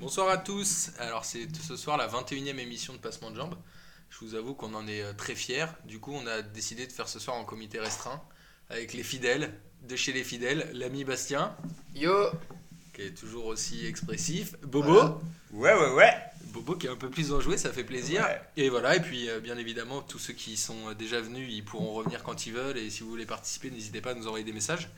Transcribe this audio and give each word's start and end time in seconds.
Bonsoir 0.00 0.30
à 0.30 0.38
tous. 0.38 0.92
Alors 0.98 1.26
c'est 1.26 1.46
ce 1.54 1.76
soir 1.76 1.98
la 1.98 2.08
21e 2.08 2.58
émission 2.58 2.94
de 2.94 2.98
Passement 2.98 3.30
de 3.30 3.36
Jambes. 3.36 3.54
Je 4.08 4.24
vous 4.24 4.34
avoue 4.34 4.54
qu'on 4.54 4.72
en 4.72 4.88
est 4.88 5.02
euh, 5.02 5.12
très 5.12 5.34
fiers. 5.34 5.66
Du 5.84 6.00
coup, 6.00 6.14
on 6.14 6.26
a 6.26 6.40
décidé 6.40 6.86
de 6.86 6.92
faire 6.92 7.06
ce 7.06 7.18
soir 7.18 7.36
en 7.36 7.44
comité 7.44 7.78
restreint 7.78 8.22
avec 8.70 8.94
les 8.94 9.02
fidèles, 9.02 9.52
de 9.82 9.96
chez 9.96 10.14
les 10.14 10.24
fidèles, 10.24 10.70
l'ami 10.72 11.04
Bastien, 11.04 11.54
Yo 11.94 12.30
qui 12.94 13.02
est 13.02 13.10
toujours 13.10 13.44
aussi 13.44 13.86
expressif, 13.86 14.58
Bobo, 14.62 15.20
Ouais, 15.52 15.74
ouais, 15.74 15.92
ouais. 15.92 16.14
Bobo 16.46 16.76
qui 16.76 16.86
est 16.86 16.90
un 16.90 16.96
peu 16.96 17.10
plus 17.10 17.30
enjoué, 17.34 17.58
ça 17.58 17.70
fait 17.70 17.84
plaisir. 17.84 18.22
Ouais. 18.22 18.40
Et 18.56 18.70
voilà, 18.70 18.96
et 18.96 19.00
puis 19.00 19.28
euh, 19.28 19.38
bien 19.38 19.58
évidemment, 19.58 20.00
tous 20.00 20.18
ceux 20.18 20.32
qui 20.32 20.56
sont 20.56 20.88
euh, 20.88 20.94
déjà 20.94 21.20
venus, 21.20 21.46
ils 21.52 21.62
pourront 21.62 21.92
revenir 21.92 22.22
quand 22.22 22.46
ils 22.46 22.54
veulent. 22.54 22.78
Et 22.78 22.88
si 22.88 23.02
vous 23.02 23.10
voulez 23.10 23.26
participer, 23.26 23.70
n'hésitez 23.70 24.00
pas 24.00 24.12
à 24.12 24.14
nous 24.14 24.26
envoyer 24.26 24.46
des 24.46 24.54
messages. 24.54 24.88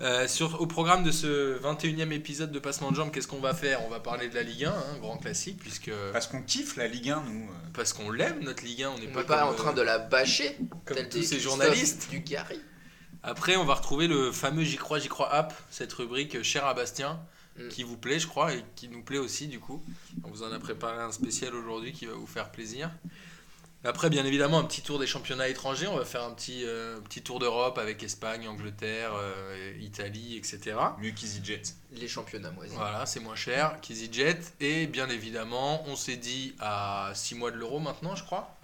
Euh, 0.00 0.26
sur, 0.26 0.60
au 0.60 0.66
programme 0.66 1.04
de 1.04 1.10
ce 1.12 1.58
21e 1.60 2.10
épisode 2.12 2.50
de 2.50 2.58
Passement 2.58 2.90
de 2.90 2.96
Jambes, 2.96 3.10
qu'est-ce 3.12 3.28
qu'on 3.28 3.40
va 3.40 3.54
faire? 3.54 3.84
On 3.84 3.88
va 3.88 4.00
parler 4.00 4.28
de 4.28 4.34
la 4.34 4.42
Ligue 4.42 4.64
1, 4.64 4.70
hein, 4.70 4.98
grand 5.00 5.16
classique, 5.18 5.58
puisque 5.58 5.92
Parce 6.12 6.26
qu'on 6.26 6.42
kiffe 6.42 6.76
la 6.76 6.88
Ligue 6.88 7.10
1, 7.10 7.22
nous. 7.28 7.44
euh. 7.44 7.54
parce 7.74 7.92
qu'on 7.92 8.10
l'aime 8.10 8.40
notre 8.42 8.64
Ligue 8.64 8.82
1, 8.82 8.90
on 8.90 8.98
n'est 8.98 9.06
pas, 9.06 9.20
n'est 9.20 9.26
pas 9.26 9.40
comme, 9.40 9.48
en 9.50 9.54
train 9.54 9.70
euh, 9.70 9.74
de 9.74 9.82
la 9.82 9.98
bâcher 9.98 10.56
comme 10.84 10.96
tel 10.96 11.08
tous 11.08 11.18
ces 11.22 11.36
Christophe 11.36 11.40
journalistes. 11.42 12.08
du 12.10 12.20
Gary. 12.20 12.60
Après, 13.22 13.54
on 13.56 13.64
va 13.64 13.74
retrouver 13.74 14.08
le 14.08 14.32
fameux 14.32 14.64
J'y 14.64 14.76
crois, 14.76 14.98
J'y 14.98 15.08
crois 15.08 15.32
app, 15.32 15.54
cette 15.70 15.92
rubrique 15.92 16.42
chère 16.42 16.66
à 16.66 16.74
Bastien, 16.74 17.20
Mm. 17.58 17.68
qui 17.68 17.82
vous 17.82 17.98
plaît, 17.98 18.18
je 18.18 18.26
crois, 18.26 18.54
et 18.54 18.64
qui 18.76 18.88
nous 18.88 19.02
plaît 19.02 19.18
aussi, 19.18 19.46
du 19.46 19.60
coup. 19.60 19.84
On 20.24 20.30
vous 20.30 20.42
en 20.42 20.50
a 20.52 20.58
préparé 20.58 21.02
un 21.02 21.12
spécial 21.12 21.54
aujourd'hui 21.54 21.92
qui 21.92 22.06
va 22.06 22.14
vous 22.14 22.26
faire 22.26 22.50
plaisir. 22.50 22.90
Après, 23.84 24.10
bien 24.10 24.24
évidemment, 24.24 24.58
un 24.60 24.64
petit 24.64 24.80
tour 24.82 24.98
des 25.00 25.06
championnats 25.08 25.48
étrangers. 25.48 25.88
On 25.88 25.96
va 25.96 26.04
faire 26.04 26.22
un 26.22 26.30
petit, 26.30 26.62
euh, 26.64 27.00
petit 27.00 27.20
tour 27.22 27.40
d'Europe 27.40 27.78
avec 27.78 28.02
Espagne, 28.04 28.46
Angleterre, 28.46 29.10
euh, 29.16 29.74
Italie, 29.80 30.36
etc. 30.36 30.76
Mieux 31.00 31.10
qu'EasyJet. 31.10 31.62
Les 31.92 32.06
championnats 32.06 32.52
moisis. 32.52 32.76
Voilà, 32.76 33.06
c'est 33.06 33.18
moins 33.20 33.34
cher 33.34 33.76
qu'EasyJet. 33.82 34.38
Et 34.60 34.86
bien 34.86 35.08
évidemment, 35.08 35.82
on 35.88 35.96
s'est 35.96 36.16
dit 36.16 36.54
à 36.60 37.10
6 37.14 37.34
mois 37.34 37.50
de 37.50 37.56
l'euro 37.56 37.80
maintenant, 37.80 38.14
je 38.14 38.22
crois, 38.22 38.56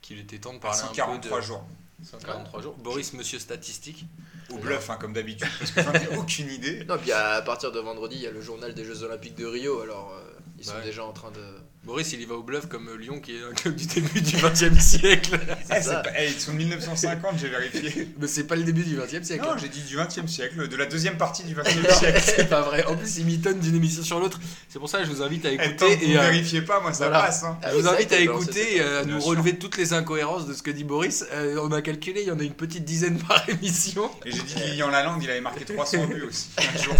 qu'il 0.00 0.20
était 0.20 0.38
temps 0.38 0.54
de 0.54 0.58
parler 0.60 0.78
un 0.78 0.82
peu 0.82 0.94
143 0.94 1.40
de... 1.40 1.44
jours. 1.44 1.64
143 2.04 2.62
jours. 2.62 2.74
Boris, 2.76 3.12
monsieur 3.14 3.38
statistique. 3.40 4.04
Au 4.50 4.58
bluff, 4.58 4.90
hein, 4.90 4.98
comme 5.00 5.12
d'habitude, 5.12 5.48
parce 5.58 5.70
que 5.70 5.82
j'en 5.82 5.92
ai 5.94 6.08
aucune 6.18 6.50
idée. 6.50 6.84
Non, 6.84 6.98
puis 6.98 7.10
à 7.12 7.40
partir 7.42 7.72
de 7.72 7.80
vendredi, 7.80 8.16
il 8.16 8.22
y 8.22 8.26
a 8.26 8.30
le 8.30 8.40
journal 8.42 8.74
des 8.74 8.84
Jeux 8.84 9.02
Olympiques 9.02 9.34
de 9.36 9.46
Rio, 9.46 9.80
alors 9.80 10.12
euh, 10.12 10.30
ils 10.58 10.64
sont 10.64 10.74
Ouais. 10.74 10.82
déjà 10.84 11.04
en 11.04 11.12
train 11.12 11.30
de. 11.30 11.40
Boris, 11.84 12.12
il 12.12 12.20
y 12.20 12.24
va 12.26 12.36
au 12.36 12.44
bluff 12.44 12.66
comme 12.68 12.88
Lyon, 12.96 13.18
qui 13.18 13.32
est 13.32 13.42
un 13.42 13.52
club 13.54 13.74
du 13.74 13.86
début 13.86 14.20
du 14.20 14.36
XXe 14.36 14.78
siècle. 14.80 15.36
Eh, 15.48 15.52
c'est 15.66 15.82
ça. 15.82 15.96
pas- 15.96 16.10
eh, 16.16 16.28
ils 16.28 16.40
sont 16.40 16.52
de 16.52 16.58
1950, 16.58 17.40
j'ai 17.40 17.48
vérifié. 17.48 18.06
Mais 18.20 18.28
c'est 18.28 18.44
pas 18.44 18.54
le 18.54 18.62
début 18.62 18.84
du 18.84 18.94
XXe 18.96 19.26
siècle. 19.26 19.44
Non, 19.44 19.58
j'ai 19.58 19.68
dit 19.68 19.80
du 19.80 19.96
20e 19.96 20.28
siècle, 20.28 20.68
de 20.68 20.76
la 20.76 20.86
deuxième 20.86 21.16
partie 21.16 21.42
du 21.42 21.56
20e 21.56 21.82
Non, 21.82 21.94
siècle. 21.98 22.22
c'est 22.24 22.48
pas 22.48 22.60
vrai. 22.62 22.84
En 22.86 22.94
plus, 22.96 23.16
il 23.18 23.24
mitonne 23.26 23.58
d'une 23.58 23.74
émission 23.74 24.04
sur 24.04 24.20
l'autre. 24.20 24.38
C'est 24.68 24.78
pour 24.78 24.88
ça 24.88 24.98
que 25.00 25.06
je 25.06 25.10
vous 25.10 25.22
invite 25.22 25.44
à 25.44 25.50
Eh, 25.50 25.56
tant 25.56 25.64
écouter 25.88 25.96
vous 26.06 26.12
et 26.12 26.18
à, 26.18 26.30
vérifiez 26.30 26.62
pas, 26.62 26.80
moi 26.80 26.92
ça 26.92 27.08
Voilà. 27.08 27.22
passe. 27.24 27.42
hein. 27.42 27.58
Ah 27.64 27.70
je 27.72 27.76
vous 27.78 27.82
c'est 27.82 27.88
invite 27.88 28.12
à 28.12 28.20
écouter, 28.20 28.80
euh, 28.80 29.00
à 29.00 29.04
Bien 29.04 29.14
nous 29.16 29.20
sûr. 29.20 29.30
relever 29.30 29.58
toutes 29.58 29.76
les 29.76 29.92
incohérences 29.92 30.46
de 30.46 30.54
ce 30.54 30.62
que 30.62 30.70
dit 30.70 30.84
Boris. 30.84 31.24
Euh, 31.32 31.58
on 31.64 31.72
a 31.72 31.82
calculé, 31.82 32.20
il 32.22 32.28
y 32.28 32.30
en 32.30 32.38
a 32.38 32.44
une 32.44 32.54
petite 32.54 32.84
dizaine 32.84 33.18
par 33.18 33.42
émission. 33.48 34.08
Et 34.24 34.30
j'ai 34.30 34.40
dit 34.42 34.54
que 34.54 34.60
Lilian 34.60 34.88
Lalande, 34.90 35.20
il 35.20 35.28
avait 35.30 35.40
marqué 35.40 35.64
300 35.64 36.06
buts 36.06 36.22
aussi. 36.28 36.46
Un 36.58 36.80
jour. 36.80 36.94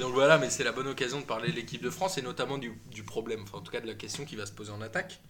Donc 0.00 0.14
voilà, 0.14 0.38
mais 0.38 0.50
c'est 0.50 0.64
la 0.64 0.72
bonne 0.72 0.88
occasion 0.88 1.20
de 1.20 1.24
parler 1.26 1.50
de 1.50 1.56
l'équipe 1.56 1.82
de 1.82 1.90
France 1.90 2.18
et 2.18 2.22
notamment 2.22 2.58
du, 2.58 2.72
du 2.90 3.02
problème, 3.02 3.42
enfin 3.42 3.58
en 3.58 3.60
tout 3.62 3.72
cas 3.72 3.80
de 3.80 3.86
la 3.86 3.94
question 3.94 4.24
qui 4.24 4.36
va 4.36 4.46
se 4.46 4.52
poser 4.52 4.72
en 4.72 4.80
attaque. 4.80 5.20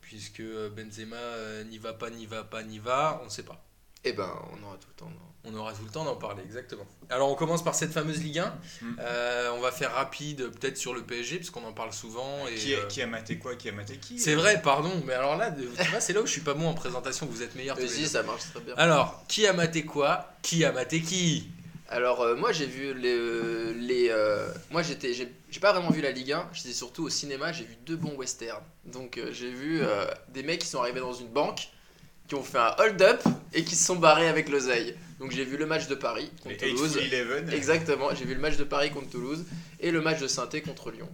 Puisque 0.00 0.40
euh, 0.40 0.68
Benzema 0.70 1.16
euh, 1.16 1.64
n'y 1.64 1.78
va 1.78 1.92
pas, 1.92 2.10
n'y 2.10 2.26
va 2.26 2.42
pas, 2.42 2.62
n'y 2.64 2.78
va, 2.80 3.20
on 3.22 3.26
ne 3.26 3.30
sait 3.30 3.44
pas. 3.44 3.64
Eh 4.02 4.12
ben, 4.12 4.30
on 4.52 4.66
aura 4.66 4.76
tout 4.76 4.88
le 4.88 4.94
temps. 4.94 5.10
non. 5.10 5.16
On 5.42 5.54
aura 5.54 5.72
tout 5.72 5.84
le 5.84 5.90
temps 5.90 6.04
d'en 6.04 6.16
parler, 6.16 6.42
exactement. 6.42 6.86
Alors 7.08 7.30
on 7.30 7.34
commence 7.34 7.64
par 7.64 7.74
cette 7.74 7.92
fameuse 7.92 8.22
Ligue 8.22 8.40
1. 8.40 8.46
Mm. 8.82 8.96
Euh, 9.00 9.52
on 9.56 9.60
va 9.60 9.72
faire 9.72 9.92
rapide 9.94 10.50
peut-être 10.50 10.76
sur 10.76 10.92
le 10.92 11.02
PSG, 11.02 11.38
parce 11.38 11.50
qu'on 11.50 11.64
en 11.64 11.72
parle 11.72 11.92
souvent. 11.94 12.46
Et, 12.48 12.56
Qui, 12.56 12.74
a, 12.74 12.78
euh, 12.78 12.86
qui 12.88 13.00
a 13.00 13.06
maté 13.06 13.38
quoi 13.38 13.56
Qui 13.56 13.68
a 13.68 13.72
maté 13.72 13.96
qui 13.98 14.18
C'est 14.18 14.34
vrai, 14.34 14.60
pardon, 14.60 14.90
mais 15.06 15.14
alors 15.14 15.36
là, 15.36 15.50
de- 15.50 15.62
tu 15.64 15.88
vois, 15.90 16.00
c'est 16.00 16.12
là 16.12 16.20
où 16.20 16.26
je 16.26 16.32
suis 16.32 16.40
pas 16.42 16.52
bon 16.54 16.66
en 16.68 16.74
présentation, 16.74 17.26
vous 17.26 17.42
êtes 17.42 17.54
les 17.54 17.68
Vas-y, 17.68 18.00
deux. 18.02 18.06
ça 18.06 18.22
marche 18.22 18.42
très 18.52 18.60
bien. 18.60 18.74
Alors, 18.76 19.24
qui 19.28 19.46
a 19.46 19.52
maté 19.54 19.84
quoi 19.86 20.30
Qui 20.42 20.64
a 20.64 20.72
maté 20.72 21.00
qui? 21.00 21.48
Alors, 21.90 22.22
euh, 22.22 22.36
moi 22.36 22.52
j'ai 22.52 22.66
vu 22.66 22.94
les. 22.94 23.74
les 23.74 24.08
euh, 24.10 24.46
moi 24.70 24.82
j'étais. 24.82 25.12
J'ai 25.12 25.28
j'ai 25.50 25.60
pas 25.60 25.72
vraiment 25.72 25.90
vu 25.90 26.00
la 26.00 26.12
Ligue 26.12 26.32
1, 26.32 26.50
j'étais 26.52 26.72
surtout 26.72 27.04
au 27.04 27.10
cinéma, 27.10 27.52
j'ai 27.52 27.64
vu 27.64 27.76
deux 27.84 27.96
bons 27.96 28.16
westerns. 28.16 28.62
Donc 28.84 29.18
euh, 29.18 29.30
j'ai 29.32 29.50
vu 29.50 29.80
euh, 29.82 30.04
des 30.28 30.42
mecs 30.42 30.60
qui 30.60 30.68
sont 30.68 30.80
arrivés 30.80 31.00
dans 31.00 31.12
une 31.12 31.28
banque, 31.28 31.68
qui 32.28 32.36
ont 32.36 32.44
fait 32.44 32.58
un 32.58 32.74
hold-up 32.78 33.20
et 33.52 33.64
qui 33.64 33.74
se 33.74 33.84
sont 33.84 33.96
barrés 33.96 34.28
avec 34.28 34.48
l'oseille. 34.48 34.94
Donc 35.18 35.32
j'ai 35.32 35.44
vu 35.44 35.56
le 35.56 35.66
match 35.66 35.88
de 35.88 35.96
Paris 35.96 36.30
Les 36.46 36.56
contre 36.56 36.66
Toulouse. 36.66 36.98
Exactement, 37.52 38.14
j'ai 38.14 38.24
vu 38.24 38.34
le 38.34 38.40
match 38.40 38.56
de 38.56 38.64
Paris 38.64 38.90
contre 38.90 39.10
Toulouse 39.10 39.44
et 39.80 39.90
le 39.90 40.00
match 40.00 40.20
de 40.20 40.28
saint 40.28 40.48
contre 40.64 40.92
Lyon. 40.92 41.08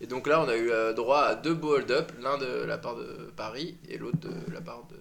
Et 0.00 0.06
donc 0.06 0.26
là, 0.26 0.42
on 0.42 0.48
a 0.48 0.56
eu 0.56 0.70
euh, 0.70 0.92
droit 0.92 1.20
à 1.20 1.34
deux 1.34 1.54
beaux 1.54 1.76
hold-up, 1.76 2.12
l'un 2.20 2.36
de 2.36 2.64
la 2.64 2.76
part 2.76 2.96
de 2.96 3.32
Paris 3.36 3.76
et 3.88 3.96
l'autre 3.96 4.18
de 4.18 4.52
la 4.52 4.60
part 4.60 4.86
de 4.90 4.96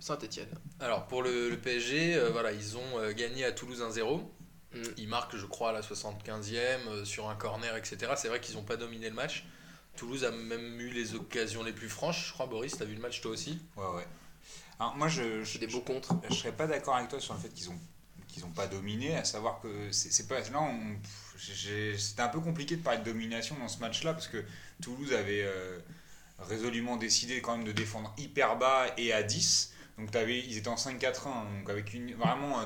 Saint-Etienne. 0.00 0.48
Alors, 0.80 1.06
pour 1.06 1.22
le, 1.22 1.48
le 1.48 1.56
PSG, 1.56 2.16
euh, 2.16 2.28
voilà, 2.30 2.52
ils 2.52 2.76
ont 2.76 2.98
euh, 2.98 3.12
gagné 3.12 3.44
à 3.44 3.52
Toulouse 3.52 3.82
1-0. 3.82 4.20
Mm. 4.74 4.82
Ils 4.98 5.08
marquent, 5.08 5.36
je 5.36 5.46
crois, 5.46 5.70
à 5.70 5.72
la 5.72 5.82
75e 5.82 6.86
euh, 6.88 7.04
sur 7.04 7.28
un 7.28 7.34
corner, 7.34 7.74
etc. 7.76 8.12
C'est 8.16 8.28
vrai 8.28 8.40
qu'ils 8.40 8.56
n'ont 8.56 8.64
pas 8.64 8.76
dominé 8.76 9.08
le 9.08 9.14
match. 9.14 9.44
Toulouse 9.96 10.24
a 10.24 10.30
même 10.30 10.80
eu 10.80 10.90
les 10.90 11.14
occasions 11.14 11.62
les 11.64 11.72
plus 11.72 11.88
franches. 11.88 12.28
Je 12.28 12.32
crois, 12.32 12.46
Boris, 12.46 12.76
tu 12.76 12.82
as 12.82 12.86
vu 12.86 12.94
le 12.94 13.00
match 13.00 13.20
toi 13.20 13.30
aussi? 13.32 13.58
Ouais, 13.76 13.86
ouais. 13.96 14.06
Alors, 14.78 14.96
moi, 14.96 15.08
je, 15.08 15.42
je, 15.42 15.58
des 15.58 15.66
beaux 15.66 15.80
contres. 15.80 16.14
je 16.28 16.34
serais 16.34 16.52
pas 16.52 16.66
d'accord 16.66 16.96
avec 16.96 17.08
toi 17.08 17.20
sur 17.20 17.34
le 17.34 17.40
fait 17.40 17.48
qu'ils 17.50 17.70
ont 17.70 17.78
qu'ils 18.28 18.44
ont 18.44 18.50
pas 18.50 18.66
dominé, 18.66 19.16
à 19.16 19.24
savoir 19.24 19.58
que 19.60 19.90
c'est 19.90 20.12
c'est 20.12 20.28
pas 20.28 20.38
là 20.40 20.60
on- 20.60 20.96
pff, 20.96 21.34
j'ai- 21.54 21.96
c'était 21.96 22.20
un 22.20 22.28
peu 22.28 22.40
compliqué 22.40 22.76
de 22.76 22.82
parler 22.82 22.98
de 22.98 23.04
domination 23.04 23.56
dans 23.58 23.68
ce 23.68 23.78
match-là 23.78 24.12
parce 24.12 24.28
que 24.28 24.44
Toulouse 24.82 25.14
avait 25.14 25.42
euh, 25.44 25.78
résolument 26.38 26.96
décidé 26.98 27.40
quand 27.40 27.56
même 27.56 27.66
de 27.66 27.72
défendre 27.72 28.12
hyper 28.18 28.58
bas 28.58 28.86
et 28.98 29.14
à 29.14 29.22
10. 29.22 29.72
Donc 29.98 30.10
t'avais, 30.10 30.38
ils 30.40 30.58
étaient 30.58 30.68
en 30.68 30.76
5-4-1, 30.76 31.58
donc 31.58 31.70
avec 31.70 31.94
une 31.94 32.14
vraiment 32.14 32.60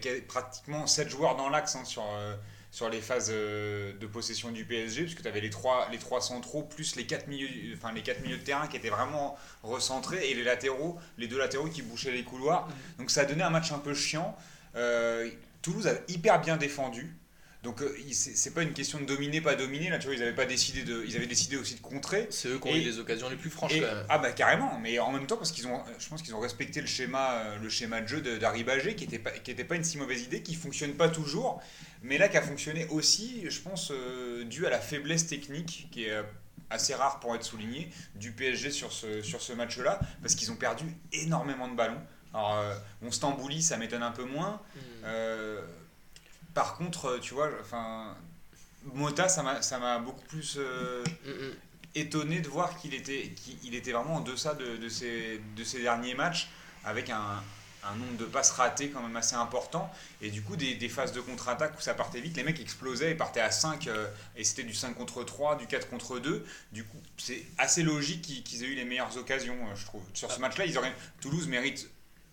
tu 0.00 0.08
avais 0.08 0.20
pratiquement 0.20 0.86
7 0.86 1.08
joueurs 1.08 1.36
dans 1.36 1.48
l'axe 1.48 1.76
hein, 1.76 1.84
sur 1.84 2.04
euh, 2.14 2.34
sur 2.70 2.88
les 2.88 3.00
phases 3.00 3.30
euh, 3.30 3.92
de 3.98 4.06
possession 4.06 4.50
du 4.50 4.64
PSG 4.64 5.02
puisque 5.02 5.22
tu 5.22 5.28
avais 5.28 5.40
les 5.40 5.50
trois 5.50 5.88
les 5.90 5.98
trois 5.98 6.20
centraux 6.20 6.62
plus 6.62 6.96
les 6.96 7.06
quatre 7.06 7.28
milieux 7.28 7.74
enfin 7.76 7.92
les 7.92 8.02
quatre 8.02 8.20
milieux 8.22 8.38
de 8.38 8.42
terrain 8.42 8.66
qui 8.66 8.76
étaient 8.76 8.90
vraiment 8.90 9.36
recentrés 9.62 10.30
et 10.30 10.34
les 10.34 10.42
latéraux 10.44 10.98
les 11.18 11.26
deux 11.26 11.38
latéraux 11.38 11.68
qui 11.68 11.82
bouchaient 11.82 12.12
les 12.12 12.24
couloirs. 12.24 12.68
Donc 12.98 13.10
ça 13.10 13.22
a 13.22 13.24
donné 13.24 13.42
un 13.42 13.50
match 13.50 13.72
un 13.72 13.78
peu 13.78 13.94
chiant. 13.94 14.36
Euh, 14.76 15.30
Toulouse 15.60 15.86
a 15.86 15.92
hyper 16.08 16.40
bien 16.40 16.56
défendu 16.56 17.14
donc 17.62 17.80
euh, 17.80 17.96
c'est 18.12 18.52
pas 18.54 18.62
une 18.62 18.72
question 18.72 18.98
de 19.00 19.04
dominer 19.04 19.40
pas 19.40 19.54
dominer 19.54 19.88
là 19.88 19.98
tu 19.98 20.06
vois 20.06 20.16
ils 20.16 20.22
avaient 20.22 20.34
pas 20.34 20.46
décidé 20.46 20.82
de 20.82 21.04
ils 21.06 21.16
avaient 21.16 21.26
décidé 21.28 21.56
aussi 21.56 21.76
de 21.76 21.80
contrer 21.80 22.26
C'est 22.30 22.48
eux 22.48 22.58
qui 22.58 22.68
ont 22.68 22.74
eu 22.74 22.80
les 22.80 22.98
occasions 22.98 23.28
les 23.28 23.36
plus 23.36 23.50
franches, 23.50 23.72
et- 23.74 23.80
quand 23.80 23.86
même. 23.94 24.06
ah 24.08 24.18
bah 24.18 24.32
carrément, 24.32 24.78
mais 24.80 24.98
en 24.98 25.12
même 25.12 25.26
temps 25.26 25.36
parce 25.36 25.52
qu'ils 25.52 25.66
ont, 25.68 25.80
je 25.98 26.08
pense 26.08 26.22
qu'ils 26.22 26.34
ont 26.34 26.40
respecté 26.40 26.80
le 26.80 26.86
schéma, 26.88 27.32
euh, 27.34 27.58
le 27.58 27.68
schéma 27.68 28.00
de 28.00 28.08
jeu 28.08 28.20
de- 28.20 28.36
d'Harry 28.36 28.64
Bagé 28.64 28.96
qui 28.96 29.04
était 29.04 29.18
pas, 29.20 29.30
qui 29.30 29.50
était 29.52 29.64
pas 29.64 29.76
une 29.76 29.84
si 29.84 29.96
mauvaise 29.96 30.22
idée, 30.22 30.42
qui 30.42 30.54
fonctionne 30.56 30.94
pas 30.94 31.08
toujours, 31.08 31.62
mais 32.02 32.18
là 32.18 32.28
qui 32.28 32.36
a 32.36 32.42
fonctionné 32.42 32.86
aussi, 32.90 33.44
je 33.48 33.60
pense, 33.60 33.92
euh, 33.92 34.44
dû 34.44 34.66
à 34.66 34.70
la 34.70 34.80
faiblesse 34.80 35.28
technique 35.28 35.88
qui 35.92 36.04
est 36.06 36.10
euh, 36.12 36.22
assez 36.70 36.94
rare 36.94 37.20
pour 37.20 37.34
être 37.36 37.44
souligné 37.44 37.90
du 38.16 38.32
PSG 38.32 38.70
sur 38.72 38.92
ce, 38.92 39.22
sur 39.22 39.40
ce 39.40 39.52
match-là, 39.52 40.00
parce 40.20 40.34
qu'ils 40.34 40.50
ont 40.50 40.56
perdu 40.56 40.84
énormément 41.12 41.68
de 41.68 41.76
ballons. 41.76 42.00
Alors 42.34 42.58
euh, 42.58 42.74
on 43.02 43.12
Stambouli, 43.12 43.62
ça 43.62 43.76
m'étonne 43.76 44.02
un 44.02 44.10
peu 44.10 44.24
moins. 44.24 44.60
Euh, 45.04 45.60
par 46.54 46.76
contre, 46.76 47.06
euh, 47.06 47.18
tu 47.18 47.34
vois, 47.34 47.50
enfin. 47.60 48.16
Mota, 48.94 49.28
ça 49.28 49.42
m'a 49.42 49.98
beaucoup 50.00 50.24
plus 50.24 50.56
euh, 50.58 51.04
étonné 51.94 52.40
de 52.40 52.48
voir 52.48 52.76
qu'il 52.76 52.94
était, 52.94 53.30
qu'il 53.30 53.76
était 53.76 53.92
vraiment 53.92 54.16
en 54.16 54.20
deçà 54.20 54.54
de, 54.54 54.76
de, 54.76 54.88
ses, 54.88 55.40
de 55.56 55.62
ses 55.62 55.82
derniers 55.82 56.14
matchs, 56.14 56.48
avec 56.84 57.08
un, 57.08 57.40
un 57.84 57.94
nombre 57.96 58.16
de 58.16 58.24
passes 58.24 58.50
ratées 58.50 58.90
quand 58.90 59.02
même 59.02 59.16
assez 59.16 59.34
important, 59.34 59.90
et 60.20 60.30
du 60.30 60.42
coup 60.42 60.56
des, 60.56 60.74
des 60.74 60.88
phases 60.88 61.12
de 61.12 61.20
contre-attaque 61.20 61.76
où 61.78 61.80
ça 61.80 61.94
partait 61.94 62.20
vite, 62.20 62.36
les 62.36 62.44
mecs 62.44 62.60
explosaient 62.60 63.12
et 63.12 63.14
partaient 63.14 63.40
à 63.40 63.50
5, 63.50 63.86
euh, 63.86 64.06
et 64.36 64.44
c'était 64.44 64.62
du 64.62 64.74
5 64.74 64.94
contre 64.94 65.24
3, 65.24 65.56
du 65.56 65.66
4 65.66 65.88
contre 65.88 66.18
2, 66.18 66.44
du 66.72 66.84
coup 66.84 67.00
c'est 67.16 67.44
assez 67.58 67.82
logique 67.82 68.22
qu'ils 68.44 68.62
aient 68.62 68.68
eu 68.68 68.74
les 68.74 68.84
meilleures 68.84 69.16
occasions, 69.16 69.56
euh, 69.66 69.74
je 69.74 69.84
trouve. 69.84 70.02
Sur 70.14 70.30
ce 70.30 70.40
match-là, 70.40 70.66
ils 70.66 70.78
auraient, 70.78 70.94
Toulouse 71.20 71.48
mérite, 71.48 71.88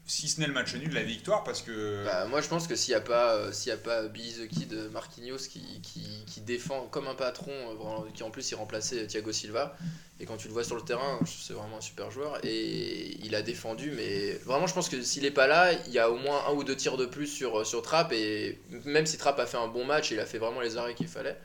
si 0.09 0.27
ce 0.27 0.39
n'est 0.39 0.47
le 0.47 0.53
match 0.53 0.73
nul, 0.73 0.91
la 0.91 1.03
victoire, 1.03 1.43
parce 1.43 1.61
que... 1.61 2.03
Bah, 2.03 2.25
moi 2.25 2.41
je 2.41 2.47
pense 2.47 2.65
que 2.67 2.75
s'il 2.75 2.93
n'y 2.93 2.97
a 2.97 3.01
pas, 3.01 3.35
euh, 3.35 3.77
pas 3.83 4.07
Billy 4.07 4.33
the 4.33 4.47
Kid 4.47 4.73
euh, 4.73 4.89
Marquinhos 4.89 5.37
qui, 5.37 5.61
qui, 5.83 6.41
défend 6.41 6.87
comme 6.87 7.07
un 7.07 7.13
patron, 7.13 7.51
euh, 7.51 8.09
qui 8.15 8.23
en 8.23 8.31
plus 8.31 8.49
il 8.49 8.55
remplaçait 8.55 9.05
Thiago 9.05 9.31
Silva, 9.31 9.77
et 10.19 10.25
quand 10.25 10.37
tu 10.37 10.47
le 10.47 10.53
vois 10.53 10.63
sur 10.63 10.75
le 10.75 10.81
terrain, 10.81 11.19
c'est 11.27 11.53
vraiment 11.53 11.77
un 11.77 11.81
super 11.81 12.09
joueur, 12.09 12.43
et 12.43 13.19
il 13.23 13.35
a 13.35 13.43
défendu, 13.43 13.91
mais 13.91 14.31
vraiment 14.45 14.65
je 14.65 14.73
pense 14.73 14.89
que 14.89 14.99
s'il 15.03 15.21
n'est 15.21 15.31
pas 15.31 15.45
là, 15.45 15.73
il 15.73 15.93
y 15.93 15.99
a 15.99 16.09
au 16.09 16.17
moins 16.17 16.43
un 16.47 16.53
ou 16.53 16.63
deux 16.63 16.75
tirs 16.75 16.97
de 16.97 17.05
plus 17.05 17.27
sur, 17.27 17.67
sur 17.67 17.83
Trapp, 17.83 18.11
et 18.11 18.57
même 18.85 19.05
si 19.05 19.17
Trapp 19.19 19.37
a 19.37 19.45
fait 19.45 19.57
un 19.57 19.67
bon 19.67 19.85
match, 19.85 20.09
il 20.09 20.19
a 20.19 20.25
fait 20.25 20.39
vraiment 20.39 20.61
les 20.61 20.77
arrêts 20.77 20.95
qu'il 20.95 21.07
fallait, 21.07 21.37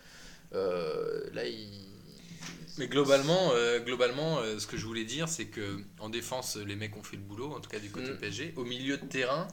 euh, 0.54 1.20
là 1.34 1.44
il... 1.44 1.93
Mais 2.78 2.88
globalement, 2.88 3.50
euh, 3.52 3.78
globalement 3.80 4.38
euh, 4.38 4.58
ce 4.58 4.66
que 4.66 4.76
je 4.76 4.84
voulais 4.84 5.04
dire, 5.04 5.28
c'est 5.28 5.46
que 5.46 5.78
en 6.00 6.08
défense, 6.08 6.56
les 6.56 6.74
mecs 6.76 6.96
ont 6.96 7.02
fait 7.02 7.16
le 7.16 7.22
boulot, 7.22 7.52
en 7.52 7.60
tout 7.60 7.70
cas 7.70 7.78
du 7.78 7.90
côté 7.90 8.10
Mm. 8.10 8.16
PSG. 8.18 8.54
Au 8.56 8.64
milieu 8.64 8.96
de 8.96 9.06
terrain, 9.06 9.46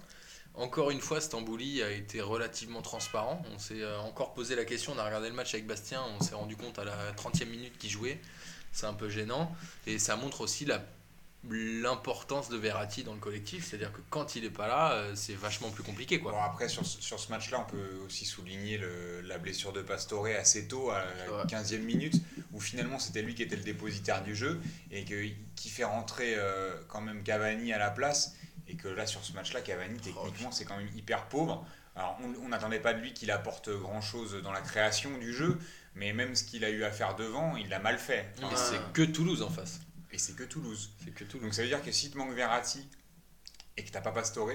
encore 0.55 0.91
une 0.91 0.99
fois, 0.99 1.21
Stambouli 1.21 1.81
a 1.83 1.91
été 1.91 2.19
relativement 2.19 2.81
transparent. 2.81 3.41
On 3.53 3.59
s'est 3.59 3.81
euh, 3.81 3.99
encore 3.99 4.33
posé 4.33 4.55
la 4.55 4.65
question, 4.65 4.93
on 4.95 4.99
a 4.99 5.05
regardé 5.05 5.29
le 5.29 5.35
match 5.35 5.53
avec 5.53 5.67
Bastien, 5.67 6.03
on 6.19 6.23
s'est 6.23 6.35
rendu 6.35 6.55
compte 6.55 6.79
à 6.79 6.83
la 6.83 7.11
30e 7.13 7.45
minute 7.45 7.77
qu'il 7.77 7.89
jouait. 7.89 8.19
C'est 8.73 8.85
un 8.85 8.93
peu 8.93 9.09
gênant. 9.09 9.53
Et 9.85 9.99
ça 9.99 10.15
montre 10.15 10.41
aussi 10.41 10.65
la 10.65 10.83
l'importance 11.49 12.49
de 12.49 12.57
Verratti 12.57 13.03
dans 13.03 13.13
le 13.13 13.19
collectif, 13.19 13.65
c'est-à-dire 13.67 13.91
que 13.91 14.01
quand 14.09 14.35
il 14.35 14.43
n'est 14.43 14.49
pas 14.49 14.67
là, 14.67 14.93
euh, 14.93 15.11
c'est 15.15 15.33
vachement 15.33 15.69
plus 15.69 15.83
compliqué. 15.83 16.19
Quoi. 16.19 16.31
Bon, 16.31 16.41
après, 16.41 16.69
sur, 16.69 16.85
ce- 16.85 17.01
sur 17.01 17.19
ce 17.19 17.29
match-là, 17.31 17.65
on 17.67 17.69
peut 17.69 17.99
aussi 18.05 18.25
souligner 18.25 18.77
le- 18.77 19.21
la 19.21 19.37
blessure 19.37 19.73
de 19.73 19.81
Pastore 19.81 20.27
assez 20.27 20.67
tôt, 20.67 20.91
à 20.91 21.03
la 21.03 21.31
Ouais. 21.37 21.43
15e 21.47 21.83
minute, 21.83 22.15
où 22.53 22.59
finalement 22.59 22.99
c'était 22.99 23.21
lui 23.21 23.35
qui 23.35 23.43
était 23.43 23.55
le 23.55 23.63
dépositaire 23.63 24.23
du 24.23 24.35
jeu, 24.35 24.59
et 24.91 25.03
que, 25.05 25.15
qui 25.55 25.69
fait 25.69 25.83
rentrer 25.83 26.35
euh, 26.35 26.73
quand 26.87 27.01
même 27.01 27.23
Cavani 27.23 27.73
à 27.73 27.79
la 27.79 27.89
place, 27.89 28.35
et 28.67 28.75
que 28.75 28.87
là, 28.87 29.05
sur 29.07 29.23
ce 29.23 29.33
match-là, 29.33 29.61
Cavani, 29.61 29.99
techniquement, 29.99 30.51
c'est 30.51 30.65
quand 30.65 30.77
même 30.77 30.89
hyper 30.95 31.25
pauvre. 31.27 31.65
Alors, 31.95 32.17
on 32.41 32.47
n'attendait 32.47 32.79
pas 32.79 32.93
de 32.93 33.01
lui 33.01 33.13
qu'il 33.13 33.31
apporte 33.31 33.69
grand-chose 33.69 34.41
dans 34.43 34.53
la 34.53 34.61
création 34.61 35.17
du 35.17 35.33
jeu, 35.33 35.57
mais 35.95 36.13
même 36.13 36.35
ce 36.35 36.45
qu'il 36.45 36.63
a 36.63 36.69
eu 36.69 36.85
à 36.85 36.91
faire 36.91 37.15
devant, 37.15 37.57
il 37.57 37.67
l'a 37.67 37.79
mal 37.79 37.97
fait. 37.99 38.31
Mais 38.39 38.55
c'est 38.55 38.79
que 38.93 39.01
Toulouse 39.01 39.41
en 39.41 39.49
face. 39.49 39.81
Et 40.13 40.17
c'est 40.17 40.33
que 40.35 40.43
Toulouse. 40.43 40.91
C'est 41.03 41.11
que 41.13 41.23
Toulouse. 41.23 41.43
Donc 41.45 41.53
ça 41.53 41.61
veut 41.61 41.67
dire 41.67 41.83
que 41.83 41.91
si 41.91 42.11
te 42.11 42.17
manque 42.17 42.33
Verratti 42.33 42.87
et 43.77 43.83
que 43.83 43.91
t'as 43.91 44.01
pas 44.01 44.11
Pastore, 44.11 44.49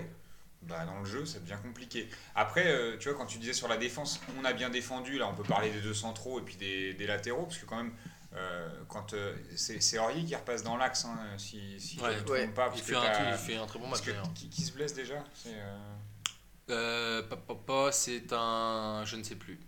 bah 0.63 0.85
dans 0.85 0.99
le 1.01 1.05
jeu 1.07 1.25
ça 1.27 1.39
devient 1.39 1.59
compliqué. 1.63 2.09
Après, 2.35 2.67
euh, 2.67 2.97
tu 2.99 3.09
vois, 3.09 3.17
quand 3.19 3.27
tu 3.27 3.39
disais 3.39 3.53
sur 3.53 3.69
la 3.69 3.77
défense, 3.77 4.21
on 4.39 4.45
a 4.45 4.53
bien 4.53 4.71
défendu, 4.71 5.19
là 5.19 5.29
on 5.29 5.35
peut 5.35 5.45
parler 5.45 5.71
des 5.71 5.81
deux 5.81 5.95
centraux 5.95 6.41
et 6.41 6.43
puis 6.43 6.57
des, 6.57 6.95
des 6.95 7.07
latéraux, 7.07 7.45
parce 7.45 7.59
que 7.59 7.67
quand 7.67 7.77
même, 7.77 7.95
euh, 8.35 8.69
quand 8.89 9.13
euh, 9.15 9.35
c'est 9.55 9.99
Aurier 9.99 10.25
qui 10.25 10.35
repasse 10.35 10.63
dans 10.63 10.77
l'axe, 10.77 11.05
hein, 11.05 11.19
si, 11.39 11.79
si 11.81 11.99
Ouais, 12.01 12.13
je 12.13 12.19
me 12.21 12.25
trompe 12.25 12.31
ouais. 12.31 12.49
pas. 12.49 12.71
il, 12.75 12.83
fait 12.83 12.93
que 12.93 12.99
un, 12.99 13.03
t'as- 13.03 13.13
truc- 13.15 13.27
il 13.33 13.39
fait 13.39 13.57
un 13.57 13.67
très 13.67 13.79
bon 13.79 13.89
match 13.89 14.03
que 14.03 14.11
qui, 14.35 14.49
qui 14.51 14.63
se 14.63 14.73
blesse 14.73 14.93
déjà 14.95 15.23
C'est, 15.35 15.55
euh, 15.55 15.79
Euh, 16.71 17.23
pa- 17.23 17.37
pa- 17.37 17.55
pa, 17.55 17.93
c'est 17.93 18.33
un. 18.33 19.05
Je 19.07 19.15
ne 19.17 19.23
sais 19.23 19.37
plus. 19.37 19.59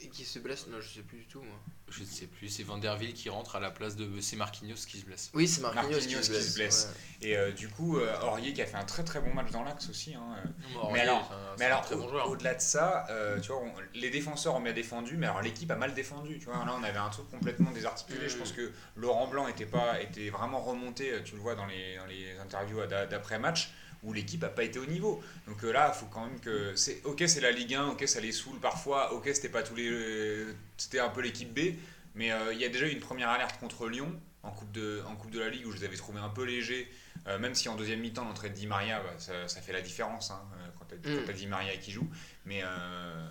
Et 0.00 0.08
qui 0.10 0.24
se 0.24 0.38
blesse 0.38 0.68
Non, 0.68 0.80
je 0.80 0.88
sais 0.94 1.00
plus 1.02 1.18
du 1.18 1.26
tout, 1.26 1.42
moi. 1.42 1.58
Je 1.90 2.02
ne 2.02 2.06
sais 2.06 2.26
plus. 2.26 2.48
C'est 2.48 2.62
Vanderville 2.62 3.14
qui 3.14 3.30
rentre 3.30 3.56
à 3.56 3.60
la 3.60 3.70
place 3.72 3.96
de. 3.96 4.20
C'est 4.20 4.36
Marquinhos 4.36 4.76
qui 4.86 4.98
se 5.00 5.04
blesse. 5.04 5.30
Oui, 5.34 5.48
c'est 5.48 5.60
Marquinhos, 5.60 5.90
Marquinhos 5.90 6.20
qui 6.20 6.40
se 6.40 6.54
blesse. 6.54 6.92
Et 7.20 7.36
euh, 7.36 7.50
du 7.50 7.68
coup, 7.68 7.98
euh, 7.98 8.20
Aurier 8.20 8.52
qui 8.52 8.62
a 8.62 8.66
fait 8.66 8.76
un 8.76 8.84
très 8.84 9.02
très 9.02 9.20
bon 9.20 9.34
match 9.34 9.50
dans 9.50 9.64
l'axe 9.64 9.88
aussi. 9.88 10.14
hein, 10.14 10.22
euh, 10.36 10.48
Mais 10.70 10.76
Aurier, 10.76 11.00
alors- 11.00 11.32
un- 11.32 11.56
Mais 11.58 11.64
alors, 11.64 11.84
au- 11.92 12.30
au-delà 12.30 12.54
de 12.54 12.60
ça, 12.60 13.06
euh, 13.10 13.40
tu 13.40 13.48
vois, 13.50 13.60
on- 13.62 13.72
les 13.94 14.10
défenseurs 14.10 14.54
ont 14.54 14.60
bien 14.60 14.72
défendu, 14.72 15.16
mais 15.16 15.26
alors 15.26 15.42
l'équipe 15.42 15.70
a 15.72 15.76
mal 15.76 15.94
défendu. 15.94 16.38
Tu 16.38 16.44
vois, 16.44 16.64
là, 16.64 16.76
on 16.78 16.84
avait 16.84 16.98
un 16.98 17.08
truc 17.10 17.28
complètement 17.30 17.72
désarticulé. 17.72 18.26
Mm. 18.26 18.28
Je 18.28 18.36
pense 18.36 18.52
que 18.52 18.70
Laurent 18.94 19.26
Blanc 19.26 19.48
était 19.48 19.66
pas, 19.66 20.00
était 20.00 20.30
vraiment 20.30 20.60
remonté. 20.60 21.12
Tu 21.24 21.34
le 21.34 21.40
vois 21.40 21.56
dans 21.56 21.66
les, 21.66 21.96
dans 21.96 22.06
les 22.06 22.38
interviews 22.38 22.86
d'a- 22.86 23.06
d'après-match 23.06 23.70
où 24.02 24.12
l'équipe 24.12 24.42
a 24.44 24.48
pas 24.48 24.64
été 24.64 24.78
au 24.78 24.86
niveau. 24.86 25.22
Donc 25.46 25.64
euh, 25.64 25.72
là, 25.72 25.92
il 25.94 25.98
faut 25.98 26.06
quand 26.06 26.26
même 26.26 26.40
que 26.40 26.74
c'est 26.76 27.00
ok, 27.04 27.24
c'est 27.26 27.40
la 27.40 27.50
Ligue 27.50 27.74
1, 27.74 27.88
ok, 27.88 28.06
ça 28.06 28.20
les 28.20 28.32
saoule 28.32 28.58
parfois, 28.60 29.12
ok, 29.12 29.28
c'était 29.32 29.48
pas 29.48 29.62
tous 29.62 29.74
les, 29.74 30.46
c'était 30.76 31.00
un 31.00 31.08
peu 31.08 31.20
l'équipe 31.20 31.52
B, 31.52 31.74
mais 32.14 32.32
euh, 32.32 32.52
il 32.52 32.60
y 32.60 32.64
a 32.64 32.68
déjà 32.68 32.86
eu 32.86 32.90
une 32.90 33.00
première 33.00 33.30
alerte 33.30 33.58
contre 33.58 33.88
Lyon 33.88 34.12
en 34.42 34.50
coupe 34.52 34.70
de, 34.72 35.02
en 35.06 35.16
coupe 35.16 35.30
de 35.30 35.40
la 35.40 35.48
Ligue 35.48 35.66
où 35.66 35.72
je 35.72 35.78
les 35.78 35.84
avais 35.84 35.96
trouvés 35.96 36.20
un 36.20 36.28
peu 36.28 36.44
légers. 36.44 36.88
Euh, 37.26 37.38
même 37.38 37.54
si 37.54 37.68
en 37.68 37.74
deuxième 37.74 38.00
mi-temps, 38.00 38.24
l'entrée 38.24 38.48
de 38.48 38.54
Di 38.54 38.66
Maria, 38.66 39.00
bah, 39.00 39.14
ça, 39.18 39.48
ça 39.48 39.60
fait 39.60 39.72
la 39.72 39.82
différence 39.82 40.30
hein, 40.30 40.40
quand 40.78 40.84
t'as 40.86 40.96
Mm. 40.96 41.16
quand 41.16 41.26
t'as 41.26 41.32
Di 41.32 41.46
Maria 41.46 41.76
qui 41.76 41.90
joue. 41.92 42.08
Mais 42.46 42.62
euh, 42.64 43.28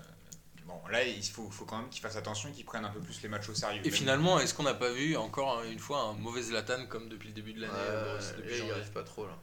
bon, 0.68 0.80
là, 0.92 1.04
il 1.04 1.24
faut, 1.24 1.50
faut 1.50 1.66
quand 1.66 1.78
même 1.80 1.90
qu'ils 1.90 2.02
fassent 2.02 2.16
attention, 2.18 2.52
qu'ils 2.52 2.66
prennent 2.66 2.86
un 2.86 2.90
peu 2.90 3.00
plus 3.00 3.22
les 3.24 3.30
matchs 3.30 3.50
au 3.50 3.56
sérieux. 3.56 3.82
Et 3.82 3.86
Même- 3.90 3.94
finalement, 3.94 4.40
est-ce 4.40 4.54
qu'on 4.54 4.64
n'a 4.64 4.74
pas 4.74 4.92
vu 4.92 5.16
encore 5.18 5.64
une 5.64 5.80
fois 5.80 6.02
un 6.02 6.14
mauvais 6.14 6.42
Zlatan 6.44 6.86
comme 6.88 7.10
depuis 7.10 7.30
le 7.30 7.34
début 7.34 7.54
de 7.54 7.62
l'année 7.62 7.74
Boris, 7.74 8.34
depuis 8.38 8.52
il 8.54 8.58
janvier 8.58 8.74
arrive 8.74 8.92
pas 8.92 9.04
trop, 9.04 9.26
là. 9.26 9.38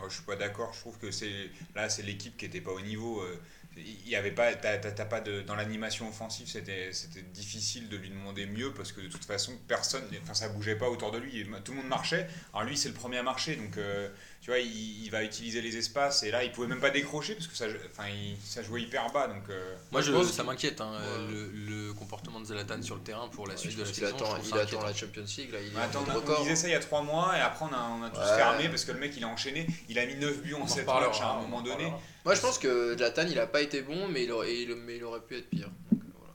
Ouais, 0.00 0.08
je 0.08 0.14
suis 0.14 0.24
pas 0.24 0.36
d'accord. 0.36 0.72
Je 0.72 0.80
trouve 0.80 0.98
que 0.98 1.10
c'est 1.10 1.50
là, 1.74 1.88
c'est 1.88 2.02
l'équipe 2.02 2.36
qui 2.36 2.44
était 2.46 2.60
pas 2.60 2.72
au 2.72 2.80
niveau. 2.80 3.20
euh, 3.20 3.36
Il 3.76 4.08
y 4.08 4.16
avait 4.16 4.32
pas, 4.32 4.54
t'as, 4.56 4.76
t'as- 4.78 4.90
t'as 4.90 5.04
pas 5.04 5.20
de 5.20 5.42
dans 5.42 5.54
l'animation 5.54 6.08
offensive, 6.08 6.48
c'était 6.48 6.92
c'était 6.92 7.22
difficile 7.22 7.88
de 7.88 7.96
lui 7.96 8.10
demander 8.10 8.44
mieux 8.46 8.72
parce 8.74 8.90
que 8.90 9.00
de 9.00 9.06
toute 9.06 9.24
façon 9.24 9.52
personne, 9.68 10.02
enfin 10.22 10.34
ça 10.34 10.48
bougeait 10.48 10.74
pas 10.74 10.88
autour 10.88 11.12
de 11.12 11.18
lui. 11.18 11.46
Tout 11.64 11.72
le 11.72 11.78
monde 11.78 11.86
marchait. 11.88 12.26
Alors 12.52 12.64
lui 12.66 12.76
c'est 12.76 12.88
le 12.88 12.94
premier 12.94 13.18
à 13.18 13.22
marcher, 13.22 13.54
donc 13.54 13.76
euh, 13.76 14.08
tu 14.40 14.50
vois 14.50 14.60
il, 14.60 15.04
il 15.04 15.10
va 15.10 15.22
utiliser 15.24 15.60
les 15.60 15.76
espaces 15.76 16.22
et 16.22 16.30
là 16.30 16.42
il 16.44 16.52
pouvait 16.52 16.66
même 16.68 16.80
pas 16.80 16.90
décrocher 16.90 17.34
parce 17.34 17.46
que 17.48 17.56
ça, 17.56 17.66
enfin 17.90 18.08
il- 18.08 18.36
ça 18.42 18.62
jouait 18.62 18.82
hyper 18.82 19.10
bas 19.12 19.26
donc. 19.26 19.42
euh, 19.50 19.74
Moi, 19.92 20.00
je 20.00 20.10
ça 20.24 20.42
m'inquiète, 20.44 20.80
hein, 20.80 20.92
Ouais. 20.92 21.32
le, 21.32 21.50
le 21.86 21.92
comportement 21.92 22.40
de 22.40 22.46
Zlatan 22.46 22.80
sur 22.82 22.94
le 22.94 23.02
terrain 23.02 23.28
pour 23.28 23.46
la 23.46 23.54
Ouais, 23.54 23.58
suite 23.60 23.76
de 23.76 23.82
la 23.84 23.92
saison. 23.92 24.06
attend, 24.06 24.36
il 24.42 24.48
attend 24.48 24.56
inquiétant. 24.62 24.82
la 24.84 24.94
Champions 24.94 25.24
League, 25.36 25.52
là. 25.52 25.58
Il 25.60 25.78
Attends, 25.78 26.00
en 26.02 26.32
on, 26.38 26.42
disait 26.42 26.56
ça 26.56 26.68
il 26.68 26.72
y 26.72 26.74
a 26.74 26.80
trois 26.80 27.02
mois 27.02 27.36
et 27.36 27.40
après 27.40 27.64
on 27.66 27.74
a, 27.74 27.88
on 28.00 28.02
a 28.04 28.10
tous 28.10 28.20
Ouais. 28.20 28.36
fermé 28.36 28.68
parce 28.68 28.84
que 28.84 28.92
le 28.92 28.98
mec 29.00 29.12
il 29.16 29.24
a 29.24 29.28
enchaîné. 29.28 29.66
Il 29.88 29.98
a 29.98 30.06
mis 30.06 30.14
9 30.16 30.40
buts 30.42 30.54
en 30.54 30.60
On 30.60 30.62
en 30.62 30.66
7 30.66 30.80
reparlera, 30.80 31.10
matchs 31.10 31.20
à 31.20 31.30
un 31.32 31.40
moment 31.42 31.60
donné. 31.62 31.92
Moi, 32.24 32.34
je 32.34 32.40
pense 32.40 32.58
que 32.58 32.96
Zlatan, 32.96 33.26
il 33.28 33.38
a 33.38 33.46
pas 33.46 33.60
été 33.62 33.82
bon, 33.82 34.08
mais 34.08 34.24
il 34.24 34.32
aurait, 34.32 34.54
il- 34.54 34.74
mais 34.74 34.96
il 34.96 35.04
aurait 35.04 35.20
pu 35.20 35.36
être 35.36 35.48
pire. 35.50 35.68
Donc, 35.90 36.00
euh, 36.02 36.12
voilà. 36.18 36.34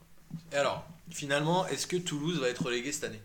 Et 0.51 0.55
alors, 0.57 0.85
finalement, 1.11 1.67
est-ce 1.67 1.85
que 1.87 1.97
Toulouse 1.97 2.39
va 2.39 2.49
être 2.49 2.63
relégué 2.63 2.91
cette 2.91 3.03
année? 3.05 3.21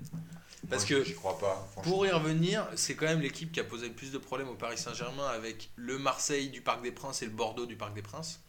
Parce 0.69 0.89
Moi, 0.89 0.99
que 0.99 1.05
j'y 1.05 1.15
crois 1.15 1.39
pas. 1.39 1.67
franchement. 1.73 1.93
Pour 1.93 2.07
y 2.07 2.11
revenir, 2.11 2.67
c'est 2.77 2.95
quand 2.95 3.07
même 3.07 3.21
l'équipe 3.21 3.51
qui 3.53 3.61
a 3.61 3.65
posé 3.65 3.89
le 3.89 3.95
plus 3.95 4.13
de 4.13 4.19
problèmes 4.19 4.49
au 4.49 4.55
Paris 4.55 4.77
Saint-Germain 4.79 5.27
avec 5.29 5.71
le 5.77 5.99
Marseille 5.99 6.51
du 6.51 6.61
Parc 6.61 6.83
des 6.83 6.93
Princes 6.93 7.23
et 7.23 7.25
le 7.25 7.31
Bordeaux 7.31 7.67
du 7.67 7.77
Parc 7.77 7.95
des 7.95 8.03
Princes. 8.03 8.41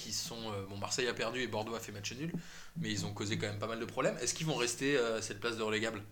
Qui 0.00 0.12
sont. 0.12 0.36
euh, 0.52 0.66
bon, 0.68 0.76
Marseille 0.76 1.08
a 1.08 1.14
perdu 1.14 1.40
et 1.40 1.46
Bordeaux 1.46 1.74
a 1.74 1.80
fait 1.80 1.92
match 1.92 2.12
nul, 2.12 2.30
mais 2.76 2.90
ils 2.90 3.06
ont 3.06 3.12
causé 3.14 3.38
quand 3.38 3.46
même 3.46 3.58
pas 3.58 3.66
mal 3.66 3.80
de 3.80 3.86
problèmes. 3.86 4.16
Est-ce 4.20 4.34
qu'ils 4.34 4.46
vont 4.46 4.56
rester 4.56 4.96
euh, 4.98 5.18
à 5.18 5.22
cette 5.22 5.40
place 5.40 5.56
de 5.56 5.62
relégable? 5.62 6.02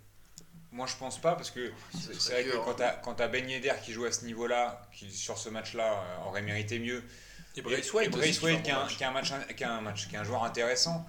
Moi, 0.73 0.87
je 0.87 0.97
pense 0.97 1.21
pas 1.21 1.35
parce 1.35 1.51
que 1.51 1.71
Ce 1.93 2.13
c'est 2.15 2.33
vrai 2.33 2.45
que 2.45 2.53
dur, 2.53 2.63
quand 2.65 2.81
hein. 2.81 2.93
quand 3.03 3.15
t'as 3.15 3.29
Ben 3.29 3.49
Yedder 3.49 3.75
qui 3.85 3.93
joue 3.93 4.05
à 4.07 4.13
ce 4.13 4.25
niveau-là, 4.25 4.81
qui 4.95 5.11
sur 5.11 5.37
ce 5.37 5.51
match-là 5.51 5.93
euh, 5.93 6.29
aurait 6.29 6.41
mérité 6.43 6.79
mieux, 6.79 7.03
Et 7.57 7.61
Braithwaite 7.61 8.11
qui, 8.13 8.97
qui 8.97 9.05
a 9.05 9.11
un 9.11 9.81
match, 9.81 10.09
qui 10.09 10.15
est 10.15 10.19
un 10.19 10.25
joueur 10.25 10.45
intéressant. 10.45 11.05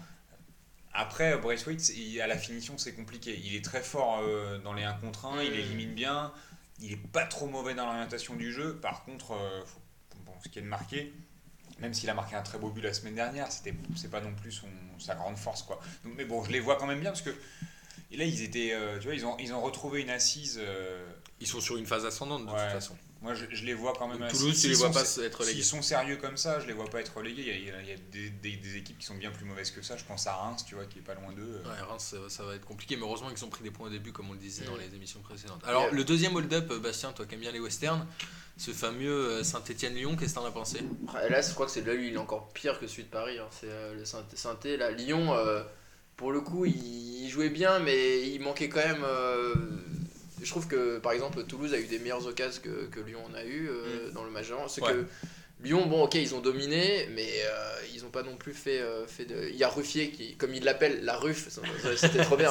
Après, 0.94 1.38
Braithwaite, 1.38 1.92
à 2.22 2.28
la 2.28 2.38
finition, 2.38 2.78
c'est 2.78 2.94
compliqué. 2.94 3.40
Il 3.44 3.56
est 3.56 3.64
très 3.64 3.82
fort 3.82 4.20
euh, 4.22 4.58
dans 4.60 4.74
les 4.74 4.84
1 4.84 4.94
contre 4.96 5.26
1, 5.26 5.44
il 5.44 5.54
élimine 5.54 5.94
bien, 5.94 6.34
il 6.80 6.92
est 6.94 7.08
pas 7.12 7.26
trop 7.26 7.48
mauvais 7.48 7.74
dans 7.74 7.86
l'orientation 7.86 8.36
du 8.36 8.52
jeu. 8.52 8.76
Par 8.76 9.04
contre, 9.06 9.32
euh, 9.32 9.62
ce 10.44 10.50
qui 10.50 10.60
est 10.60 10.62
de 10.62 10.68
marquer, 10.68 11.14
même 11.80 11.94
s'il 11.94 12.10
a 12.10 12.14
marqué 12.14 12.36
un 12.36 12.42
très 12.42 12.58
beau 12.58 12.70
but 12.70 12.82
la 12.82 12.94
semaine 12.94 13.16
dernière, 13.16 13.52
c'était 13.52 13.74
c'est 13.96 14.12
pas 14.12 14.22
non 14.22 14.34
plus 14.34 14.64
sa 15.00 15.16
grande 15.16 15.38
force 15.38 15.64
quoi. 15.64 15.80
Mais 16.04 16.26
bon, 16.26 16.44
je 16.44 16.52
les 16.52 16.60
vois 16.60 16.76
quand 16.76 16.88
même 16.88 17.00
bien 17.00 17.12
parce 17.12 17.22
que 17.22 17.36
et 18.12 18.18
là 18.18 18.25
ils 18.25 18.44
étaient, 18.44 18.72
euh, 18.74 18.98
tu 19.00 19.06
vois, 19.06 19.16
ils 19.16 19.25
ont 19.25 19.38
ils 19.40 19.54
ont 19.54 19.62
retrouvé 19.62 20.02
une 20.02 20.10
assise. 20.10 20.60
euh, 20.62 21.06
Ils 21.40 21.48
sont 21.48 21.60
sur 21.62 21.75
une 21.78 21.88
phase 21.88 22.06
ascendante 22.06 22.46
de 22.46 22.52
Ouais. 22.52 22.63
toute 22.66 22.74
façon. 22.74 22.96
moi, 23.24 23.34
je, 23.36 23.46
je 23.52 23.66
les 23.66 23.74
vois 23.74 23.94
quand 23.98 24.08
même. 24.08 24.19
Donc, 24.19 24.30
Toulouse, 24.31 24.60
tu 24.62 24.68
les 24.68 24.74
vois 24.75 24.88
sont- 24.88 24.94
pas 25.19 25.25
être 25.25 25.36
relégués. 25.40 25.56
S'ils 25.56 25.63
sont 25.66 25.81
sérieux 25.81 26.18
comme 26.18 26.38
ça, 26.38 26.60
je 26.60 26.68
les 26.68 26.74
vois 26.74 26.86
pas 26.86 27.00
être 27.02 27.16
relégués. 27.18 27.42
Il 27.42 27.48
y 27.48 27.52
a, 27.52 27.56
il 27.56 27.66
y 27.66 27.72
a- 27.72 27.81
il 27.81 27.90
y 27.90 27.94
a 27.94 27.96
des, 28.12 28.30
des- 28.30 28.58
des 28.58 28.78
équipes 28.78 28.98
qui 29.00 29.06
sont 29.06 29.16
bien 29.16 29.31
plus 29.31 29.46
mauvaises 29.46 29.72
que 29.72 29.81
ça. 29.81 29.96
Je 29.98 30.04
pense 30.04 30.25
à 30.28 30.34
Reims, 30.36 30.63
tu 30.68 30.75
vois, 30.75 30.86
qui 30.86 31.00
est 31.00 31.04
pas 31.04 31.13
loin 31.16 31.31
d'eux. 31.34 31.62
Ouais, 31.66 31.81
Reims, 31.88 32.16
ça, 32.16 32.18
ça 32.30 32.44
va 32.44 32.54
être 32.56 32.66
compliqué, 32.66 32.96
mais 32.96 33.04
heureusement 33.04 33.30
qu'ils 33.30 33.44
ont 33.46 33.50
pris 33.50 33.63
des 33.63 33.72
points 33.72 33.88
au 33.88 33.90
début, 33.92 34.12
comme 34.12 34.30
on 34.30 34.34
le 34.34 34.39
disait 34.39 34.65
dans 34.65 34.75
les 34.75 34.94
émissions 34.96 35.22
précédentes. 35.22 35.62
Alors, 35.65 35.84
Yeah. 35.86 35.91
le 35.94 36.03
deuxième 36.03 36.36
hold-up, 36.36 36.72
Bastien, 36.74 37.12
toi 37.13 37.25
qui 37.25 37.34
aimes 37.36 37.41
bien 37.41 37.51
les 37.51 37.60
westerns, 37.60 38.06
ce 38.58 38.70
fameux 38.72 39.44
Saint-Etienne-Lyon, 39.44 40.15
qu'est-ce 40.15 40.36
que 40.36 40.39
t'en 40.39 40.46
as 40.46 40.51
pensé? 40.51 40.80
Après, 41.08 41.27
Là, 41.30 41.41
je 41.41 41.51
crois 41.53 41.65
que 41.65 41.72
c'est 41.72 41.86
là, 41.86 41.94
lui, 41.96 42.10
il 42.10 42.13
est 42.13 42.18
encore 42.18 42.50
pire 42.53 42.80
que 42.80 42.86
celui 42.86 43.03
de 43.03 43.10
Paris. 43.10 43.39
hein. 43.39 43.48
C'est 43.51 43.68
euh, 43.70 43.96
le 43.96 44.06
Saint- 44.06 44.25
Saint-Étienne. 44.36 44.80
Là, 44.80 44.91
Lyon, 44.91 45.34
euh, 45.34 45.63
pour 46.22 46.32
le 46.32 46.40
coup, 46.40 46.63
il, 46.66 47.24
il 47.24 47.30
jouait 47.30 47.50
bien, 47.50 47.80
mais 47.80 48.22
il 48.30 48.40
manquait 48.42 48.70
quand 48.70 48.80
même. 48.86 49.04
euh, 49.04 49.54
je 50.42 50.50
trouve 50.50 50.68
que, 50.68 50.98
par 51.00 51.12
exemple, 51.12 51.44
Toulouse 51.44 51.74
a 51.74 51.78
eu 51.80 51.86
des 51.86 52.00
meilleures 52.00 52.25
occasions 52.25 52.62
que, 52.63 52.86
que 52.86 53.00
Lyon 53.01 53.20
en 53.30 53.34
a 53.36 53.44
eu 53.44 53.68
euh, 53.70 54.10
dans 54.13 54.24
le. 54.24 54.32
C'est 54.70 54.82
Ouais. 54.82 54.94
que 54.94 55.06
Lyon, 55.63 55.86
bon, 55.86 56.04
ok, 56.06 56.16
ils 56.16 56.34
ont 56.34 56.40
dominé, 56.40 57.08
mais 57.13 57.28
euh, 57.46 57.75
ils 57.94 58.01
n'ont 58.01 58.10
pas 58.10 58.24
non 58.24 58.36
plus 58.36 58.54
fait, 58.54 58.80
euh, 58.80 59.06
fait 59.06 59.25
de. 59.25 59.50
Il 59.50 59.56
y 59.56 59.63
a 59.63 59.70
Ruffier 59.70 60.10
qui, 60.10 60.36
comme 60.36 60.56
il 60.56 60.63
l'appelle, 60.63 61.04
la 61.06 61.20
ça- 61.50 61.62
C'était 61.96 62.24
trop 62.24 62.36
bien. 62.38 62.50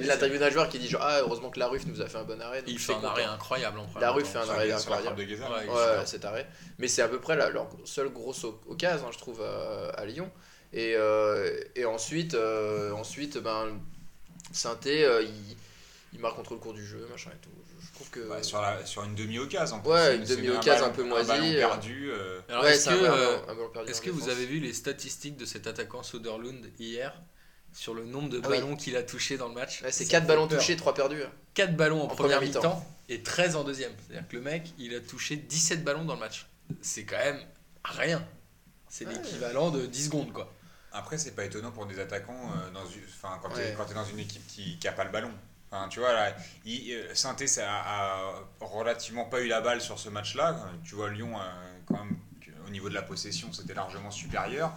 Il, 0.00 0.08
interviewe 0.10 0.38
d'un 0.38 0.50
joueur 0.50 0.68
qui 0.68 0.78
dit 0.78 0.88
genre, 0.88 1.02
ah, 1.04 1.18
heureusement 1.22 1.50
que 1.50 1.58
la 1.58 1.66
Ruffe 1.66 1.86
nous 1.86 2.00
a 2.00 2.06
fait 2.06 2.18
un 2.18 2.22
bon 2.22 2.40
arrêt. 2.40 2.60
donc 2.60 2.68
Il 2.70 2.78
fait 2.78 2.94
un 2.94 3.02
arrêt 3.02 3.24
incroyable 3.24 3.80
en 3.80 3.82
La 3.82 4.12
mi-temps. 4.12 4.28
fait 4.28 4.38
un 4.38 4.48
arrêt 4.48 4.70
incroyable. 4.70 5.16
de. 5.16 5.24
Ouais, 5.24 5.68
Ouais, 5.68 6.06
cet 6.06 6.24
arrêt. 6.24 6.46
Mais 6.78 6.86
c'est 6.86 7.02
à 7.02 7.08
peu 7.08 7.18
près 7.18 7.34
la- 7.34 7.50
leur 7.50 7.68
seule 7.84 8.10
grosse 8.10 8.44
occasion, 8.68 9.08
hein, 9.08 9.10
je 9.12 9.18
trouve, 9.18 9.42
à, 9.42 9.88
à 9.98 10.04
Lyon. 10.06 10.30
Et, 10.76 10.94
euh, 10.96 11.60
et 11.76 11.84
ensuite, 11.84 12.34
euh, 12.34 12.90
ensuite 12.92 13.38
ben, 13.38 13.80
Sainté, 14.52 15.04
euh, 15.04 15.22
il, 15.22 15.56
il 16.12 16.18
marque 16.20 16.36
contre 16.36 16.52
le 16.54 16.58
cours 16.58 16.74
du 16.74 16.84
jeu, 16.84 17.06
machin 17.10 17.30
et 17.30 17.40
tout. 17.40 17.50
Je, 17.80 17.86
je 17.86 17.92
trouve 17.94 18.10
que. 18.10 18.20
Bah, 18.28 18.42
sur, 18.42 18.60
la, 18.60 18.84
sur 18.84 19.04
une 19.04 19.14
demi-occasion. 19.14 19.76
en 19.76 19.80
plus. 19.80 19.90
Ouais, 19.90 20.16
une 20.16 20.24
demi-occasion 20.24 20.86
ballon- 20.86 20.86
un 20.86 20.90
peu 20.90 21.04
moisie, 21.04 21.54
perdu. 21.56 22.10
Alors, 22.48 22.64
ouais, 22.64 22.72
est-ce 22.74 22.84
c'est 22.84 22.90
que, 22.90 22.94
un 22.96 23.02
ballon- 23.02 23.14
euh, 23.16 23.38
un 23.48 23.68
perdu 23.72 23.90
est-ce 23.90 24.00
en 24.00 24.04
que 24.04 24.10
vous 24.10 24.28
avez 24.28 24.46
vu 24.46 24.58
les 24.58 24.72
statistiques 24.72 25.36
de 25.36 25.44
cet 25.44 25.66
attaquant 25.68 26.02
Soderlund 26.02 26.66
hier 26.80 27.14
sur 27.72 27.94
le 27.94 28.04
nombre 28.04 28.28
de 28.28 28.40
Ah 28.42 28.48
oui. 28.50 28.56
ballons 28.58 28.74
qu'il 28.76 28.96
a 28.96 29.02
touchés 29.04 29.36
dans 29.36 29.48
le 29.48 29.54
match? 29.54 29.80
Ouais, 29.82 29.92
c'est 29.92 30.04
Ça 30.04 30.10
4 30.10 30.22
fait 30.22 30.28
ballons 30.28 30.48
peur. 30.48 30.58
touchés, 30.58 30.76
3 30.76 30.94
perdus. 30.94 31.22
4 31.54 31.76
ballons 31.76 32.00
en, 32.02 32.04
En 32.04 32.08
première 32.08 32.38
première 32.40 32.56
mi-temps 32.56 32.84
et 33.08 33.22
13 33.22 33.54
en 33.56 33.62
deuxième. 33.64 33.92
C'est-à-dire 34.08 34.28
que 34.28 34.36
le 34.36 34.42
mec, 34.42 34.72
il 34.78 34.94
a 34.94 35.00
touché 35.00 35.36
17 35.36 35.84
ballons 35.84 36.04
dans 36.04 36.14
le 36.14 36.20
match. 36.20 36.46
C'est 36.82 37.04
quand 37.04 37.18
même 37.18 37.40
rien. 37.84 38.26
C'est 38.88 39.06
Ouais. 39.06 39.12
l'équivalent 39.14 39.70
de 39.70 39.86
10 39.86 40.06
secondes, 40.06 40.32
quoi. 40.32 40.52
Après, 40.94 41.18
c'est 41.18 41.32
pas 41.32 41.44
étonnant 41.44 41.72
pour 41.72 41.86
des 41.86 41.98
attaquants 41.98 42.52
euh, 42.56 42.70
dans 42.70 42.86
une, 42.86 43.02
enfin, 43.08 43.38
quand 43.42 43.48
Ouais. 43.50 43.74
tu 43.86 43.92
es, 43.92 43.94
dans 43.94 44.04
une 44.04 44.20
équipe 44.20 44.46
qui 44.46 44.78
n'a 44.82 44.92
pas 44.92 45.04
le 45.04 45.10
ballon. 45.10 45.32
Enfin, 45.70 45.88
tu 45.88 45.98
vois, 45.98 46.12
là, 46.12 46.34
il, 46.64 46.92
euh, 46.92 47.14
Sainté 47.14 47.46
ça 47.48 47.68
a, 47.68 48.30
a 48.30 48.44
relativement 48.60 49.24
pas 49.24 49.40
eu 49.40 49.48
la 49.48 49.60
balle 49.60 49.80
sur 49.80 49.98
ce 49.98 50.08
match-là. 50.08 50.56
Tu 50.84 50.94
vois, 50.94 51.10
Lyon, 51.10 51.38
euh, 51.40 51.78
quand 51.86 51.96
même, 52.04 52.16
au 52.66 52.70
niveau 52.70 52.88
de 52.88 52.94
la 52.94 53.02
possession, 53.02 53.52
c'était 53.52 53.74
largement 53.74 54.10
supérieur. 54.12 54.72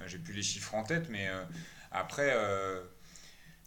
Euh, 0.00 0.04
J'ai 0.06 0.18
plus 0.18 0.34
les 0.34 0.42
chiffres 0.42 0.74
en 0.74 0.84
tête, 0.84 1.08
mais 1.08 1.28
euh, 1.28 1.42
après. 1.92 2.32
euh, 2.34 2.82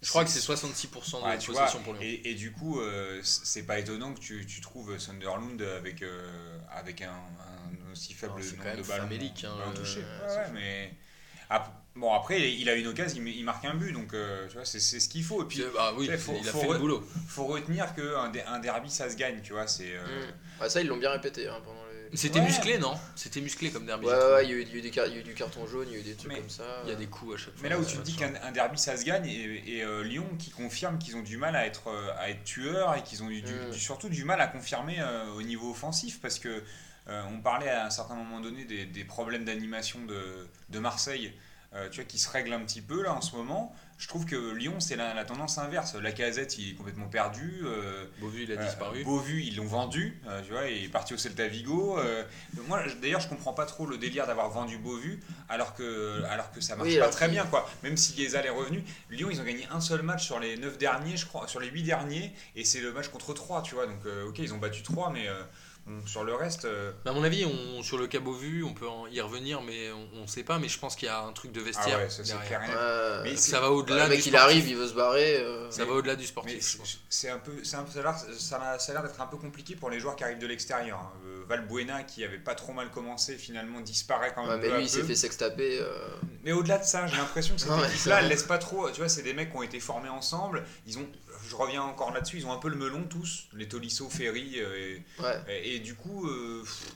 Je 0.04 0.10
crois 0.10 0.24
que 0.24 0.30
c'est 0.30 0.40
66% 0.40 1.20
de 1.22 1.26
Ouais, 1.26 1.38
tu 1.40 1.48
possession 1.52 1.80
vois, 1.80 1.86
pour 1.86 1.94
Lyon. 1.94 2.02
Et, 2.04 2.30
et 2.32 2.36
du 2.36 2.52
coup, 2.52 2.80
euh, 2.80 3.20
c'est 3.24 3.64
pas 3.64 3.80
étonnant 3.80 4.14
que 4.14 4.20
tu, 4.20 4.46
tu 4.46 4.62
trouves 4.62 5.00
Sunderland 5.00 5.60
avec, 5.62 6.04
euh, 6.04 6.60
avec 6.72 7.02
un, 7.02 7.10
un 7.10 7.92
aussi 7.92 8.14
faible 8.14 8.34
Alors, 8.34 8.44
c'est 8.44 8.58
quand 8.58 8.64
nombre 8.66 8.76
même 8.76 8.84
de 8.84 8.88
ballons, 8.88 9.08
hein, 9.08 9.58
ballons 9.58 9.74
touchés. 9.74 10.02
Ouais, 10.02 10.36
ouais, 10.36 10.48
mais 10.54 10.94
ap- 11.50 11.74
bon 11.98 12.14
après, 12.14 12.54
il 12.54 12.70
a 12.70 12.76
une 12.76 12.88
occasion, 12.88 13.22
il, 13.26 13.44
marque 13.44 13.66
un 13.66 13.74
but, 13.76 13.92
donc 13.92 14.14
euh, 14.14 14.48
tu 14.48 14.56
vois, 14.56 14.66
c'est 14.66 14.80
c'est 14.80 15.00
ce 15.00 15.10
qu'il 15.10 15.24
faut. 15.24 15.44
Et 15.44 15.46
puis, 15.48 15.64
bah 15.74 15.94
oui, 15.98 16.06
tu 16.06 16.12
sais, 16.14 16.18
faut- 16.18 16.38
il 16.42 16.48
a 16.48 16.52
faut 16.52 16.60
fait 16.62 16.68
re- 16.68 16.74
le 16.74 16.80
boulot. 16.80 17.08
faut 17.28 17.46
retenir 17.46 17.94
qu'un 17.96 18.32
un 18.48 18.60
derby, 18.60 18.90
ça 18.90 19.10
se 19.10 19.16
gagne, 19.16 19.42
tu 19.44 19.54
vois. 19.54 19.68
C'est 19.68 19.92
euh, 19.96 20.04
Mm. 20.06 20.62
Ouais, 20.64 20.70
ça, 20.70 20.82
ils 20.82 20.88
l'ont 20.88 20.98
bien 20.98 21.12
répété 21.12 21.48
hein, 21.48 21.58
pendant 21.64 21.82
les. 22.12 22.18
C'était 22.18 22.40
Ouais. 22.40 22.46
musclé, 22.46 22.78
non? 22.80 22.94
C'était 23.16 23.42
musclé 23.42 23.70
comme 23.70 23.86
derby. 23.86 24.06
Ouais, 24.08 24.14
ouais, 24.14 24.46
il 24.46 24.50
y, 24.50 24.54
a 24.54 24.56
eu, 24.56 24.62
il 24.62 24.70
y 24.70 24.74
a 24.74 24.76
eu 24.78 24.82
des 24.82 24.92
car- 24.92 25.08
il 25.08 25.14
y 25.14 25.18
a 25.18 25.20
eu 25.20 25.24
du 25.24 25.34
carton 25.34 25.68
jaune, 25.68 25.88
il 25.90 25.94
y 25.94 25.98
a 25.98 26.00
eu 26.00 26.04
des 26.04 26.16
trucs 26.16 26.32
Mais 26.32 26.40
comme 26.40 26.50
ça. 26.50 26.64
Il 26.86 26.90
y 26.90 26.94
a 26.94 26.96
des 26.96 27.08
coups 27.08 27.36
à 27.36 27.38
chaque 27.38 27.54
fois. 27.54 27.60
Mais 27.64 27.70
là 27.70 27.78
où 27.78 27.84
tu 27.86 27.98
te 27.98 28.02
dis 28.02 28.16
qu'un 28.16 28.32
un 28.44 28.52
derby 28.52 28.78
ça 28.80 28.96
se 28.96 29.04
gagne 29.04 29.26
et, 29.28 29.78
et, 29.78 29.84
euh, 29.84 30.04
Lyon 30.04 30.26
qui 30.40 30.50
confirme 30.52 30.98
qu'ils 31.00 31.18
ont 31.18 31.22
du 31.22 31.36
mal 31.38 31.56
à 31.58 31.66
être, 31.66 31.92
à 32.18 32.30
être 32.30 32.44
tueurs 32.46 32.96
et 32.96 33.04
qu'ils 33.04 33.24
ont 33.24 33.30
eu 33.30 33.42
du- 33.42 33.54
Mm. 33.54 33.72
du- 33.72 33.80
surtout 33.80 34.08
du 34.10 34.24
mal 34.24 34.40
à 34.42 34.48
confirmer 34.48 34.96
euh, 35.00 35.32
au 35.34 35.42
niveau 35.42 35.72
offensif 35.72 36.20
parce 36.22 36.40
que 36.40 36.64
euh, 37.10 37.22
on 37.32 37.40
parlait 37.42 37.70
à 37.70 37.86
un 37.86 37.90
certain 37.90 38.16
moment 38.16 38.40
donné 38.40 38.64
des, 38.66 38.86
des 38.86 39.04
problèmes 39.04 39.44
d'animation 39.46 40.00
de, 40.06 40.48
de 40.70 40.80
Marseille 40.80 41.34
euh, 41.74 41.90
tu 41.90 41.98
vois, 42.02 42.06
qui 42.06 42.18
se 42.20 42.30
règlent 42.30 42.54
un 42.54 42.62
petit 42.62 42.82
peu 42.82 43.04
là 43.04 43.14
en 43.14 43.22
ce 43.22 43.36
moment. 43.36 43.76
Je 44.00 44.08
trouve 44.08 44.26
que 44.26 44.54
Lyon 44.54 44.80
c'est 44.80 44.96
la, 44.96 45.16
la 45.16 45.26
tendance 45.26 45.58
inverse. 45.58 45.96
La 45.96 46.12
casette 46.12 46.58
il 46.60 46.72
est 46.72 46.76
complètement 46.76 47.08
perdu. 47.08 47.62
euh, 47.66 48.06
Beauvu, 48.20 48.44
il 48.44 48.52
a 48.52 48.56
euh, 48.56 48.64
disparu. 48.66 49.04
Beauvu, 49.04 49.42
ils 49.42 49.56
l'ont 49.56 49.66
vendu, 49.66 50.22
euh, 50.28 50.42
tu 50.44 50.52
vois, 50.52 50.68
il 50.68 50.86
est 50.86 50.90
parti 50.90 51.16
au 51.16 51.18
Celta 51.18 51.48
Vigo. 51.48 51.98
euh, 51.98 52.24
moi, 52.68 52.84
je- 52.88 52.94
d'ailleurs, 52.96 53.22
je 53.22 53.28
comprends 53.28 53.54
pas 53.54 53.66
trop 53.66 53.88
le 53.88 53.98
délire 53.98 54.28
d'avoir 54.28 54.50
vendu 54.50 54.78
Beauvu, 54.78 55.20
alors 55.50 55.74
que, 55.74 56.24
alors 56.26 56.52
que 56.52 56.62
ça 56.62 56.76
marche 56.76 56.90
Oui, 56.90 57.00
pas 57.00 57.10
très 57.10 57.28
bien, 57.28 57.46
quoi. 57.48 57.68
Même 57.84 57.98
si 57.98 58.14
Guézal 58.14 58.46
est 58.46 58.50
revenu, 58.52 58.84
Lyon, 59.10 59.30
ils 59.32 59.42
ont 59.42 59.46
gagné 59.46 59.68
un 59.72 59.82
seul 59.82 60.04
match 60.04 60.24
sur 60.26 60.40
les 60.40 60.58
9 60.58 60.78
derniers, 60.78 61.18
je 61.18 61.26
crois, 61.26 61.48
sur 61.48 61.60
les 61.60 61.68
8 61.70 61.82
derniers, 61.84 62.34
et 62.56 62.64
c'est 62.64 62.82
le 62.82 62.92
match 62.94 63.08
contre 63.08 63.34
3, 63.34 63.64
tu 63.64 63.74
vois. 63.74 63.88
Donc, 63.88 64.06
euh, 64.06 64.28
ok, 64.30 64.38
ils 64.40 64.54
ont 64.54 64.58
battu 64.60 64.84
3, 64.84 65.10
mais 65.12 65.28
sur 66.06 66.24
le 66.24 66.34
reste, 66.36 66.66
euh, 66.66 66.92
À 67.06 67.12
mon 67.12 67.24
avis, 67.24 67.46
on, 67.46 67.82
sur 67.84 67.98
le 67.98 68.08
cas 68.08 68.20
Beauvu, 68.20 68.64
on 68.64 68.74
peut 68.74 68.88
en 68.88 69.08
y 69.08 69.20
revenir, 69.22 69.62
mais 69.62 69.92
on, 69.92 70.22
on 70.24 70.28
sait 70.28 70.44
pas. 70.44 70.60
Mais 70.60 70.68
je 70.70 70.78
pense 70.80 70.96
qu'il 70.96 71.08
y 71.08 71.12
a 71.12 71.22
un 71.22 71.32
truc 71.34 71.52
de 71.52 71.62
ah 71.62 71.64
vestiaire. 71.64 71.98
ouais, 72.00 72.10
ça 72.10 72.24
clair. 72.46 72.62
Mais 73.24 73.36
Ça 73.36 73.60
va 73.60 73.70
Ouais, 73.72 73.78
au-delà 73.78 74.04
le 74.04 74.10
mec, 74.10 74.20
du 74.22 74.28
il 74.28 74.32
sportif. 74.32 74.36
arrive, 74.44 74.68
il 74.70 74.76
veut 74.76 74.88
se 74.88 74.94
barrer. 74.94 75.38
euh, 75.38 75.70
Ça 75.72 75.86
va 75.86 75.94
au-delà 75.94 76.16
du 76.16 76.26
sportif. 76.26 76.78
C'est 77.10 77.30
un 77.30 77.40
peu, 77.40 77.52
un 77.52 77.84
peu, 77.84 77.92
ça 77.92 78.00
a 78.00 78.04
l'air- 78.04 78.20
ça 78.38 78.62
a, 78.62 78.80
ça 78.80 78.92
a 78.92 78.96
l'air 78.96 79.04
d'être 79.04 79.22
un 79.22 79.28
peu 79.28 79.38
compliqué 79.38 79.76
pour 79.76 79.90
les 79.90 80.00
joueurs 80.00 80.16
qui 80.16 80.24
arrivent 80.24 80.40
de 80.40 80.48
l'extérieur. 80.48 80.98
hein. 81.00 81.12
Euh, 81.26 81.44
Valbuena, 81.48 82.04
qui 82.04 82.24
avait 82.26 82.38
pas 82.40 82.56
trop 82.56 82.74
mal 82.74 82.90
commencé, 82.92 83.36
finalement 83.36 83.80
disparaît 83.80 84.34
quand 84.36 84.46
même. 84.46 84.60
Ouais, 84.60 84.68
mais 84.70 84.76
lui, 84.78 84.84
il 84.84 84.90
s'est 84.90 85.04
fait 85.04 85.16
sextaper. 85.16 85.80
euh, 85.80 85.88
Mais 86.44 86.52
au-delà 86.52 86.78
de 86.78 86.84
ça, 86.84 87.08
j'ai 87.08 87.16
l'impression 87.16 87.56
que 87.56 87.62
cette 87.62 87.70
équipe-là, 87.90 88.20
elle 88.22 88.28
laisse 88.28 88.44
pas 88.44 88.58
trop. 88.58 88.90
Tu 88.92 88.98
vois, 89.00 89.08
c'est 89.10 89.22
des 89.22 89.34
mecs 89.34 89.52
qui 89.52 89.58
ont 89.58 89.64
été 89.64 89.80
formés 89.80 90.10
ensemble. 90.10 90.64
Ils 90.86 90.98
ont, 90.98 91.08
je 91.48 91.56
reviens 91.56 91.82
encore 91.84 92.12
là-dessus, 92.14 92.38
ils 92.38 92.46
ont 92.46 92.52
un 92.54 92.58
peu 92.58 92.70
le 92.70 92.76
melon 92.76 93.04
tous, 93.04 93.48
les 93.54 93.68
Tolisso, 93.68 94.10
Ferry. 94.10 94.56
euh, 94.58 94.98
Ouais. 95.20 95.42
et, 95.50 95.76
et 95.76 95.80
du 95.80 95.96
coup, 95.96 96.28
euh, 96.28 96.62
pff, 96.64 96.92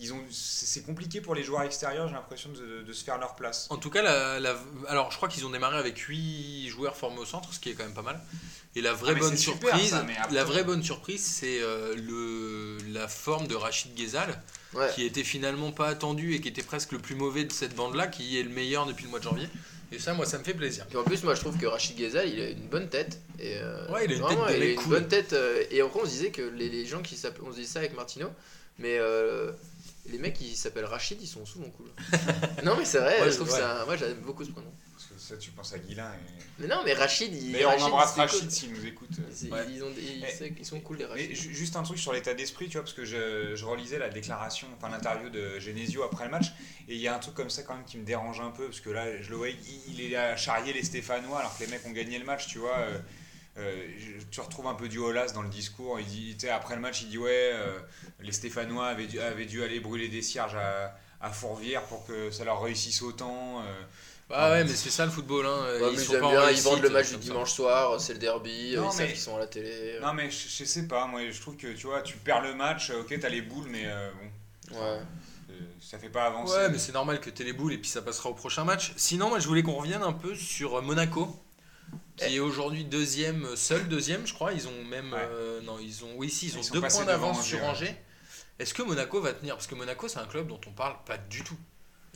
ils 0.00 0.12
ont, 0.12 0.22
c'est 0.30 0.66
c'est 0.66 0.82
compliqué 0.82 1.20
pour 1.20 1.34
les 1.34 1.42
joueurs 1.42 1.62
extérieurs, 1.62 2.06
j'ai 2.08 2.14
l'impression 2.14 2.50
de, 2.50 2.82
de 2.82 2.92
se 2.92 3.02
faire 3.04 3.18
leur 3.18 3.34
place. 3.34 3.66
En 3.70 3.78
tout 3.78 3.90
cas, 3.90 4.02
la, 4.02 4.38
la- 4.38 4.56
alors 4.86 5.10
je 5.10 5.16
crois 5.16 5.28
qu'ils 5.28 5.44
ont 5.44 5.50
démarré 5.50 5.76
avec 5.76 5.98
8 5.98 6.68
joueurs 6.68 6.96
formés 6.96 7.18
au 7.18 7.24
centre, 7.24 7.52
ce 7.52 7.58
qui 7.58 7.70
est 7.70 7.74
quand 7.74 7.84
même 7.84 7.94
pas 7.94 8.02
mal. 8.02 8.20
Et 8.76 8.80
la 8.80 8.92
vraie 8.92 9.14
Ah, 9.16 9.18
bonne 9.18 9.36
super, 9.36 9.70
surprise, 9.70 9.90
ça, 9.90 10.02
mais 10.04 10.16
après- 10.16 10.34
la 10.34 10.44
vraie 10.44 10.62
bonne 10.62 10.82
surprise, 10.84 11.24
c'est 11.24 11.60
euh, 11.60 11.96
le 11.96 12.78
la 12.92 13.08
forme 13.08 13.48
de 13.48 13.54
Rachid 13.56 13.94
Ghezal, 13.94 14.40
Ouais. 14.74 14.90
qui 14.94 15.04
était 15.04 15.24
finalement 15.24 15.72
pas 15.72 15.88
attendu 15.88 16.34
et 16.34 16.40
qui 16.40 16.48
était 16.48 16.62
presque 16.62 16.92
le 16.92 16.98
plus 16.98 17.14
mauvais 17.16 17.44
de 17.44 17.52
cette 17.52 17.74
bande-là, 17.74 18.06
qui 18.06 18.38
est 18.38 18.42
le 18.42 18.50
meilleur 18.50 18.84
depuis 18.86 19.04
le 19.04 19.10
mois 19.10 19.18
de 19.18 19.24
janvier. 19.24 19.48
Et 19.90 19.98
ça, 19.98 20.12
moi, 20.12 20.26
ça 20.26 20.38
me 20.38 20.44
fait 20.44 20.52
plaisir. 20.54 20.86
Puis 20.86 20.98
en 20.98 21.02
plus, 21.04 21.22
moi 21.22 21.34
je 21.34 21.40
trouve 21.40 21.56
que 21.56 21.66
Rachid 21.66 21.96
Ghezal 21.96 22.28
il 22.28 22.40
a 22.40 22.50
une 22.50 22.68
bonne 22.68 22.88
tête. 22.88 23.18
Et, 23.38 23.56
euh, 23.56 23.90
Ouais, 23.90 24.04
il 24.04 24.12
a 24.12 24.14
une 24.16 24.20
vraiment, 24.20 24.46
tête 24.46 24.56
de 24.58 24.58
il 24.58 24.62
a 24.62 24.66
mec 24.66 24.76
une 24.76 24.82
cool. 24.82 24.92
bonne 24.92 25.08
tête. 25.08 25.32
euh, 25.32 25.64
et 25.70 25.80
après, 25.80 26.00
on 26.00 26.04
se 26.04 26.10
disait 26.10 26.30
que 26.30 26.42
les, 26.42 26.68
les 26.68 26.84
gens 26.86 27.00
qui 27.02 27.16
s'appellent. 27.16 27.44
On 27.46 27.50
se 27.52 27.56
disait 27.56 27.72
ça 27.72 27.78
avec 27.78 27.94
Martino, 27.96 28.28
mais 28.78 28.98
euh, 28.98 29.50
les 30.10 30.18
mecs 30.18 30.34
qui 30.34 30.54
s'appellent 30.56 30.84
Rachid, 30.84 31.20
ils 31.22 31.26
sont 31.26 31.46
souvent 31.46 31.70
cool. 31.70 31.86
non, 32.64 32.76
mais 32.76 32.84
c'est 32.84 32.98
vrai, 32.98 33.20
Ouais, 33.22 33.30
je 33.30 33.36
trouve 33.36 33.48
ouais. 33.48 33.54
que 33.54 33.60
c'est 33.60 33.64
un. 33.64 33.84
Moi 33.86 33.96
j'aime 33.96 34.20
beaucoup 34.26 34.44
ce 34.44 34.50
prénom. 34.50 34.72
Ça, 35.28 35.36
tu 35.36 35.50
penses 35.50 35.74
à 35.74 35.78
Guilin. 35.78 36.10
Et... 36.10 36.42
Mais 36.60 36.66
non, 36.68 36.80
mais 36.86 36.94
Rachid, 36.94 37.34
il. 37.34 37.52
D'ailleurs, 37.52 37.74
on 37.78 37.82
embrasse 37.82 38.14
Rachid 38.14 38.50
s'il 38.50 38.72
nous 38.72 38.86
écoute. 38.86 39.10
Ouais. 39.50 39.66
Ils, 39.68 39.82
ont 39.84 39.90
des- 39.90 40.00
ils, 40.00 40.20
Mais- 40.56 40.64
sont 40.64 40.80
cool 40.80 40.96
les 40.96 41.04
Mais 41.04 41.10
Rachid. 41.10 41.34
ju- 41.36 41.54
juste 41.54 41.76
un 41.76 41.82
truc 41.82 41.98
sur 41.98 42.14
l'état 42.14 42.32
d'esprit, 42.32 42.66
tu 42.68 42.72
vois, 42.78 42.82
parce 42.82 42.94
que 42.94 43.04
je, 43.04 43.54
je 43.54 43.64
relisais 43.66 43.98
la 43.98 44.08
déclaration, 44.08 44.68
enfin 44.76 44.88
l'interview 44.88 45.28
de 45.28 45.58
Genesio 45.58 46.02
après 46.02 46.24
le 46.24 46.30
match, 46.30 46.46
et 46.88 46.94
il 46.94 47.00
y 47.00 47.08
a 47.08 47.14
un 47.14 47.18
truc 47.18 47.34
comme 47.34 47.50
ça 47.50 47.62
quand 47.62 47.74
même 47.74 47.84
qui 47.84 47.98
me 47.98 48.04
dérange 48.04 48.40
un 48.40 48.50
peu, 48.50 48.64
parce 48.66 48.80
que 48.80 48.88
là, 48.90 49.20
je 49.20 49.28
le 49.28 49.36
vois, 49.36 49.50
il, 49.50 49.56
il 49.88 50.00
est 50.00 50.16
à 50.16 50.34
charrier 50.36 50.72
les 50.72 50.82
Stéphanois 50.82 51.40
alors 51.40 51.56
que 51.58 51.62
les 51.64 51.70
mecs 51.70 51.84
ont 51.86 51.92
gagné 51.92 52.18
le 52.18 52.24
match, 52.24 52.46
tu 52.46 52.58
vois. 52.58 52.78
euh, 52.78 52.98
euh, 53.58 53.86
tu 54.30 54.40
retrouves 54.40 54.68
un 54.68 54.74
peu 54.74 54.88
du 54.88 54.98
Holas 54.98 55.32
dans 55.32 55.42
le 55.42 55.48
discours. 55.50 55.98
Il 56.00 56.06
dit, 56.06 56.48
après 56.48 56.74
le 56.76 56.80
match, 56.80 57.02
il 57.02 57.08
dit 57.10 57.18
ouais, 57.18 57.50
euh, 57.52 57.78
les 58.20 58.32
Stéphanois 58.32 58.86
avaient 58.86 59.06
dû, 59.08 59.20
avaient 59.20 59.46
dû 59.46 59.62
aller 59.62 59.80
brûler 59.80 60.08
des 60.08 60.22
cierges 60.22 60.54
à, 60.54 60.96
à 61.20 61.30
Fourvière 61.30 61.82
pour 61.82 62.06
que 62.06 62.30
ça 62.30 62.44
leur 62.44 62.62
réussisse 62.62 63.02
autant. 63.02 63.62
Euh. 64.30 64.34
Bah 64.34 64.50
ouais, 64.50 64.64
mais 64.64 64.74
c'est 64.74 64.90
ça 64.90 65.04
le 65.04 65.10
football. 65.10 65.46
Hein. 65.46 65.64
Ouais, 65.80 65.92
ils 65.92 65.98
sont 66.00 66.12
pas 66.20 66.30
bien, 66.30 66.50
ils 66.50 66.60
vendent 66.60 66.82
le 66.82 66.90
match 66.90 67.06
du 67.08 67.12
ça. 67.14 67.18
dimanche 67.18 67.52
soir, 67.52 68.00
c'est 68.00 68.12
le 68.14 68.18
derby, 68.18 68.74
Non, 68.76 68.90
ils 68.90 68.92
savent 68.92 69.06
qu'ils 69.08 69.16
sont 69.16 69.36
à 69.36 69.40
la 69.40 69.46
télé. 69.46 69.98
Non 70.02 70.12
mais 70.12 70.30
je, 70.30 70.48
je 70.48 70.64
sais 70.64 70.86
pas, 70.86 71.06
moi 71.06 71.20
je 71.30 71.40
trouve 71.40 71.56
que 71.56 71.68
tu 71.68 71.86
vois, 71.86 72.02
tu 72.02 72.16
perds 72.18 72.42
le 72.42 72.54
match, 72.54 72.90
ok, 72.90 73.18
t'as 73.20 73.28
les 73.28 73.42
boules, 73.42 73.68
mais 73.70 73.84
euh, 73.86 74.10
bon, 74.70 74.76
Ouais. 74.78 75.00
euh, 75.50 75.54
ça 75.80 75.98
fait 75.98 76.10
pas 76.10 76.24
avancer. 76.26 76.52
Ouais, 76.54 76.68
mais 76.68 76.78
c'est 76.78 76.92
normal 76.92 77.20
que 77.20 77.30
t'aies 77.30 77.44
les 77.44 77.54
boules 77.54 77.72
et 77.72 77.78
puis 77.78 77.88
ça 77.90 78.02
passera 78.02 78.28
au 78.30 78.34
prochain 78.34 78.64
match. 78.64 78.92
Sinon, 78.96 79.28
moi 79.30 79.38
je 79.38 79.46
voulais 79.48 79.62
qu'on 79.62 79.74
revienne 79.76 80.02
un 80.02 80.12
peu 80.12 80.34
sur 80.34 80.82
Monaco, 80.82 81.34
Eh. 82.20 82.26
qui 82.26 82.36
est 82.36 82.40
aujourd'hui 82.40 82.84
deuxième, 82.84 83.56
seul 83.56 83.88
deuxième, 83.88 84.26
je 84.26 84.34
crois. 84.34 84.52
Ils 84.52 84.68
ont 84.68 84.84
même. 84.90 85.12
Ouais. 85.12 85.18
euh, 85.22 85.60
non, 85.62 85.78
ils 85.80 86.04
ont. 86.04 86.10
Oui, 86.16 86.28
si, 86.28 86.48
ils 86.48 86.56
ont 86.56 86.60
Ils 86.60 86.64
sont 86.64 86.74
deux 86.74 86.80
points 86.82 87.04
d'avance 87.06 87.42
sur. 87.46 87.62
Angers. 87.64 87.96
Est-ce 88.58 88.74
que 88.74 88.82
Monaco 88.82 89.20
va 89.22 89.32
tenir? 89.32 89.54
Parce 89.54 89.68
que 89.68 89.74
Monaco, 89.76 90.06
c'est 90.08 90.18
un 90.18 90.26
club 90.26 90.48
dont 90.48 90.60
on 90.66 90.72
parle 90.72 90.96
pas 91.06 91.16
du 91.16 91.44
tout. 91.44 91.56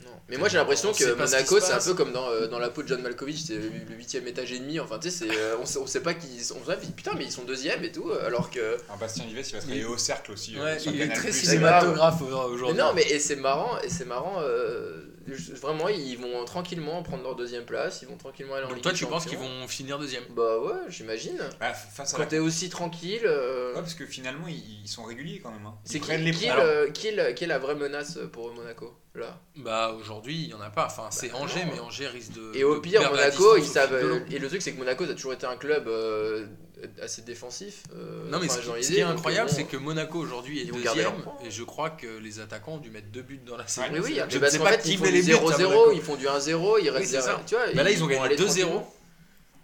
Non. 0.05 0.11
Mais 0.29 0.37
moi 0.37 0.49
j'ai 0.49 0.57
l'impression 0.57 0.91
que 0.91 1.13
Monaco 1.13 1.59
se 1.59 1.65
c'est 1.65 1.73
un 1.73 1.79
peu 1.79 1.93
comme 1.93 2.11
dans, 2.11 2.27
euh, 2.29 2.47
dans 2.47 2.59
la 2.59 2.69
peau 2.69 2.83
de 2.83 2.87
John 2.87 3.01
Malkovich, 3.01 3.43
c'est 3.45 3.55
le 3.55 3.95
huitième 3.95 4.27
étage 4.27 4.51
et 4.51 4.59
demi, 4.59 4.79
enfin 4.79 4.99
tu 4.99 5.09
sais, 5.09 5.25
c'est, 5.27 5.35
euh, 5.37 5.55
on, 5.61 5.65
sait, 5.65 5.79
on 5.79 5.87
sait 5.87 6.01
pas 6.01 6.13
qu'ils 6.13 6.43
sont. 6.43 6.55
On 6.61 6.69
se 6.69 6.75
dit, 6.77 6.91
putain, 6.91 7.11
mais 7.17 7.25
ils 7.25 7.31
sont 7.31 7.43
deuxième 7.43 7.83
et 7.83 7.91
tout, 7.91 8.09
euh, 8.09 8.25
alors 8.25 8.49
que. 8.49 8.59
Alors, 8.85 8.97
Bastien 8.99 9.25
Vives, 9.25 9.37
il 9.39 9.51
va 9.53 9.59
travailler 9.59 9.79
Il- 9.81 9.85
au 9.87 9.97
cercle 9.97 10.31
aussi. 10.31 10.57
Ouais, 10.59 10.77
il 10.85 11.01
est 11.01 11.13
très 11.13 11.31
cinématographe 11.31 12.21
aujourd'hui. 12.21 12.77
non, 12.77 12.93
mais 12.93 13.03
et 13.03 13.19
c'est 13.19 13.35
marrant, 13.35 13.77
et 13.83 13.89
c'est 13.89 14.05
marrant, 14.05 14.37
euh, 14.41 15.03
vraiment 15.61 15.87
ils 15.87 16.17
vont 16.17 16.43
tranquillement 16.45 17.01
prendre 17.03 17.23
leur 17.23 17.35
deuxième 17.35 17.63
place, 17.65 18.01
ils 18.01 18.07
vont 18.07 18.17
tranquillement 18.17 18.55
aller 18.55 18.65
en 18.65 18.67
Donc 18.67 18.75
Ligue 18.77 18.83
toi, 18.83 18.93
tu 18.93 19.05
penses 19.05 19.25
qu'ils 19.25 19.37
vont 19.37 19.67
finir 19.67 19.99
deuxième? 19.99 20.23
Bah 20.31 20.59
ouais, 20.59 20.73
j'imagine. 20.89 21.37
Bah, 21.59 21.71
f- 21.71 21.93
face 21.95 22.13
à 22.13 22.17
Quand 22.17 22.23
la... 22.23 22.27
t'es 22.27 22.39
aussi 22.39 22.69
tranquille. 22.69 23.21
euh, 23.25 23.69
Ouais, 23.73 23.79
parce 23.81 23.93
que 23.93 24.05
finalement, 24.05 24.47
ils, 24.47 24.81
ils 24.83 24.87
sont 24.87 25.03
réguliers 25.03 25.39
quand 25.41 25.51
même. 25.51 25.65
hein. 25.65 25.75
Ils 25.85 25.91
c'est 25.91 25.99
qui, 25.99 26.07
prennent 26.07 26.23
les 26.23 26.31
qui, 26.31 26.47
qui 26.93 27.07
est 27.43 27.47
la 27.47 27.59
vraie 27.59 27.75
menace 27.75 28.19
pour 28.31 28.53
Monaco? 28.53 28.93
Là 29.15 29.39
Bah 29.57 29.95
aujourd'hui, 29.99 30.35
il 30.35 30.49
y 30.49 30.53
en 30.53 30.61
a 30.61 30.69
pas. 30.69 30.85
Enfin, 30.87 31.07
c'est 31.11 31.29
Bah, 31.29 31.37
Angers, 31.37 31.65
non. 31.65 31.71
mais 31.73 31.79
Angers 31.79 32.07
risque 32.07 32.33
de. 32.33 32.51
Et 32.55 32.63
au 32.63 32.75
de 32.75 32.79
pire, 32.79 33.01
Monaco, 33.09 33.57
ils 33.57 33.65
savent. 33.65 34.23
Et 34.31 34.39
le 34.39 34.47
truc, 34.47 34.61
c'est 34.61 34.71
que 34.73 34.77
Monaco, 34.79 35.05
ça 35.05 35.11
a 35.11 35.15
toujours 35.15 35.33
été 35.33 35.45
un 35.45 35.55
club 35.55 35.87
euh, 35.87 36.45
assez 37.01 37.21
défensif. 37.21 37.83
euh, 37.95 38.29
Non 38.29 38.39
mais 38.39 38.49
ce 38.49 38.59
qui, 38.59 38.83
ce 38.83 38.93
est 38.93 39.01
incroyable, 39.03 39.49
bon. 39.49 39.55
c'est 39.55 39.63
que 39.65 39.77
Monaco 39.77 40.19
aujourd'hui 40.19 40.61
est 40.61 40.65
deuxième 40.65 41.11
et 41.45 41.51
je 41.51 41.63
crois 41.63 41.89
que 41.91 42.07
les 42.21 42.39
attaquants 42.39 42.73
ont 42.73 42.77
dû 42.79 42.89
mettre 42.89 43.07
deux 43.11 43.21
buts 43.21 43.39
dans 43.45 43.55
la 43.57 43.67
série. 43.67 43.89
Oui, 43.93 43.99
oui, 44.03 44.19
je 44.29 44.37
mais 44.37 44.45
ne 44.47 44.51
sais 44.51 44.57
qu'en 44.57 44.63
pas 44.65 44.77
qui 44.77 44.97
met 44.97 45.11
les 45.11 45.21
buts. 45.21 45.33
à 45.33 45.37
0-0, 45.37 45.41
Monaco. 45.63 45.91
ils 45.93 46.01
font 46.01 46.15
du 46.15 46.25
1-0, 46.27 46.77
ils 46.81 46.89
restent. 46.89 47.17
Tu 47.47 47.55
vois, 47.55 47.65
Bah 47.73 47.83
là, 47.83 47.91
ils 47.91 48.03
ont 48.03 48.07
gagné 48.07 48.25
aller 48.25 48.35
2-0. 48.35 48.81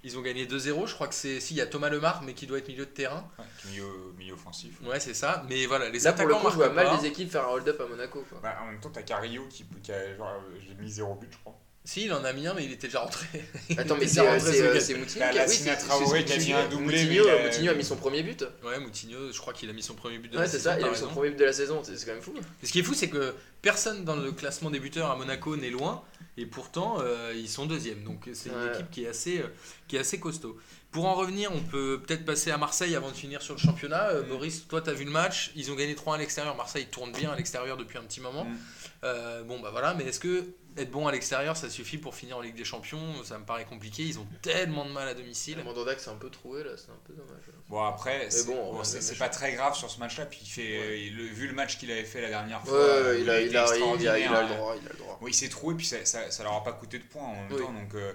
Ils 0.04 0.18
ont 0.18 0.22
gagné 0.22 0.46
2-0. 0.46 0.88
Je 0.88 0.94
crois 0.94 1.08
que 1.08 1.14
c'est 1.14 1.40
si 1.40 1.54
il 1.54 1.58
y 1.58 1.62
a 1.62 1.68
Thomas 1.68 1.90
Lemar, 1.90 2.22
mais 2.24 2.34
qui 2.34 2.48
doit 2.48 2.58
être 2.58 2.68
milieu 2.68 2.86
de 2.86 2.92
terrain. 2.92 3.30
Ouais, 3.38 3.46
milieu, 3.66 4.14
milieu 4.18 4.34
offensif. 4.34 4.80
Ouais, 4.82 5.00
c'est 5.00 5.14
ça. 5.14 5.44
Mais 5.50 5.66
voilà, 5.66 5.90
les 5.90 6.00
Là, 6.00 6.14
pour 6.14 6.26
le 6.26 6.34
attaquants 6.34 6.46
coup, 6.46 6.52
je 6.52 6.56
vois 6.56 6.70
mal 6.70 7.00
des 7.00 7.08
équipes 7.08 7.30
faire 7.30 7.44
un 7.44 7.52
hold-up 7.52 7.82
à 7.82 7.86
Monaco. 7.86 8.24
Quoi. 8.30 8.40
Bah, 8.42 8.58
en 8.62 8.68
même 8.68 8.80
temps, 8.80 8.90
t'as 8.90 9.02
Carillo 9.02 9.46
qui, 9.50 9.66
qui 9.84 9.92
a 9.92 10.16
genre, 10.16 10.30
euh, 10.30 10.60
j'ai 10.66 10.74
mis 10.76 10.90
zéro 10.90 11.16
but, 11.16 11.32
je 11.32 11.38
crois. 11.40 11.59
Si, 11.86 12.04
il 12.06 12.14
en 12.14 12.24
a 12.24 12.34
mis 12.34 12.46
un, 12.46 12.54
mais 12.54 12.66
il 12.66 12.72
était 12.74 12.88
déjà 12.88 13.00
rentré. 13.00 13.26
Attends, 13.78 13.96
mais 13.98 14.06
c'est 14.08 14.20
euh, 14.20 14.32
rentré 14.34 14.54
ce 14.80 14.94
euh, 14.94 14.98
Moutinho 14.98 15.20
Bah, 15.26 15.30
qui 15.32 15.40
a 15.40 15.42
la 15.44 15.48
oui, 15.50 15.56
Sina 15.56 15.76
c'est- 15.76 15.88
Traoré 15.88 16.06
c'est 16.06 16.12
ce 16.12 16.22
que 16.22 16.28
qui 16.28 16.34
a 16.34 16.40
je 16.40 16.46
mis 16.46 16.54
un 16.54 16.68
doublé, 16.70 17.04
Moutinho, 17.06 17.24
mais 17.26 17.30
il 17.36 17.40
a- 17.40 17.44
Moutinho 17.48 17.72
a 17.72 17.74
mis 17.74 17.84
son 17.84 17.96
premier 17.96 18.22
but. 18.24 18.46
Ouais, 18.64 18.80
Moutinho, 18.80 19.32
je 19.32 19.40
crois 19.40 19.54
qu'il 19.54 19.70
a 19.70 19.74
mis 19.74 19.82
son 19.82 19.96
premier 19.96 20.20
but 20.20 20.30
de 20.30 20.38
Ouais, 20.38 20.44
la 20.44 20.50
c'est 20.50 20.58
saison. 20.58 20.70
ça, 20.72 20.76
il 20.80 20.84
a 20.84 20.86
t'as 20.86 20.92
mis 20.92 20.98
son 20.98 21.04
raison. 21.06 21.16
premier 21.16 21.30
but 21.32 21.40
de 21.40 21.46
la 21.46 21.54
saison, 21.54 21.82
c'est 21.84 21.98
c'est 21.98 22.06
quand 22.06 22.12
même 22.14 22.22
fou. 22.22 22.34
Ce 22.62 22.72
qui 22.72 22.80
est 22.80 22.84
fou, 22.84 22.94
c'est 22.94 23.10
que 23.10 23.34
personne 23.64 24.04
dans 24.06 24.16
le 24.18 24.32
classement 24.34 24.70
des 24.70 24.80
buteurs 24.80 25.10
à 25.10 25.16
Monaco 25.16 25.56
n'est 25.56 25.70
loin. 25.72 26.04
et 26.38 26.46
pourtant 26.46 26.98
euh, 27.02 27.34
ils 27.36 27.50
sont 27.50 27.66
deuxième. 27.66 28.04
Donc 28.04 28.30
c'est 28.34 28.50
une 28.50 28.56
Ouais. 28.56 28.70
équipe 28.74 28.92
qui 28.92 29.04
est 29.06 29.08
assez, 29.10 29.40
euh, 29.40 29.48
qui 29.88 29.96
est 29.96 30.00
assez 30.00 30.20
costaud. 30.20 30.58
Pour 30.92 31.06
en 31.06 31.14
revenir, 31.16 31.52
on 31.54 31.60
peut 31.62 32.02
peut-être 32.06 32.24
passer 32.26 32.50
à 32.52 32.58
Marseille 32.58 32.96
avant 32.96 33.12
de 33.12 33.16
finir 33.16 33.42
sur 33.42 33.56
le 33.56 33.60
championnat. 33.60 34.10
Euh, 34.10 34.24
Mm. 34.24 34.28
Boris, 34.30 34.68
toi 34.68 34.82
tu 34.82 34.90
as 34.90 34.94
vu 34.94 35.04
le 35.06 35.12
match, 35.12 35.52
ils 35.56 35.70
ont 35.72 35.76
gagné 35.76 35.96
3 35.96 36.16
à 36.16 36.18
l'extérieur. 36.18 36.56
Marseille 36.56 36.88
tourne 36.92 37.12
bien 37.12 37.32
à 37.32 37.36
l'extérieur 37.36 37.78
depuis 37.78 37.98
un 37.98 38.04
petit 38.04 38.22
moment. 38.22 38.46
Mm. 38.46 38.58
Euh, 39.04 39.44
bon 39.44 39.60
bah 39.60 39.70
voilà, 39.72 39.94
mais 39.94 40.04
est-ce 40.06 40.20
que 40.20 40.46
être 40.78 40.92
bon 40.92 41.08
à 41.08 41.12
l'extérieur 41.12 41.58
ça 41.58 41.70
suffit 41.70 41.98
pour 41.98 42.16
finir 42.16 42.38
en 42.38 42.42
Ligue 42.42 42.56
des 42.56 42.66
Champions? 42.66 43.24
Ça 43.24 43.38
me 43.38 43.46
paraît 43.46 43.66
compliqué. 43.66 44.04
Ils 44.04 44.20
ont 44.20 44.28
tellement 44.42 44.86
de 44.86 44.92
mal 44.92 45.08
à 45.08 45.14
domicile. 45.14 45.58
Le 45.58 45.64
Mandandac 45.64 46.00
c'est 46.00 46.10
un 46.10 46.16
peu 46.16 46.30
troué 46.30 46.64
là, 46.64 46.72
c'est 46.76 46.92
un 46.92 47.00
peu 47.06 47.14
dommage. 47.14 47.44
Bon, 47.70 47.84
après, 47.84 48.28
c'est 48.30 48.46
bon, 48.48 48.74
bon, 48.74 48.82
pas 49.20 49.30
très 49.30 49.54
grave 49.54 49.76
sur 49.76 49.90
ce 49.92 50.00
match-là. 50.00 50.26
Puis, 50.26 50.40
il 50.42 50.50
fait, 50.50 50.80
Ouais. 50.80 51.10
le, 51.16 51.24
vu 51.24 51.48
le 51.48 51.54
match 51.54 51.78
qu'il 51.78 51.92
avait 51.92 52.04
fait 52.04 52.20
la 52.20 52.30
dernière 52.30 52.62
Ouais, 52.64 52.70
fois, 52.70 52.78
euh, 52.80 53.20
il, 53.22 53.30
a, 53.30 53.40
il, 53.42 53.56
a, 53.56 53.78
il 53.78 53.86
a 54.08 54.42
le 54.42 54.52
euh, 54.52 54.56
droit, 54.58 54.76
il 54.82 54.88
a 54.88 54.92
le 54.92 54.98
droit. 54.98 55.18
Bon, 55.22 55.28
il 55.28 55.34
s'est 55.36 55.50
trouvé, 55.50 55.76
puis 55.76 55.86
ça, 55.86 56.04
ça, 56.04 56.32
ça 56.32 56.42
leur 56.44 56.54
a 56.54 56.64
pas 56.64 56.74
coûté 56.74 56.98
de 56.98 57.04
points 57.04 57.22
en 57.24 57.36
même 57.36 57.52
Oui. 57.52 57.62
temps. 57.62 57.72
Donc, 57.72 57.94
euh, 57.94 58.14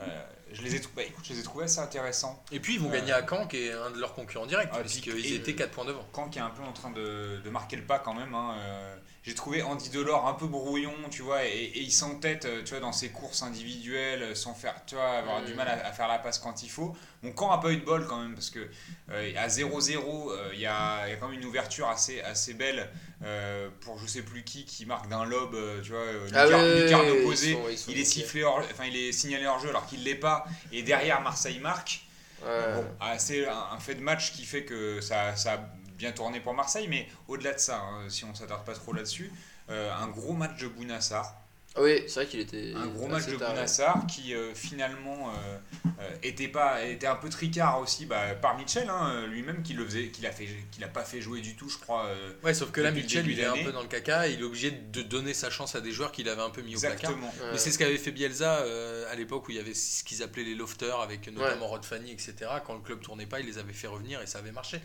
euh, 0.00 0.22
je, 0.52 0.62
les 0.62 0.74
ai, 0.74 0.80
trou- 0.80 0.90
bah, 0.96 1.02
écoute, 1.04 1.24
je 1.28 1.32
les 1.32 1.38
ai 1.38 1.42
trouvés 1.44 1.66
assez 1.66 1.78
intéressants. 1.78 2.42
Et 2.50 2.58
puis 2.58 2.74
ils 2.74 2.80
vont 2.80 2.88
Euh, 2.88 2.92
gagner 2.92 3.12
à 3.12 3.24
Caen, 3.24 3.46
qui 3.46 3.58
est 3.68 3.72
un 3.72 3.90
de 3.90 4.00
leurs 4.00 4.14
concurrents 4.14 4.46
directs, 4.46 4.70
Ah, 4.72 4.80
puisqu'ils 4.80 5.34
étaient 5.34 5.54
4 5.54 5.70
points 5.70 5.84
devant. 5.84 6.04
Caen 6.12 6.28
qui 6.28 6.38
est 6.40 6.42
un 6.42 6.50
peu 6.50 6.62
en 6.64 6.72
train 6.72 6.90
de, 6.90 7.40
de 7.44 7.50
marquer 7.50 7.76
le 7.76 7.84
pas 7.84 8.00
quand 8.00 8.14
même. 8.14 8.34
hein, 8.34 8.56
euh, 8.58 8.96
J'ai 9.28 9.34
trouvé 9.34 9.62
Andy 9.62 9.90
Delors 9.90 10.26
un 10.26 10.32
peu 10.32 10.46
brouillon, 10.46 10.94
tu 11.10 11.20
vois, 11.20 11.44
et, 11.44 11.50
et 11.50 11.80
il 11.82 11.92
s'entête, 11.92 12.46
euh, 12.46 12.62
tu 12.64 12.70
vois, 12.70 12.80
dans 12.80 12.92
ses 12.92 13.10
courses 13.10 13.42
individuelles, 13.42 14.22
euh, 14.22 14.34
sans 14.34 14.54
faire, 14.54 14.74
tu 14.86 14.94
vois, 14.94 15.10
avoir 15.18 15.44
du 15.44 15.52
mal 15.52 15.68
à, 15.68 15.86
à 15.86 15.92
faire 15.92 16.08
la 16.08 16.18
passe 16.18 16.38
quand 16.38 16.62
il 16.62 16.70
faut. 16.70 16.96
Mon 17.22 17.32
camp 17.32 17.50
a 17.50 17.58
pas 17.58 17.70
eu 17.72 17.76
de 17.76 17.84
bol 17.84 18.06
quand 18.06 18.22
même, 18.22 18.32
parce 18.32 18.48
que 18.48 18.66
euh, 19.10 19.32
à 19.36 19.48
0-0, 19.48 20.30
euh, 20.32 20.48
il 20.54 20.60
y, 20.60 20.64
a, 20.66 21.06
il 21.06 21.10
y 21.10 21.12
a 21.12 21.16
quand 21.16 21.28
même 21.28 21.38
une 21.38 21.44
ouverture 21.44 21.88
assez, 21.90 22.22
assez 22.22 22.54
belle 22.54 22.88
euh, 23.22 23.68
pour 23.82 23.98
je 23.98 24.06
sais 24.06 24.22
plus 24.22 24.44
qui 24.44 24.64
qui 24.64 24.86
marque 24.86 25.08
d'un 25.10 25.26
lob, 25.26 25.54
euh, 25.54 25.82
tu 25.82 25.90
vois, 25.90 26.06
Ah 26.34 26.46
ils 27.32 27.36
sont- 27.52 27.68
ils 27.70 27.76
sont 27.78 27.90
Il 27.90 27.98
est 27.98 28.04
sifflé 28.06 28.44
hors, 28.44 28.60
enfin 28.72 28.84
il 28.86 28.96
est 28.96 29.12
signalé 29.12 29.46
hors 29.46 29.60
jeu 29.60 29.68
alors 29.68 29.84
qu'il 29.86 30.04
l'est 30.04 30.14
pas, 30.14 30.46
et 30.72 30.82
derrière 30.82 31.20
Marseille 31.20 31.58
marque. 31.58 32.00
Ouais. 32.40 32.74
Bon, 32.76 32.84
ah, 33.00 33.18
c'est 33.18 33.46
un, 33.48 33.64
un 33.72 33.80
fait 33.80 33.96
de 33.96 34.00
match 34.00 34.32
qui 34.32 34.44
fait 34.44 34.64
que 34.64 35.00
ça, 35.00 35.34
ça 35.36 35.52
a 35.54 35.58
bien 35.98 36.12
tourné 36.12 36.40
pour 36.40 36.54
Marseille, 36.54 36.86
mais 36.88 37.08
au-delà 37.26 37.52
de 37.52 37.58
ça, 37.58 37.78
hein, 37.82 38.08
si 38.08 38.24
on 38.24 38.34
s'attarde 38.34 38.64
pas 38.64 38.74
trop 38.74 38.92
là-dessus, 38.92 39.30
euh, 39.68 39.92
un 39.94 40.08
gros 40.08 40.32
match 40.32 40.58
de 40.60 40.68
Bounassar, 40.68 41.34
Ah 41.76 41.82
Oui, 41.82 42.02
c'est 42.08 42.14
vrai 42.20 42.26
qu'il 42.26 42.40
était. 42.40 42.72
un 42.74 42.86
gros 42.86 43.06
match 43.06 43.26
de 43.26 43.32
ouais. 43.36 43.46
Bounassar 43.46 44.06
qui 44.06 44.34
euh, 44.34 44.54
finalement 44.54 45.30
euh, 45.30 45.58
euh, 46.00 46.10
était 46.22 46.48
pas 46.48 46.82
était 46.84 47.06
un 47.06 47.14
peu 47.16 47.28
tricard 47.28 47.78
aussi 47.80 48.06
bah, 48.06 48.34
par 48.34 48.56
Mitchell 48.56 48.88
hein, 48.88 49.26
lui-même 49.26 49.62
qui 49.62 49.74
le 49.74 49.84
faisait, 49.84 50.08
qui 50.08 50.22
l'a 50.22 50.32
fait, 50.32 50.48
qui 50.72 50.80
l'a 50.80 50.88
pas 50.88 51.04
fait 51.04 51.20
jouer 51.20 51.40
du 51.42 51.54
tout, 51.56 51.68
je 51.68 51.76
crois. 51.76 52.06
euh, 52.06 52.32
Ouais, 52.42 52.54
sauf 52.54 52.70
que 52.70 52.80
là, 52.80 52.90
Mitchell, 52.90 53.28
il 53.28 53.38
est 53.38 53.44
un 53.44 53.62
peu 53.62 53.70
dans 53.72 53.82
le 53.82 53.88
caca, 53.88 54.26
il 54.28 54.40
est 54.40 54.44
obligé 54.44 54.70
de 54.70 55.02
donner 55.02 55.34
sa 55.34 55.50
chance 55.50 55.74
à 55.74 55.80
des 55.82 55.92
joueurs 55.92 56.10
qu'il 56.12 56.28
avait 56.30 56.42
un 56.42 56.50
peu 56.50 56.62
mis 56.62 56.74
au 56.76 56.80
placard. 56.80 56.96
exactement. 57.10 57.28
Ouais. 57.28 57.50
Mais 57.52 57.58
c'est 57.58 57.70
ce 57.70 57.78
qu'avait 57.78 57.98
fait 57.98 58.12
Bielsa 58.12 58.60
euh, 58.60 59.12
à 59.12 59.14
l'époque 59.14 59.46
où 59.48 59.50
il 59.50 59.58
y 59.58 59.60
avait 59.60 59.74
ce 59.74 60.02
qu'ils 60.04 60.22
appelaient 60.22 60.44
les 60.44 60.54
lofters, 60.54 60.98
avec 61.00 61.28
notamment 61.28 61.66
Rod 61.68 61.84
Fanny, 61.84 62.10
etc. 62.12 62.34
Quand 62.66 62.74
le 62.74 62.80
club 62.80 63.00
tournait 63.02 63.26
pas, 63.26 63.40
il 63.40 63.46
les 63.46 63.58
avait 63.58 63.74
fait 63.74 63.88
revenir 63.88 64.22
et 64.22 64.26
ça 64.26 64.38
avait 64.38 64.52
marché. 64.52 64.80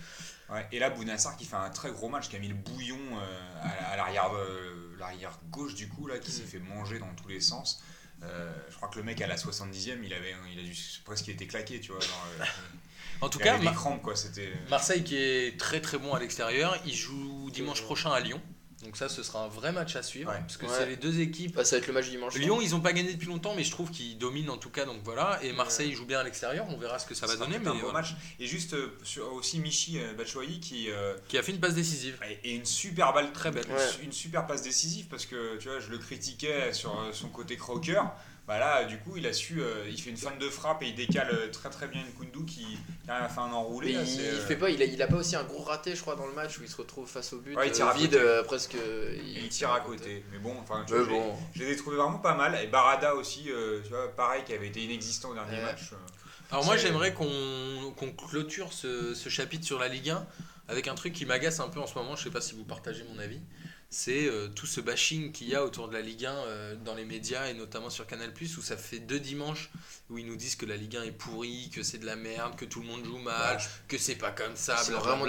Ouais, 0.50 0.68
et 0.72 0.80
là, 0.80 0.90
Bounassar 0.90 1.36
qui 1.38 1.46
fait 1.46 1.56
un 1.56 1.70
très 1.70 1.90
gros 1.92 2.10
match, 2.10 2.30
qui 2.30 2.36
a 2.36 2.40
mis 2.40 2.48
le 2.50 2.54
bouillon 2.56 3.00
euh, 3.18 3.62
à 3.62 3.68
la- 3.82 3.88
à 3.90 3.96
l'arrière 3.98 4.36
euh, 4.36 4.96
l'arrière 5.00 5.40
gauche 5.50 5.74
du 5.76 5.88
coup, 5.88 6.06
là, 6.08 6.20
qui 6.20 6.30
Mm. 6.32 6.34
s'est 6.34 6.44
fait 6.44 6.60
manger 6.60 7.00
dans 7.00 7.14
tous 7.16 7.28
les 7.30 7.40
sens. 7.42 7.82
Euh, 8.24 8.52
je 8.70 8.76
crois 8.76 8.88
que 8.90 8.98
le 8.98 9.04
mec 9.04 9.22
à 9.22 9.28
la 9.28 9.36
70e, 9.38 10.04
il 10.04 10.14
avait, 10.14 10.36
il 10.52 10.60
a 10.60 10.64
dû 10.64 10.76
presque 11.04 11.28
été 11.30 11.48
claqué, 11.48 11.80
tu 11.80 11.92
vois. 11.92 12.00
genre, 12.02 12.28
euh, 12.40 12.44
En 13.22 13.30
tout 13.30 13.40
cas, 13.40 13.58
crampes, 13.74 14.02
quoi. 14.02 14.16
Marseille 14.70 15.04
qui 15.04 15.16
est 15.16 15.58
très 15.60 15.80
très 15.82 15.98
bon 15.98 16.14
à 16.14 16.20
l'extérieur, 16.20 16.78
il 16.86 16.94
joue 16.94 17.50
dimanche 17.52 17.82
prochain 17.82 18.12
à 18.12 18.20
Lyon. 18.20 18.42
Donc 18.84 18.98
ça, 18.98 19.08
ce 19.10 19.24
sera 19.24 19.44
un 19.46 19.48
vrai 19.48 19.72
match 19.72 19.96
à 19.96 20.04
suivre, 20.04 20.30
Ouais. 20.32 20.40
parce 20.40 20.58
que 20.58 20.66
Ouais. 20.66 20.72
c'est 20.78 20.86
les 20.86 20.96
deux 20.98 21.20
équipes. 21.20 21.56
Bah, 21.56 21.64
ça 21.66 21.76
va 21.76 21.82
être 21.82 21.88
le 21.88 21.94
match 21.94 22.10
dimanche. 22.10 22.36
Lyon, 22.36 22.60
ils 22.62 22.76
ont 22.76 22.82
pas 22.82 22.94
gagné 22.94 23.14
depuis 23.14 23.28
longtemps, 23.28 23.54
mais 23.56 23.64
je 23.64 23.72
trouve 23.72 23.90
qu'ils 23.92 24.18
dominent 24.18 24.50
en 24.50 24.58
tout 24.58 24.70
cas, 24.70 24.86
donc 24.86 24.98
voilà. 25.04 25.40
Et 25.44 25.54
Marseille 25.54 25.94
joue 25.94 26.06
bien 26.06 26.20
à 26.20 26.24
l'extérieur, 26.24 26.66
on 26.70 26.78
verra 26.78 27.00
ce 27.00 27.06
que 27.06 27.16
ça 27.16 27.26
va 27.26 27.36
donner. 27.36 27.60
Mais 27.60 27.68
un 27.68 27.74
beau 27.74 27.80
voilà. 27.80 27.94
match. 28.02 28.16
Et 28.40 28.46
juste 28.46 28.74
euh, 28.74 28.98
sur, 29.04 29.32
aussi 29.34 29.60
Michi 29.60 30.00
euh, 30.00 30.14
Batshuayi 30.14 30.60
qui. 30.60 30.90
euh, 30.90 31.16
Qui 31.28 31.38
a 31.38 31.44
fait 31.44 31.52
une 31.54 31.60
passe 31.60 31.76
décisive. 31.76 32.18
et 32.44 32.54
une 32.56 32.66
super 32.66 33.14
balle, 33.14 33.32
Très 33.32 33.52
belle. 33.52 33.66
Une, 33.68 33.74
Ouais. 33.76 33.82
une 34.04 34.12
super 34.12 34.46
passe 34.48 34.62
décisive 34.62 35.08
parce 35.08 35.26
que 35.26 35.58
tu 35.58 35.70
vois, 35.70 35.80
je 35.80 35.90
le 35.90 35.98
critiquais 35.98 36.74
sur 36.74 36.92
euh, 37.00 37.12
son 37.14 37.30
côté 37.30 37.56
croqueur. 37.58 38.12
Bah 38.46 38.60
là, 38.60 38.84
du 38.84 38.98
coup, 39.00 39.16
il 39.16 39.26
a 39.26 39.32
su, 39.32 39.62
euh, 39.62 39.86
il 39.90 40.02
fait 40.02 40.10
une 40.10 40.18
fin 40.18 40.36
de 40.38 40.50
frappe 40.50 40.84
et 40.84 40.88
il 40.88 40.96
décale 40.96 41.30
euh, 41.32 41.50
très 41.50 41.70
très 41.70 41.88
bien 41.88 42.02
une 42.02 42.12
Kundu 42.14 42.44
qui, 42.46 42.66
qui 42.66 43.10
a 43.10 43.30
fait 43.30 43.40
un 43.40 43.54
enroulé. 43.54 43.94
Là, 43.94 44.02
il, 44.02 44.14
il 44.16 44.20
euh, 44.22 44.46
fait 44.46 44.58
pas, 44.58 44.70
il 44.70 44.82
a, 44.82 44.86
il 44.86 45.02
a 45.02 45.08
pas 45.08 45.16
aussi 45.16 45.38
un 45.38 45.46
gros 45.46 45.64
raté, 45.64 45.96
je 45.96 46.02
crois, 46.02 46.18
dans 46.18 46.28
le 46.28 46.34
match 46.34 46.58
où 46.60 46.64
il 46.64 46.68
se 46.68 46.76
retrouve 46.76 47.08
face 47.10 47.32
au 47.32 47.40
but 47.40 47.56
Ouais, 47.56 47.68
il 47.68 47.72
tire 47.72 47.88
euh, 47.88 47.92
à 47.92 47.94
vide, 47.94 48.12
côté. 48.12 48.22
euh, 48.22 48.44
presque. 48.44 48.76
et 48.76 49.22
il 49.44 49.48
tire 49.48 49.72
à 49.72 49.80
côté. 49.80 50.26
Mais 50.34 50.40
bon, 50.40 50.56
enfin, 50.62 50.84
tu 50.86 50.94
Mais 50.94 51.00
vois, 51.00 51.08
j'ai- 51.08 51.14
bon. 51.20 51.36
je 51.56 51.64
les 51.64 51.72
ai 51.72 51.76
trouvés 51.78 51.96
vraiment 51.96 52.20
pas 52.20 52.36
mal. 52.36 52.60
Et 52.62 52.68
Barada 52.68 53.16
aussi, 53.16 53.46
euh, 53.50 53.80
tu 53.82 53.90
vois, 53.90 54.14
pareil, 54.14 54.44
qui 54.46 54.52
avait 54.54 54.68
été 54.68 54.84
inexistant 54.84 55.30
au 55.30 55.36
dernier 55.36 55.58
Ouais. 55.58 55.64
match. 55.64 55.92
Alors 56.52 56.66
moi 56.66 56.76
j'aimerais 56.78 57.14
qu'on 57.14 57.94
qu'on 57.98 58.12
clôture 58.12 58.74
ce, 58.74 59.16
ce 59.16 59.30
chapitre 59.30 59.66
sur 59.66 59.80
la 59.80 59.88
Ligue 59.88 60.12
1 60.12 60.24
avec 60.68 60.88
un 60.88 60.94
truc 60.94 61.12
qui 61.14 61.26
m'agace 61.26 61.60
un 61.60 61.68
peu 61.68 61.80
en 61.80 61.88
ce 61.88 61.96
moment, 61.96 62.16
je 62.16 62.24
sais 62.26 62.30
pas 62.30 62.42
si 62.42 62.54
vous 62.54 62.64
partagez 62.64 63.04
mon 63.12 63.18
avis, 63.18 63.40
c'est 63.96 64.26
euh, 64.28 64.48
tout 64.48 64.66
ce 64.66 64.82
bashing 64.82 65.32
qu'il 65.32 65.48
y 65.50 65.56
a 65.56 65.64
autour 65.64 65.88
de 65.88 65.94
la 65.94 66.02
Ligue 66.02 66.26
1 66.26 66.32
euh, 66.34 66.76
dans 66.84 66.96
les 66.96 67.06
médias 67.06 67.46
et 67.48 67.54
notamment 67.54 67.92
sur 67.92 68.08
Canal+, 68.08 68.32
où 68.58 68.62
ça 68.64 68.76
fait 68.76 68.98
deux 69.00 69.20
dimanches 69.20 69.70
où 70.10 70.18
ils 70.18 70.26
nous 70.26 70.36
disent 70.36 70.56
que 70.56 70.66
la 70.66 70.76
Ligue 70.76 70.98
1 70.98 71.04
est 71.04 71.12
pourrie, 71.12 71.70
que 71.74 71.84
c'est 71.84 72.00
de 72.00 72.06
la 72.06 72.16
merde, 72.16 72.56
que 72.56 72.66
tout 72.66 72.82
le 72.82 72.88
monde 72.88 73.06
joue 73.06 73.20
mal, 73.20 73.56
Ouais, 73.58 73.62
je- 73.62 73.68
que 73.88 73.98
c'est 74.02 74.16
pas 74.16 74.32
comme 74.32 74.56
ça, 74.56 74.78
C'est 74.78 74.94
vraiment 74.94 75.26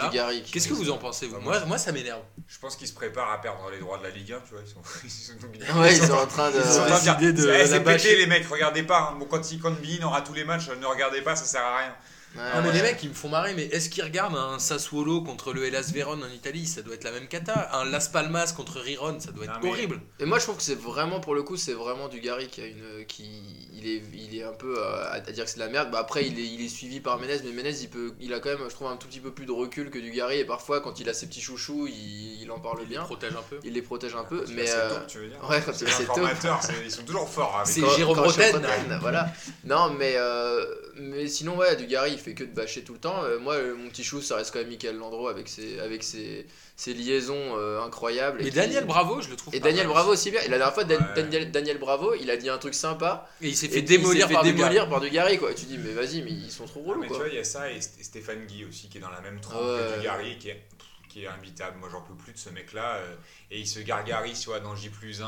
Qu'est-ce 0.51 0.69
que 0.69 0.73
vous 0.75 0.91
en 0.91 0.97
pensez 0.99 1.27
vous 1.27 1.35
Bah, 1.35 1.41
moi, 1.43 1.61
moi 1.67 1.79
ça 1.79 1.93
m'énerve. 1.93 2.23
Je 2.49 2.59
pense 2.59 2.77
qu'ils 2.77 2.89
se 2.89 2.95
préparent 2.95 3.31
à 3.33 3.41
perdre 3.41 3.71
les 3.71 3.79
droits 3.79 3.99
de 3.99 4.05
la 4.05 4.11
Ligue 4.11 4.33
1, 4.33 4.41
tu 4.41 4.55
vois. 4.55 4.63
Ils 4.65 4.71
sont, 4.73 4.83
ils 5.05 5.11
sont- 5.11 5.79
Ouais, 5.81 5.95
ils 5.97 6.03
sont 6.03 6.13
en 6.15 6.27
train 6.27 6.51
de. 6.51 6.57
Ils 6.57 6.63
sont 6.65 6.81
en 6.81 6.87
train 6.87 7.15
de 7.21 7.31
de 7.33 7.49
Eh, 7.49 7.59
la 7.59 7.67
c'est 7.67 7.81
bâcher. 7.81 8.09
pété 8.09 8.17
les 8.21 8.27
mecs, 8.27 8.47
regardez 8.49 8.83
pas. 8.83 9.11
hein. 9.11 9.17
Bon, 9.19 9.27
quand, 9.27 9.43
quand 9.63 9.73
Bein 9.81 10.03
aura 10.05 10.23
tous 10.23 10.33
les 10.35 10.45
matchs, 10.45 10.69
ne 10.71 10.87
regardez 10.87 11.21
pas, 11.23 11.37
ça 11.37 11.45
sert 11.45 11.63
à 11.63 11.79
rien. 11.79 11.95
Ouais, 12.37 12.43
Non 12.55 12.63
mais 12.63 12.69
ouais. 12.69 12.75
les 12.75 12.83
mecs 12.83 13.03
ils 13.03 13.11
me 13.11 13.15
font 13.15 13.29
marrer 13.29 13.55
mais 13.55 13.65
est-ce 13.67 13.89
qu'ils 13.89 14.03
regardent 14.03 14.37
un 14.37 14.59
Sassuolo 14.59 15.21
contre 15.23 15.53
le 15.53 15.65
Hellas 15.67 15.91
Vérone 15.95 16.23
en 16.25 16.35
Italie? 16.35 16.67
Ça 16.67 16.83
doit 16.83 16.95
être 16.95 17.05
la 17.05 17.13
même 17.13 17.29
cata 17.29 17.71
un 17.73 17.85
Las 17.85 18.09
Palmas 18.09 18.53
contre 18.57 18.81
Riron 18.81 19.21
ça 19.21 19.31
doit 19.33 19.45
être 19.45 19.53
Non, 19.55 19.61
mais- 19.63 19.69
horrible 19.71 20.01
Et 20.19 20.25
moi 20.25 20.39
je 20.39 20.45
trouve 20.45 20.57
que 20.57 20.63
c'est 20.63 20.75
vraiment 20.79 21.21
pour 21.21 21.35
le 21.35 21.43
coup 21.43 21.57
c'est 21.57 21.75
vraiment 21.75 22.09
du 22.09 22.21
Gary 22.21 22.49
qui 22.49 22.61
a 22.61 22.67
une 22.67 23.05
qui 23.07 23.25
il 23.73 23.87
est 23.89 24.03
il 24.15 24.37
est 24.37 24.43
un 24.43 24.53
peu 24.53 24.77
euh, 24.79 25.05
à, 25.07 25.13
à 25.15 25.21
dire 25.21 25.45
que 25.45 25.51
c'est 25.51 25.57
de 25.59 25.65
la 25.65 25.69
merde. 25.71 25.91
Bah 25.91 25.99
après 26.01 26.27
il 26.27 26.39
est, 26.39 26.43
il 26.47 26.61
est 26.65 26.69
suivi 26.69 27.01
par 27.01 27.19
Menez 27.21 27.39
mais 27.45 27.53
Menez 27.53 27.71
il 27.83 27.89
peut 27.91 28.13
il 28.21 28.33
a 28.35 28.41
quand 28.41 28.49
même 28.51 28.69
je 28.69 28.75
trouve 28.75 28.89
un 28.89 28.97
tout 28.97 29.07
petit 29.07 29.21
peu 29.21 29.31
plus 29.33 29.47
de 29.47 29.53
recul 29.53 29.91
que 29.91 29.99
du 29.99 30.11
Gary 30.11 30.39
et 30.39 30.45
parfois 30.45 30.81
quand 30.81 30.99
il 31.01 31.09
a 31.09 31.15
ses 31.15 31.27
petits 31.29 31.41
chouchous 31.41 31.87
il, 31.87 32.43
il 32.43 32.51
en 32.51 32.59
parle 32.59 32.79
il 32.81 32.89
les 32.89 32.95
bien. 32.97 33.03
protège 33.05 33.33
un 33.35 33.43
peu 33.49 33.59
Il 33.65 33.73
les 33.75 33.83
protège 33.83 34.15
un 34.17 34.25
peu 34.25 34.45
mais 34.55 34.69
euh, 34.71 34.91
tu 35.07 35.19
veux 35.19 35.29
dire 35.29 35.39
ouais, 35.49 35.61
taupes. 35.61 35.75
informateurs, 36.01 36.61
c'est- 36.63 36.73
ils 36.85 36.91
sont 36.91 37.05
toujours 37.05 37.29
forts. 37.29 37.57
avec- 37.57 37.69
C'est 37.73 37.81
quand- 37.81 37.97
Jérôme 37.97 38.17
quand 38.17 38.29
je 38.29 38.33
suis 38.33 38.43
Roten. 38.53 38.65
Roten, 38.67 38.99
voilà. 39.01 39.29
Non, 39.65 39.91
mais, 39.91 40.15
euh, 40.17 40.65
mais 40.97 41.27
sinon, 41.29 41.57
ouais, 41.57 41.77
du 41.77 41.87
Gary, 41.87 42.13
il 42.13 42.19
fait 42.25 42.35
que 42.35 42.45
de 42.45 42.53
bâcher 42.53 42.83
tout 42.85 42.95
le 42.95 42.99
temps. 42.99 43.23
Euh, 43.25 43.39
moi, 43.39 43.55
euh, 43.55 43.75
mon 43.77 43.89
petit 43.91 44.03
chou, 44.05 44.21
ça 44.23 44.37
reste 44.37 44.53
quand 44.53 44.59
même 44.61 44.69
Michael 44.69 44.97
Landreau 44.97 45.29
avec 45.29 45.49
ses, 45.49 45.79
avec 45.81 46.03
ses, 46.03 46.47
ses 46.77 46.95
liaisons 46.95 47.57
euh, 47.59 47.81
incroyables. 47.83 48.41
et 48.41 48.45
Mais 48.45 48.51
qui- 48.51 48.57
Daniel 48.57 48.85
Bravo, 48.85 49.21
je 49.21 49.29
le 49.31 49.37
trouve. 49.37 49.55
Et 49.55 49.61
pas 49.61 49.69
Daniel 49.69 49.87
mal 49.87 49.93
Bravo 49.95 50.13
aussi 50.13 50.31
bien. 50.31 50.41
Et 50.41 50.49
la 50.49 50.57
dernière 50.59 50.75
fois, 50.75 50.85
Dan- 50.85 51.01
Ouais. 51.03 51.15
Daniel, 51.23 51.51
Daniel 51.53 51.79
Bravo, 51.79 52.15
il 52.15 52.31
a 52.31 52.37
dit 52.37 52.49
un 52.49 52.59
truc 52.59 52.75
sympa. 52.75 53.29
Et 53.41 53.49
il 53.49 53.57
s'est 53.57 53.69
fait 53.69 53.79
il 53.81 53.85
démolir 53.85 54.23
s'est 54.23 54.29
fait 54.29 54.35
par 54.35 54.43
démolir 54.43 54.89
par 54.89 55.01
du 55.01 55.11
Gary, 55.11 55.39
quoi. 55.39 55.53
Et 55.53 55.55
tu 55.55 55.67
dis, 55.67 55.79
mais 55.79 55.93
vas-y, 55.93 56.23
mais 56.23 56.31
ils 56.31 56.51
sont 56.51 56.65
trop 56.67 56.83
Ah, 56.87 56.91
relous, 56.91 57.01
mais 57.03 57.09
tu 57.09 57.15
vois, 57.15 57.29
il 57.29 57.35
y 57.35 57.39
a 57.39 57.45
ça 57.45 57.71
et 57.71 57.79
St- 57.79 58.03
Stéphane 58.03 58.47
Guy 58.47 58.65
aussi 58.65 58.89
qui 58.89 58.99
est 58.99 59.01
dans 59.01 59.11
la 59.11 59.21
même 59.21 59.41
trempe 59.41 59.61
Ouais. 59.63 59.93
que 59.95 59.99
Dugarry 60.01 60.39
qui 60.39 60.49
est, 60.49 60.65
qui 61.09 61.25
est 61.25 61.29
imbitable. 61.29 61.77
Moi, 61.79 61.89
j'en 61.93 62.01
peux 62.03 62.15
plus 62.15 62.33
de 62.33 62.39
ce 62.39 62.49
mec-là. 62.51 62.95
euh, 62.97 63.15
et 63.51 63.59
il 63.61 63.69
se 63.69 63.79
gargarise, 63.81 64.41
tu 64.41 64.47
vois, 64.49 64.61
dans 64.61 64.75
J 64.75 64.89
plus 64.89 65.21
1. 65.23 65.27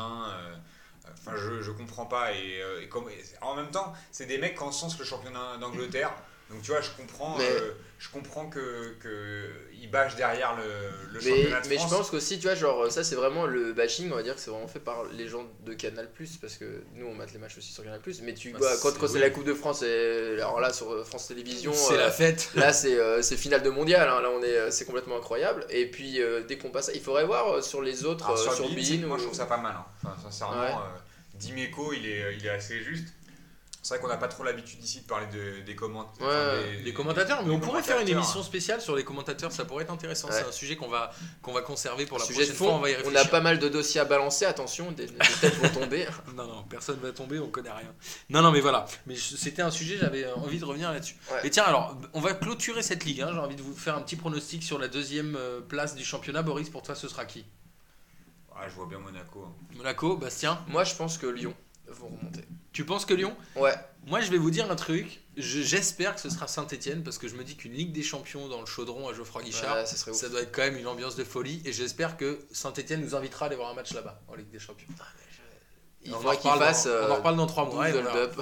Enfin, 1.13 1.37
je, 1.37 1.61
je 1.61 1.71
comprends 1.71 2.05
pas. 2.05 2.33
Et, 2.33 2.61
euh, 2.61 2.81
et 2.83 2.89
comme, 2.89 3.07
et 3.09 3.23
en 3.41 3.55
même 3.55 3.71
temps, 3.71 3.93
c'est 4.11 4.25
des 4.25 4.37
mecs 4.37 4.57
qui 4.57 4.63
encensent 4.63 4.99
le 4.99 5.05
championnat 5.05 5.55
d'Angleterre. 5.61 6.11
Donc, 6.49 6.61
tu 6.61 6.71
vois, 6.71 6.79
je 6.79 6.89
comprends, 6.91 7.37
Mais- 7.37 7.43
euh, 7.43 7.73
je 7.99 8.07
comprends 8.09 8.49
que, 8.49 8.93
que 9.01 9.49
ils 9.81 9.89
bâchent 9.91 10.15
derrière 10.15 10.55
le, 10.55 10.63
le 11.13 11.19
Mais, 11.19 11.29
championnat 11.29 11.59
de 11.61 11.67
mais 11.67 11.77
je 11.77 11.87
pense 11.89 12.09
qu'aussi, 12.09 12.39
tu 12.39 12.47
vois, 12.47 12.55
genre, 12.55 12.89
ça 12.89 13.03
c'est 13.03 13.15
vraiment 13.15 13.45
le 13.45 13.73
bashing, 13.73 14.09
on 14.11 14.15
va 14.15 14.23
dire 14.23 14.33
que 14.35 14.39
c'est 14.39 14.49
vraiment 14.51 14.67
fait 14.69 14.79
par 14.79 15.03
les 15.11 15.27
gens 15.27 15.45
de 15.65 15.73
Canal, 15.73 16.09
parce 16.39 16.55
que 16.55 16.83
nous 16.93 17.05
on 17.05 17.13
mate 17.15 17.33
les 17.33 17.39
matchs 17.39 17.57
aussi 17.57 17.73
sur 17.73 17.83
Canal. 17.83 17.99
Mais 18.23 18.33
tu 18.33 18.51
Bah, 18.51 18.59
vois, 18.59 18.77
quand, 18.81 19.07
c'est- 19.07 19.13
oui. 19.15 19.19
la 19.19 19.29
Coupe 19.29 19.43
de 19.43 19.53
France, 19.53 19.81
et, 19.83 20.35
alors 20.35 20.61
là 20.61 20.71
sur 20.71 21.05
France 21.05 21.27
Télévisions, 21.27 21.73
C'est 21.73 21.95
euh, 21.95 21.97
la 21.97 22.11
fête. 22.11 22.49
Là, 22.55 22.71
c'est 22.71 22.97
euh, 22.97 23.21
c'est 23.21 23.35
finale 23.35 23.61
de 23.63 23.69
mondial. 23.69 24.07
hein. 24.07 24.21
Là, 24.21 24.29
on 24.31 24.41
est, 24.41 24.55
euh, 24.57 24.71
c'est 24.71 24.85
complètement 24.85 25.17
incroyable. 25.17 25.65
Et 25.69 25.85
puis, 25.91 26.21
euh, 26.21 26.43
dès 26.47 26.57
qu'on 26.57 26.69
passe, 26.69 26.91
il 26.93 27.01
faudrait 27.01 27.25
voir 27.25 27.55
euh, 27.55 27.61
sur 27.61 27.81
les 27.81 28.05
autres, 28.05 28.25
Alors, 28.25 28.37
euh, 28.39 28.41
sur 28.43 28.53
sur 28.53 28.69
c'est- 28.69 28.97
moi 28.99 29.17
ou- 29.17 29.19
je 29.19 29.25
trouve 29.25 29.35
ça 29.37 29.47
pas 29.47 29.57
mal. 29.57 29.75
hein. 29.77 29.85
Enfin, 30.01 30.15
sincèrement, 30.23 30.61
Ouais. 30.61 30.69
euh, 30.71 30.99
Dimeco, 31.35 31.91
il 31.93 32.05
est, 32.07 32.35
il 32.37 32.45
est 32.45 32.49
assez 32.49 32.79
juste. 32.81 33.07
C'est 33.87 33.93
vrai 33.93 34.01
qu'on 34.01 34.09
n'a 34.09 34.17
pas 34.17 34.27
trop 34.27 34.43
l'habitude 34.43 34.83
ici 34.83 34.99
de 34.99 35.05
parler 35.07 35.27
de- 35.27 35.61
des, 35.61 35.73
comment- 35.73 36.11
Ouais, 36.19 36.25
enfin, 36.27 36.83
Des 36.83 36.93
commentateurs, 36.93 37.45
mais 37.45 37.53
on 37.53 37.59
pourrait 37.61 37.81
faire 37.81 38.01
une 38.01 38.09
émission 38.09 38.43
spéciale 38.43 38.81
sur 38.81 38.97
les 38.97 39.05
commentateurs, 39.05 39.49
ça 39.53 39.63
pourrait 39.63 39.85
être 39.85 39.93
intéressant. 39.93 40.27
Ouais. 40.27 40.33
C'est 40.33 40.45
un 40.45 40.51
sujet 40.51 40.75
qu'on 40.75 40.89
va, 40.89 41.09
qu'on 41.41 41.53
va 41.53 41.61
conserver 41.61 42.05
pour 42.05 42.17
la 42.19 42.25
Sujet 42.25 42.39
prochaine 42.39 42.53
de 42.53 42.57
fois, 42.57 42.73
on 42.73 42.79
va 42.79 42.89
y 42.89 42.93
On 42.95 42.97
réfléchir. 42.97 43.21
a 43.21 43.25
pas 43.29 43.39
mal 43.39 43.59
de 43.59 43.69
dossiers 43.69 44.01
à 44.01 44.03
balancer. 44.05 44.43
Attention, 44.43 44.91
des, 44.91 45.05
des 45.05 45.13
têtes 45.39 45.55
vont 45.55 45.69
tomber. 45.81 46.05
Non, 46.35 46.45
non, 46.45 46.63
personne 46.63 46.99
va 46.99 47.13
tomber, 47.13 47.39
on 47.39 47.47
connaît 47.49 47.71
rien. 47.71 47.93
Non, 48.29 48.41
non, 48.41 48.51
mais 48.51 48.59
voilà. 48.59 48.85
Mais 49.05 49.15
c'était 49.15 49.61
un 49.61 49.71
sujet, 49.71 49.97
j'avais 49.97 50.25
euh, 50.25 50.35
envie 50.35 50.59
de 50.59 50.65
revenir 50.65 50.91
là-dessus. 50.91 51.15
Ouais. 51.31 51.47
Et 51.47 51.49
tiens, 51.49 51.63
alors, 51.63 51.95
on 52.13 52.19
va 52.19 52.33
clôturer 52.33 52.83
cette 52.83 53.05
ligue. 53.05 53.21
hein. 53.21 53.29
J'ai 53.31 53.39
envie 53.39 53.55
de 53.55 53.61
vous 53.61 53.73
faire 53.73 53.95
un 53.95 54.01
petit 54.01 54.17
pronostic 54.17 54.63
sur 54.63 54.79
la 54.79 54.89
deuxième 54.89 55.37
euh, 55.37 55.61
place 55.61 55.95
du 55.95 56.03
championnat. 56.03 56.41
Boris, 56.41 56.69
pour 56.69 56.81
toi, 56.83 56.93
ce 56.93 57.07
sera 57.07 57.23
qui? 57.23 57.45
Ah, 58.53 58.67
je 58.67 58.73
vois 58.75 58.87
bien 58.87 58.99
Monaco. 58.99 59.45
hein. 59.47 59.53
Monaco, 59.77 60.17
Bastien? 60.17 60.59
Moi, 60.67 60.83
je 60.83 60.93
pense 60.95 61.17
que 61.17 61.27
Lyon. 61.27 61.53
vont 61.87 62.07
remonter. 62.09 62.43
Tu 62.73 62.85
penses 62.85 63.05
que 63.05 63.13
Lyon 63.13 63.35
Ouais. 63.55 63.73
Moi, 64.05 64.21
je 64.21 64.31
vais 64.31 64.37
vous 64.37 64.51
dire 64.51 64.69
un 64.71 64.75
truc. 64.75 65.21
Je- 65.35 65.61
J'espère 65.61 66.15
que 66.15 66.21
ce 66.21 66.29
sera 66.29 66.47
Saint-Etienne 66.47 67.03
parce 67.03 67.17
que 67.17 67.27
je 67.27 67.35
me 67.35 67.43
dis 67.43 67.55
qu'une 67.57 67.73
Ligue 67.73 67.91
des 67.91 68.03
Champions 68.03 68.47
dans 68.47 68.59
le 68.61 68.65
chaudron 68.65 69.09
à 69.09 69.13
Geoffroy 69.13 69.43
Guichard, 69.43 69.75
Ouais, 69.75 69.85
ça 70.13 70.29
doit 70.29 70.41
être 70.41 70.51
quand 70.55 70.61
même 70.61 70.77
une 70.77 70.87
ambiance 70.87 71.15
de 71.15 71.23
folie. 71.23 71.61
Et 71.65 71.73
j'espère 71.73 72.15
que 72.17 72.39
Saint-Etienne 72.51 73.01
nous 73.01 73.15
invitera 73.15 73.45
à 73.45 73.47
aller 73.47 73.55
voir 73.57 73.69
un 73.69 73.73
match 73.73 73.93
là-bas 73.93 74.21
en 74.27 74.35
Ligue 74.35 74.49
des 74.49 74.59
Champions. 74.59 74.87
Il 76.03 76.13
on, 76.13 76.17
en 76.17 76.21
reparle 76.37 76.59
dans, 76.59 76.65
on 77.07 77.11
en 77.11 77.15
reparle 77.15 77.35
dans 77.37 77.47
trois 77.47 77.65
12 77.65 77.73
mois. 77.73 77.89
et. 77.89 77.93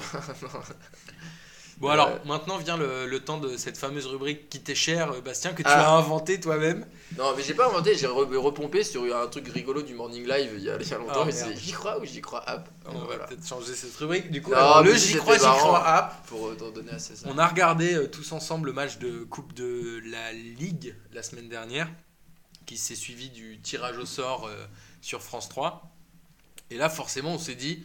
Bon, 1.78 1.88
alors 1.90 2.24
maintenant 2.24 2.56
vient 2.56 2.78
le, 2.78 3.06
le 3.06 3.20
temps 3.20 3.36
de 3.36 3.58
cette 3.58 3.76
fameuse 3.76 4.06
rubrique 4.06 4.48
qui 4.48 4.60
t'est 4.60 4.74
chère, 4.74 5.12
euh, 5.12 5.20
Bastien, 5.20 5.52
que 5.52 5.62
tu 5.62 5.68
Ah. 5.68 5.90
as 5.94 5.98
inventé 5.98 6.40
toi-même. 6.40 6.86
non, 7.18 7.34
mais 7.36 7.42
j'ai 7.42 7.52
pas 7.52 7.66
inventé, 7.68 7.94
j'ai 7.94 8.06
re- 8.06 8.34
repompé 8.36 8.82
sur 8.82 9.02
un 9.14 9.26
truc 9.26 9.46
rigolo 9.48 9.82
du 9.82 9.92
Morning 9.94 10.26
Live 10.26 10.52
il 10.56 10.62
y 10.64 10.70
a, 10.70 10.76
il 10.80 10.88
y 10.88 10.94
a 10.94 10.96
longtemps, 10.98 11.12
Ah, 11.20 11.24
mais 11.26 11.32
merde. 11.34 11.52
c'est 11.54 11.56
j'y 11.60 11.72
crois 11.72 12.00
ou 12.00 12.06
j'y 12.06 12.22
crois 12.22 12.48
app. 12.48 12.70
On 12.86 12.92
va 13.00 13.04
Voilà. 13.04 13.24
peut-être 13.26 13.46
changer 13.46 13.74
cette 13.74 13.94
rubrique. 13.96 14.30
Du 14.30 14.40
coup, 14.40 14.52
Non, 14.52 14.56
alors, 14.56 14.84
mais 14.84 14.92
le 14.92 14.96
J'y 14.96 15.16
crois, 15.18 15.34
J'y 15.36 15.44
crois 15.44 15.86
app. 15.86 16.26
Pour 16.28 16.46
euh, 16.48 16.54
t'en 16.54 16.70
donner 16.70 16.92
à 16.92 16.98
César. 16.98 17.30
On 17.30 17.36
a 17.36 17.46
regardé 17.46 17.92
euh, 17.94 18.08
tous 18.08 18.32
ensemble 18.32 18.68
le 18.68 18.72
match 18.72 18.96
de 18.98 19.24
Coupe 19.24 19.52
de 19.52 20.00
la 20.06 20.32
Ligue 20.32 20.94
la 21.12 21.22
semaine 21.22 21.50
dernière, 21.50 21.90
qui 22.64 22.78
s'est 22.78 22.94
suivi 22.94 23.28
du 23.28 23.60
tirage 23.60 23.98
au 23.98 24.06
sort 24.06 24.46
euh, 24.46 24.64
sur 25.02 25.20
France 25.22 25.50
3. 25.50 25.82
Et 26.70 26.78
là, 26.78 26.88
forcément, 26.88 27.34
on 27.34 27.38
s'est 27.38 27.54
dit, 27.54 27.84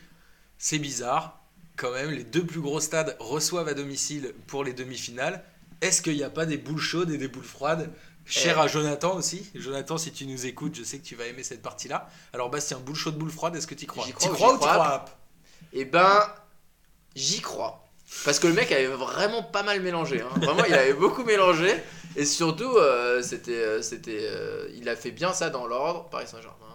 c'est 0.57 0.79
bizarre, 0.79 1.40
quand 1.81 1.91
même, 1.91 2.11
les 2.11 2.23
deux 2.23 2.45
plus 2.45 2.61
gros 2.61 2.79
stades 2.79 3.17
reçoivent 3.19 3.67
à 3.67 3.73
domicile 3.73 4.33
pour 4.47 4.63
les 4.63 4.73
demi-finales. 4.73 5.43
Est-ce 5.81 6.03
qu'il 6.03 6.15
n'y 6.15 6.23
a 6.23 6.29
pas 6.29 6.45
des 6.45 6.57
boules 6.57 6.79
chaudes 6.79 7.09
et 7.09 7.17
des 7.17 7.27
boules 7.27 7.43
froides? 7.43 7.89
Cher 8.23 8.57
Eh. 8.59 8.61
à 8.61 8.67
Jonathan 8.67 9.15
aussi. 9.15 9.49
Jonathan, 9.55 9.97
si 9.97 10.11
tu 10.11 10.27
nous 10.27 10.45
écoutes, 10.45 10.75
je 10.75 10.83
sais 10.83 10.99
que 10.99 11.03
tu 11.03 11.15
vas 11.15 11.25
aimer 11.25 11.41
cette 11.41 11.63
partie-là. 11.63 12.07
Alors, 12.33 12.51
Bastien, 12.51 12.77
boule 12.77 12.95
chaude, 12.95 13.15
boule 13.17 13.31
froide, 13.31 13.55
est-ce 13.55 13.65
que 13.65 13.73
tu 13.73 13.87
crois? 13.87 14.05
J'y 14.05 14.13
crois 14.13 14.29
ou 14.29 14.33
crois 14.35 14.47
j'y 14.49 14.53
ou 14.53 14.57
tu 14.57 14.59
crois 14.59 14.73
crois? 14.75 14.87
App 14.93 15.09
Et 15.73 15.85
ben, 15.85 16.27
j'y 17.15 17.41
crois. 17.41 17.83
Parce 18.25 18.37
que 18.39 18.45
le 18.47 18.53
mec 18.53 18.71
avait 18.71 18.85
vraiment 18.87 19.41
pas 19.41 19.63
mal 19.63 19.81
mélangé. 19.81 20.21
hein. 20.21 20.29
Vraiment, 20.39 20.65
il 20.65 20.73
avait 20.75 20.93
beaucoup 20.93 21.23
mélangé. 21.23 21.73
Et 22.15 22.25
surtout, 22.25 22.75
euh, 22.77 23.23
c'était, 23.23 23.53
euh, 23.55 23.81
c'était, 23.81 24.19
euh, 24.21 24.69
il 24.75 24.87
a 24.87 24.95
fait 24.95 25.11
bien 25.11 25.33
ça 25.33 25.49
dans 25.49 25.65
l'ordre. 25.65 26.09
Paris 26.09 26.27
Saint-Germain. 26.27 26.70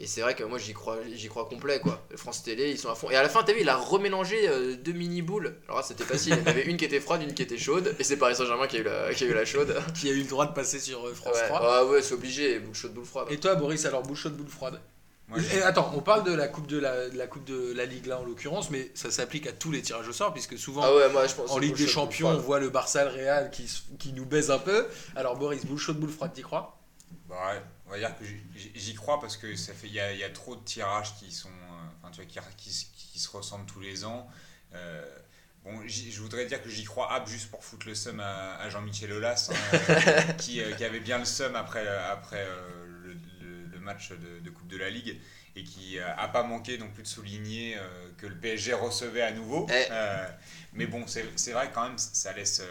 Et 0.00 0.06
c'est 0.06 0.20
vrai 0.20 0.36
que 0.36 0.44
moi, 0.44 0.58
j'y 0.58 0.74
crois, 0.74 0.98
j'y 1.12 1.28
crois 1.28 1.46
complet. 1.48 1.80
quoi. 1.80 2.00
France 2.14 2.44
Télé, 2.44 2.70
ils 2.70 2.78
sont 2.78 2.88
à 2.88 2.94
fond. 2.94 3.10
Et 3.10 3.16
à 3.16 3.22
la 3.22 3.28
fin, 3.28 3.42
t'as 3.42 3.52
vu, 3.52 3.62
il 3.62 3.68
a 3.68 3.74
remélangé 3.76 4.48
euh, 4.48 4.76
deux 4.76 4.92
mini-boules. 4.92 5.56
Alors 5.66 5.78
là, 5.78 5.82
c'était 5.82 6.04
facile. 6.04 6.34
Il 6.36 6.38
y 6.38 6.42
en 6.42 6.46
avait 6.46 6.62
une 6.66 6.76
qui 6.76 6.84
était 6.84 7.00
froide, 7.00 7.22
une 7.22 7.34
qui 7.34 7.42
était 7.42 7.58
chaude. 7.58 7.96
Et 7.98 8.04
c'est 8.04 8.16
Paris 8.16 8.36
Saint-Germain 8.36 8.68
qui, 8.68 8.76
a 8.76 8.80
eu 8.80 8.84
la- 8.84 9.12
qui 9.12 9.24
a 9.24 9.26
eu 9.26 9.34
la 9.34 9.44
chaude. 9.44 9.76
Qui 9.98 10.08
a 10.08 10.12
eu 10.12 10.18
le 10.22 10.28
droit 10.28 10.46
de 10.46 10.52
passer 10.52 10.78
sur 10.78 11.04
euh, 11.04 11.14
France 11.14 11.34
Ouais, 11.34 11.48
3 11.48 11.60
Ah 11.62 11.84
ouais, 11.86 12.00
c'est 12.00 12.14
obligé. 12.14 12.60
Boule 12.60 12.74
chaude, 12.76 12.94
boule 12.94 13.04
froide. 13.04 13.26
Et 13.30 13.38
toi, 13.38 13.56
Boris, 13.56 13.84
alors 13.86 14.02
boule 14.02 14.16
chaude, 14.16 14.36
boule 14.36 14.46
froide? 14.46 14.80
Moi, 15.26 15.40
Et 15.52 15.60
attends, 15.62 15.92
on 15.94 16.00
parle 16.00 16.22
de 16.24 16.32
la 16.32 16.46
coupe 16.48 16.68
de 16.68 16.78
la, 16.78 17.10
de 17.10 17.18
la 17.18 17.26
coupe 17.26 17.44
de 17.44 17.72
la 17.74 17.84
Ligue 17.84 18.06
là 18.06 18.18
en 18.20 18.24
l'occurrence, 18.24 18.70
mais 18.70 18.90
ça 18.94 19.10
s'applique 19.10 19.46
à 19.46 19.52
tous 19.52 19.70
les 19.70 19.82
tirages 19.82 20.08
au 20.08 20.12
sort 20.14 20.32
puisque 20.32 20.56
souvent 20.56 20.80
Ah 20.84 20.94
ouais, 20.94 21.10
moi, 21.10 21.26
je 21.26 21.34
pense. 21.34 21.50
en 21.50 21.58
Ligue 21.58 21.76
des 21.76 21.86
Champions 21.88 22.28
on 22.30 22.38
voit 22.38 22.60
le 22.60 22.70
Barça, 22.70 23.04
le 23.04 23.10
Real 23.10 23.50
qui, 23.50 23.68
qui 23.98 24.12
nous 24.14 24.24
baise 24.24 24.50
un 24.50 24.58
peu. 24.58 24.86
Alors 25.16 25.36
Boris, 25.36 25.66
boule 25.66 25.76
chaude, 25.76 25.98
boule 25.98 26.08
froide, 26.08 26.32
t'y 26.32 26.40
crois? 26.40 26.78
Bah 27.28 27.34
ouais, 27.52 27.60
on 27.88 27.92
va 27.92 27.98
dire 27.98 28.16
que 28.18 28.24
j'y- 28.54 28.94
crois 28.94 29.20
parce 29.20 29.36
que 29.36 29.56
ça 29.56 29.72
fait 29.74 29.86
il 29.88 29.94
y 29.94 30.00
a, 30.00 30.12
il 30.12 30.18
y 30.18 30.24
a 30.24 30.30
trop 30.30 30.54
de 30.56 30.62
tirages 30.64 31.14
qui 31.16 31.32
sont 31.32 31.48
euh, 31.48 31.86
enfin 32.02 32.10
tu 32.12 32.20
vois 32.22 32.26
qui, 32.26 32.38
qui, 32.56 32.72
se- 32.72 32.86
qui 32.94 33.18
se 33.18 33.30
ressemblent 33.30 33.66
tous 33.66 33.80
les 33.80 34.04
ans. 34.04 34.28
Euh, 34.74 35.04
bon, 35.64 35.80
je 35.86 36.20
voudrais 36.20 36.46
dire 36.46 36.62
que 36.62 36.68
j'y 36.68 36.84
crois 36.84 37.24
juste 37.26 37.50
pour 37.50 37.64
foutre 37.64 37.86
le 37.88 37.94
seum 37.94 38.20
à, 38.20 38.56
à 38.56 38.68
Jean-Michel 38.70 39.12
Aulas 39.12 39.50
hein, 39.52 40.32
qui, 40.38 40.60
euh, 40.62 40.72
qui 40.74 40.84
avait 40.84 41.00
bien 41.00 41.18
le 41.18 41.24
seum 41.24 41.56
après 41.56 41.86
après 41.88 42.44
euh, 42.46 42.86
le, 43.04 43.12
le- 43.40 43.66
le 43.66 43.78
match 43.80 44.10
de, 44.12 44.40
de 44.40 44.50
Coupe 44.50 44.68
de 44.68 44.76
la 44.76 44.90
Ligue 44.90 45.18
et 45.56 45.64
qui 45.64 45.98
a 45.98 46.28
pas 46.28 46.42
manqué 46.44 46.78
non 46.78 46.88
plus 46.90 47.02
de 47.02 47.08
souligner 47.08 47.76
que 48.18 48.26
le 48.26 48.36
PSG 48.36 48.74
recevait 48.74 49.22
à 49.22 49.32
nouveau. 49.32 49.66
Eh. 49.70 49.86
Mais 50.72 50.86
bon, 50.86 51.06
c'est 51.06 51.24
c'est 51.36 51.52
vrai 51.52 51.70
quand 51.74 51.88
même 51.88 51.98
ça 51.98 52.32
laisse 52.32 52.62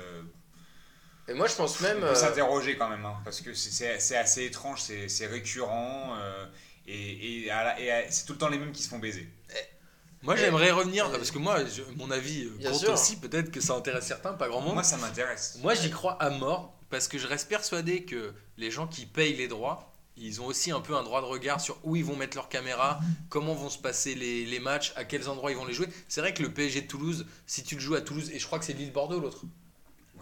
Et 1.29 1.33
moi, 1.33 1.47
je 1.47 1.55
pense 1.55 1.79
même. 1.81 1.97
on 1.97 2.01
peut 2.01 2.07
euh, 2.07 2.15
s'interroger 2.15 2.77
quand 2.77 2.89
même, 2.89 3.05
hein, 3.05 3.15
parce 3.23 3.41
que 3.41 3.53
c'est- 3.53 4.15
assez 4.15 4.45
étrange, 4.45 4.81
c'est 5.07 5.25
récurrent, 5.27 6.15
euh, 6.17 6.45
et, 6.87 7.49
c'est 8.09 8.25
tout 8.25 8.33
le 8.33 8.39
temps 8.39 8.49
les 8.49 8.57
mêmes 8.57 8.71
qui 8.71 8.81
se 8.83 8.89
font 8.89 8.99
baiser. 8.99 9.27
Moi 10.23 10.33
Eh, 10.35 10.39
j'aimerais 10.39 10.71
revenir, 10.71 11.11
parce 11.11 11.29
que 11.31 11.37
moi, 11.37 11.59
je- 11.65 11.83
mon 11.95 12.09
avis 12.11 12.45
euh, 12.45 12.55
Bien 12.57 12.71
compte 12.71 12.79
sûr. 12.79 12.93
aussi, 12.93 13.17
peut-être 13.17 13.51
que 13.51 13.61
ça 13.61 13.73
intéresse 13.75 14.05
certains, 14.07 14.33
pas 14.33 14.47
grand 14.47 14.61
monde. 14.61 14.73
Moi, 14.73 14.83
ça 14.83 14.97
m'intéresse. 14.97 15.59
Moi, 15.61 15.75
j'y 15.75 15.91
crois 15.91 16.13
à 16.21 16.29
mort 16.31 16.73
parce 16.89 17.07
que 17.07 17.17
je 17.19 17.27
reste 17.27 17.47
persuadé 17.49 18.03
que 18.03 18.33
les 18.57 18.71
gens 18.71 18.87
qui 18.87 19.05
payent 19.05 19.35
les 19.35 19.47
droits, 19.47 19.93
ils 20.15 20.41
ont 20.41 20.45
aussi 20.47 20.71
un 20.71 20.79
peu 20.81 20.95
un 20.95 21.03
droit 21.03 21.21
de 21.21 21.27
regard 21.27 21.61
sur 21.61 21.77
où 21.83 21.95
ils 21.95 22.03
vont 22.03 22.15
mettre 22.15 22.35
leur 22.35 22.49
caméra, 22.49 22.99
comment 23.29 23.53
vont 23.53 23.69
se 23.69 23.77
passer 23.77 24.15
les, 24.15 24.45
les 24.45 24.59
matchs, 24.59 24.91
à 24.95 25.03
quels 25.03 25.29
endroits 25.29 25.51
ils 25.51 25.57
vont 25.57 25.65
les 25.65 25.73
jouer. 25.73 25.87
C'est 26.07 26.21
vrai 26.21 26.33
que 26.33 26.41
le 26.41 26.51
PSG 26.51 26.81
de 26.81 26.87
Toulouse, 26.87 27.27
si 27.45 27.63
tu 27.63 27.75
le 27.75 27.81
joues 27.81 27.93
à 27.95 28.01
Toulouse, 28.01 28.31
et 28.31 28.39
je 28.39 28.45
crois 28.47 28.57
que 28.57 28.65
c'est 28.65 28.73
Lille-Bordeaux 28.73 29.19
l'autre. 29.19 29.43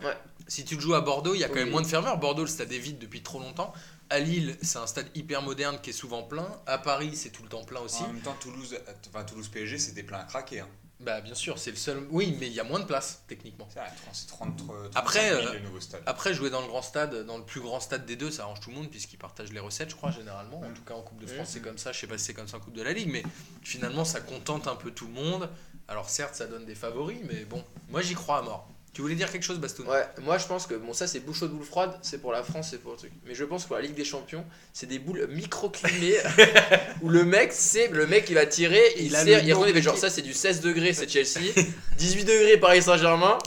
Ouais. 0.03 0.17
Si 0.47 0.63
tu 0.65 0.75
le 0.75 0.81
joues 0.81 0.93
à 0.95 1.01
Bordeaux, 1.01 1.33
il 1.33 1.39
y 1.39 1.43
a 1.43 1.47
quand 1.47 1.55
Oui. 1.55 1.61
même 1.61 1.71
moins 1.71 1.81
de 1.81 1.87
ferveur. 1.87 2.17
Bordeaux, 2.17 2.43
le 2.43 2.47
stade 2.47 2.71
est 2.71 2.77
vide 2.79 2.99
depuis 2.99 3.21
trop 3.23 3.39
longtemps. 3.39 3.73
À 4.11 4.19
Lille, 4.19 4.55
c'est 4.61 4.77
un 4.77 4.85
stade 4.87 5.07
hyper 5.15 5.41
moderne 5.41 5.79
qui 5.81 5.89
est 5.89 5.93
souvent 5.93 6.21
plein. 6.21 6.47
À 6.67 6.77
Paris, 6.77 7.15
c'est 7.15 7.29
tout 7.31 7.41
le 7.43 7.49
temps 7.49 7.63
plein 7.63 7.79
aussi. 7.81 8.03
En 8.03 8.07
même 8.07 8.21
temps, 8.21 8.35
Toulouse, 8.39 8.77
enfin, 9.09 9.23
Toulouse 9.23 9.47
PSG, 9.49 9.79
c'était 9.79 10.03
plein 10.03 10.19
à 10.19 10.23
craquer. 10.25 10.59
Hein. 10.59 10.67
Bah 11.01 11.19
bien 11.19 11.33
sûr, 11.35 11.57
c'est 11.59 11.71
le 11.71 11.75
seul. 11.77 12.07
Oui, 12.09 12.37
mais 12.39 12.47
il 12.47 12.53
y 12.53 12.59
a 12.59 12.63
moins 12.63 12.79
de 12.79 12.85
place 12.85 13.23
techniquement. 13.27 13.67
C'est 13.73 13.79
vrai, 13.79 13.89
c'est 14.13 14.27
30, 14.27 14.55
30, 14.57 14.71
Après, 14.95 15.31
35 15.31 15.51
000 15.61 15.75
euh. 15.75 15.99
Après, 16.05 16.33
jouer 16.33 16.49
dans 16.49 16.61
le 16.61 16.67
grand 16.67 16.81
stade, 16.83 17.25
dans 17.25 17.37
le 17.37 17.43
plus 17.43 17.59
grand 17.59 17.79
stade 17.81 18.05
des 18.05 18.15
deux, 18.15 18.31
ça 18.31 18.43
arrange 18.43 18.61
tout 18.61 18.69
le 18.69 18.77
monde 18.77 18.89
puisqu'ils 18.89 19.17
partagent 19.17 19.51
les 19.51 19.59
recettes, 19.59 19.89
je 19.89 19.95
crois, 19.95 20.11
généralement. 20.11 20.59
En 20.59 20.69
Mm. 20.69 20.73
tout 20.73 20.83
cas, 20.83 20.93
en 20.93 21.01
Coupe 21.01 21.19
de 21.19 21.27
France, 21.27 21.49
Mm. 21.49 21.51
c'est 21.51 21.59
comme 21.61 21.77
ça. 21.77 21.91
Je 21.91 21.99
sais 21.99 22.07
pas 22.07 22.17
si 22.17 22.25
c'est 22.25 22.33
comme 22.33 22.47
ça 22.47 22.57
en 22.57 22.59
Coupe 22.61 22.75
de 22.75 22.81
la 22.83 22.93
Ligue, 22.93 23.09
mais 23.11 23.23
finalement, 23.61 24.05
ça 24.05 24.21
contente 24.21 24.67
un 24.67 24.75
peu 24.75 24.91
tout 24.91 25.07
le 25.07 25.13
monde. 25.13 25.49
Alors, 25.89 26.09
certes, 26.09 26.35
ça 26.35 26.45
donne 26.45 26.65
des 26.65 26.75
favoris, 26.75 27.19
mais 27.27 27.43
bon, 27.43 27.63
moi, 27.89 28.01
j'y 28.01 28.13
crois 28.13 28.37
à 28.37 28.41
mort. 28.43 28.69
Tu 28.95 29.01
voulais 29.01 29.15
dire 29.15 29.29
quelque 29.29 29.43
chose, 29.43 29.59
Bastoun? 29.59 29.85
Ouais, 29.89 30.05
moi 30.21 30.37
je 30.37 30.47
pense 30.47 30.65
que 30.67 30.73
bon 30.73 30.93
ça 30.93 31.05
c'est 31.05 31.19
boule 31.19 31.35
chaude 31.35 31.51
boule 31.51 31.65
froide, 31.65 31.91
c'est 32.01 32.17
pour 32.17 32.31
la 32.31 32.43
France, 32.43 32.69
c'est 32.71 32.77
pour 32.77 32.93
le 32.93 32.97
truc. 32.97 33.11
Mais 33.25 33.35
je 33.35 33.43
pense 33.43 33.63
que 33.63 33.67
pour 33.67 33.75
la 33.75 33.81
Ligue 33.81 33.93
des 33.93 34.05
Champions, 34.05 34.45
c'est 34.71 34.85
des 34.85 34.99
boules 34.99 35.27
microclimées 35.27 36.15
où 37.01 37.09
le 37.09 37.25
mec 37.25 37.51
c'est 37.51 37.89
le 37.89 38.07
mec 38.07 38.29
il 38.29 38.35
va 38.35 38.45
tirer, 38.45 38.81
il, 38.95 39.07
Il 39.07 39.11
le 39.11 39.75
il 39.75 39.81
genre 39.81 39.97
ça 39.97 40.09
c'est 40.09 40.21
du 40.21 40.33
16 40.33 40.61
degrés 40.61 40.93
c'est 40.93 41.09
Chelsea, 41.09 41.51
18 41.97 42.23
degrés 42.23 42.57
Paris 42.57 42.83
Saint-Germain. 42.83 43.37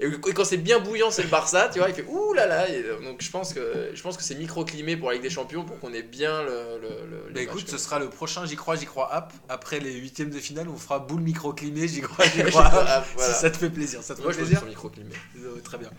Et 0.00 0.10
quand 0.10 0.44
c'est 0.44 0.58
bien 0.58 0.78
bouillant, 0.78 1.10
c'est 1.10 1.24
le 1.24 1.28
Barça, 1.28 1.68
tu 1.72 1.80
vois, 1.80 1.88
il 1.88 1.94
fait 1.94 2.04
ouh 2.06 2.32
là 2.32 2.46
là. 2.46 2.68
Et 2.68 2.84
donc 3.02 3.20
je 3.20 3.30
pense 3.30 3.52
que 3.52 3.90
je 3.92 4.00
pense 4.00 4.16
que 4.16 4.22
c'est 4.22 4.36
microclimé 4.36 4.96
pour 4.96 5.08
la 5.08 5.14
Ligue 5.14 5.24
des 5.24 5.30
Champions 5.30 5.64
pour 5.64 5.80
qu'on 5.80 5.92
ait 5.92 6.04
bien 6.04 6.42
le. 6.42 6.78
le, 6.80 7.32
Bah 7.34 7.40
écoute, 7.40 7.68
ce 7.68 7.78
sera 7.78 7.98
le 7.98 8.08
prochain 8.08 8.46
J'y 8.46 8.54
crois, 8.54 8.76
J'y 8.76 8.86
crois 8.86 9.12
app. 9.12 9.32
Après 9.48 9.80
les 9.80 9.94
huitièmes 9.94 10.30
de 10.30 10.38
finale, 10.38 10.68
on 10.68 10.76
fera 10.76 11.00
boule 11.00 11.22
microclimée, 11.22 11.88
J'y 11.88 12.00
crois, 12.00 12.24
J'y 12.26 12.42
crois 12.44 12.66
app. 12.66 13.06
Voilà. 13.16 13.34
Si 13.34 13.40
ça 13.40 13.50
te 13.50 13.56
fait 13.56 13.70
plaisir, 13.70 14.02
ça 14.04 14.14
te 14.14 14.22
Moi 14.22 14.32
fait 14.32 14.38
je 14.38 14.44
plaisir 14.44 14.58
qu'ils 14.58 14.66
sont 14.66 14.70
microclimés. 14.70 15.14
Euh, 15.38 15.60
Très 15.64 15.78
bien. 15.78 15.90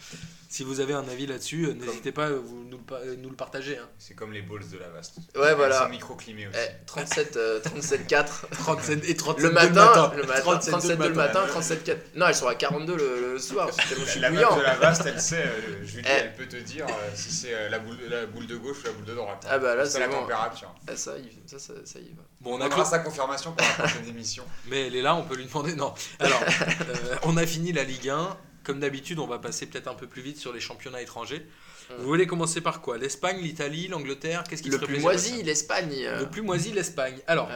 Si 0.51 0.63
vous 0.63 0.79
avez 0.79 0.93
un 0.93 1.07
avis 1.07 1.27
là-dessus, 1.27 1.65
euh, 1.67 1.73
n'hésitez 1.73 2.11
pas 2.11 2.25
à 2.25 2.31
vous, 2.31 2.63
nous, 2.67 2.77
le 2.77 2.83
pa- 2.83 2.95
euh, 3.05 3.15
nous 3.19 3.29
le 3.29 3.35
partager. 3.35 3.77
hein. 3.77 3.87
C'est 3.99 4.15
comme 4.15 4.33
les 4.33 4.41
balls 4.41 4.67
de 4.67 4.79
la 4.79 4.89
vaste. 4.89 5.17
Ouais 5.35 5.53
voilà. 5.53 5.83
C'est 5.83 5.89
microclimé 5.91 6.47
aussi. 6.47 6.57
Eh, 6.57 6.85
37 6.87 7.37
euh, 7.37 7.59
37 7.59 8.07
4 8.07 8.47
37 8.57 9.07
et 9.07 9.15
37 9.15 9.43
Le 9.43 9.49
le 9.49 9.53
matin, 9.53 10.11
le 10.17 10.23
matin, 10.23 10.39
37 10.41 10.71
37 10.71 10.99
le 10.99 11.09
matin, 11.13 11.45
37 11.47 11.83
4. 11.83 12.01
Non, 12.15 12.25
elles 12.27 12.33
sont 12.35 12.47
à 12.47 12.55
42 12.55 12.95
le, 12.97 13.33
le 13.33 13.37
soir, 13.39 13.69
c'est 13.71 13.87
tellement 13.89 14.05
je 14.05 14.09
suis 14.09 14.19
la 14.19 14.31
bouillant. 14.31 14.57
de 14.57 14.61
la 14.63 14.75
vaste, 14.75 15.03
elle 15.05 15.21
sait, 15.21 15.43
euh, 15.45 15.85
Julie, 15.85 16.03
Eh. 16.07 16.11
elle 16.19 16.33
peut 16.35 16.47
te 16.47 16.55
dire 16.57 16.87
euh, 16.87 17.11
si 17.13 17.31
c'est 17.31 17.53
euh, 17.53 17.69
la, 17.69 17.77
boule, 17.77 17.97
la 18.09 18.25
boule 18.25 18.47
de 18.47 18.55
gauche 18.57 18.77
ou 18.81 18.85
la 18.87 18.91
boule 18.93 19.05
de 19.05 19.13
droite. 19.13 19.45
Ah 19.47 19.59
bah 19.59 19.75
là, 19.75 19.85
c'est 19.85 19.91
c'est 19.91 19.99
la 19.99 20.07
bon. 20.07 20.21
température. 20.21 20.73
Ah, 20.87 20.95
ça, 20.95 21.13
il- 21.19 21.29
ça, 21.47 21.59
ça, 21.59 21.73
ça 21.85 21.99
y 21.99 22.09
va. 22.15 22.23
Bon, 22.41 22.53
on 22.55 22.57
On 22.57 22.61
a 22.61 22.65
a 22.65 22.69
clos- 22.69 22.85
sa 22.85 22.97
confirmation 22.99 23.51
pour 23.51 23.67
la 23.67 23.73
prochaine 23.85 24.07
émission. 24.07 24.45
Mais 24.67 24.87
elle 24.87 24.95
est 24.95 25.03
là, 25.03 25.13
on 25.15 25.21
peut 25.25 25.35
lui 25.35 25.45
demander. 25.45 25.75
Non. 25.75 25.93
Alors, 26.17 26.41
euh, 26.89 27.15
on 27.21 27.37
a 27.37 27.45
fini 27.45 27.71
la 27.71 27.83
Ligue 27.83 28.09
1. 28.09 28.35
Comme 28.69 28.81
d'habitude, 28.81 29.17
on 29.17 29.25
va 29.25 29.39
passer 29.39 29.65
peut-être 29.65 29.87
un 29.87 29.95
peu 29.95 30.05
plus 30.05 30.21
vite 30.21 30.37
sur 30.37 30.53
les 30.53 30.59
championnats 30.59 31.01
étrangers. 31.01 31.39
Mm. 31.39 31.93
Vous 31.97 32.05
voulez 32.05 32.27
commencer 32.27 32.61
par 32.61 32.81
quoi? 32.81 32.99
L'Espagne, 32.99 33.41
l'Italie, 33.41 33.87
l'Angleterre 33.87 34.43
Qu'est-ce 34.47 34.61
qui 34.61 34.69
Le 34.69 34.75
ferait 34.75 34.85
plus 34.85 35.01
plaisir, 35.01 35.09
moisi, 35.09 35.41
l'Espagne. 35.41 35.91
Euh, 36.03 36.19
Le 36.19 36.29
plus 36.29 36.43
moisi, 36.43 36.71
l'Espagne. 36.71 37.17
Alors, 37.25 37.49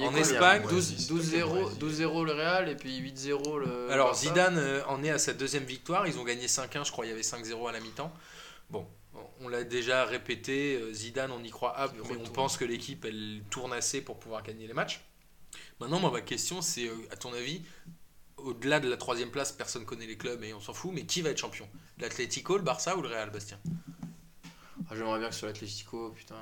en 0.00 0.16
Espagne, 0.16 0.64
Ouais, 0.64 0.72
12 0.72 0.84
si, 0.84 1.00
c'est 1.00 1.12
12-0 1.12 1.46
moisi. 1.46 1.78
12-0 1.78 2.24
le 2.24 2.32
Real 2.32 2.68
et 2.70 2.74
puis 2.74 3.00
8-0 3.00 3.58
le. 3.60 3.92
alors 3.92 4.08
Barça. 4.08 4.26
Zidane 4.26 4.58
euh, 4.58 4.82
en 4.88 5.04
est 5.04 5.10
à 5.10 5.18
sa 5.20 5.32
deuxième 5.32 5.62
victoire. 5.62 6.08
Ils 6.08 6.18
ont 6.18 6.24
gagné 6.24 6.46
5-1, 6.48 6.84
je 6.84 6.90
crois. 6.90 7.06
Il 7.06 7.10
y 7.10 7.12
avait 7.12 7.20
5-0 7.20 7.68
à 7.68 7.70
la 7.70 7.78
mi-temps. 7.78 8.12
Bon, 8.68 8.84
on 9.40 9.46
l'a 9.46 9.62
déjà 9.62 10.06
répété. 10.06 10.74
euh, 10.74 10.92
Zidane, 10.92 11.30
on 11.30 11.44
y 11.44 11.50
croit 11.50 11.76
mais 11.94 12.16
on 12.16 12.32
pense 12.32 12.56
que 12.56 12.64
l'équipe, 12.64 13.04
elle 13.04 13.42
tourne 13.48 13.72
assez 13.72 14.00
pour 14.00 14.18
pouvoir 14.18 14.42
gagner 14.42 14.66
les 14.66 14.74
matchs. 14.74 15.04
Maintenant, 15.78 16.00
moi, 16.00 16.10
ma 16.10 16.20
question, 16.20 16.62
c'est, 16.62 16.90
à 17.12 17.16
ton 17.16 17.32
avis, 17.32 17.62
au-delà 18.44 18.80
de 18.80 18.88
la 18.88 18.96
troisième 18.96 19.30
place, 19.30 19.52
personne 19.52 19.84
connaît 19.84 20.06
les 20.06 20.16
clubs 20.16 20.42
et 20.44 20.52
on 20.54 20.60
s'en 20.60 20.72
fout, 20.74 20.90
mais 20.94 21.04
qui 21.06 21.22
va 21.22 21.30
être 21.30 21.38
champion? 21.38 21.68
L'Atlético, 21.98 22.56
le 22.56 22.62
Barça 22.62 22.96
ou 22.96 23.02
le 23.02 23.08
Real, 23.08 23.30
Bastien? 23.30 23.58
Ah, 24.90 24.94
J'aimerais 24.96 25.18
bien 25.18 25.28
que 25.28 25.34
ce 25.34 25.40
soit 25.40 25.48
l'Atlético, 25.48 26.10
putain. 26.10 26.36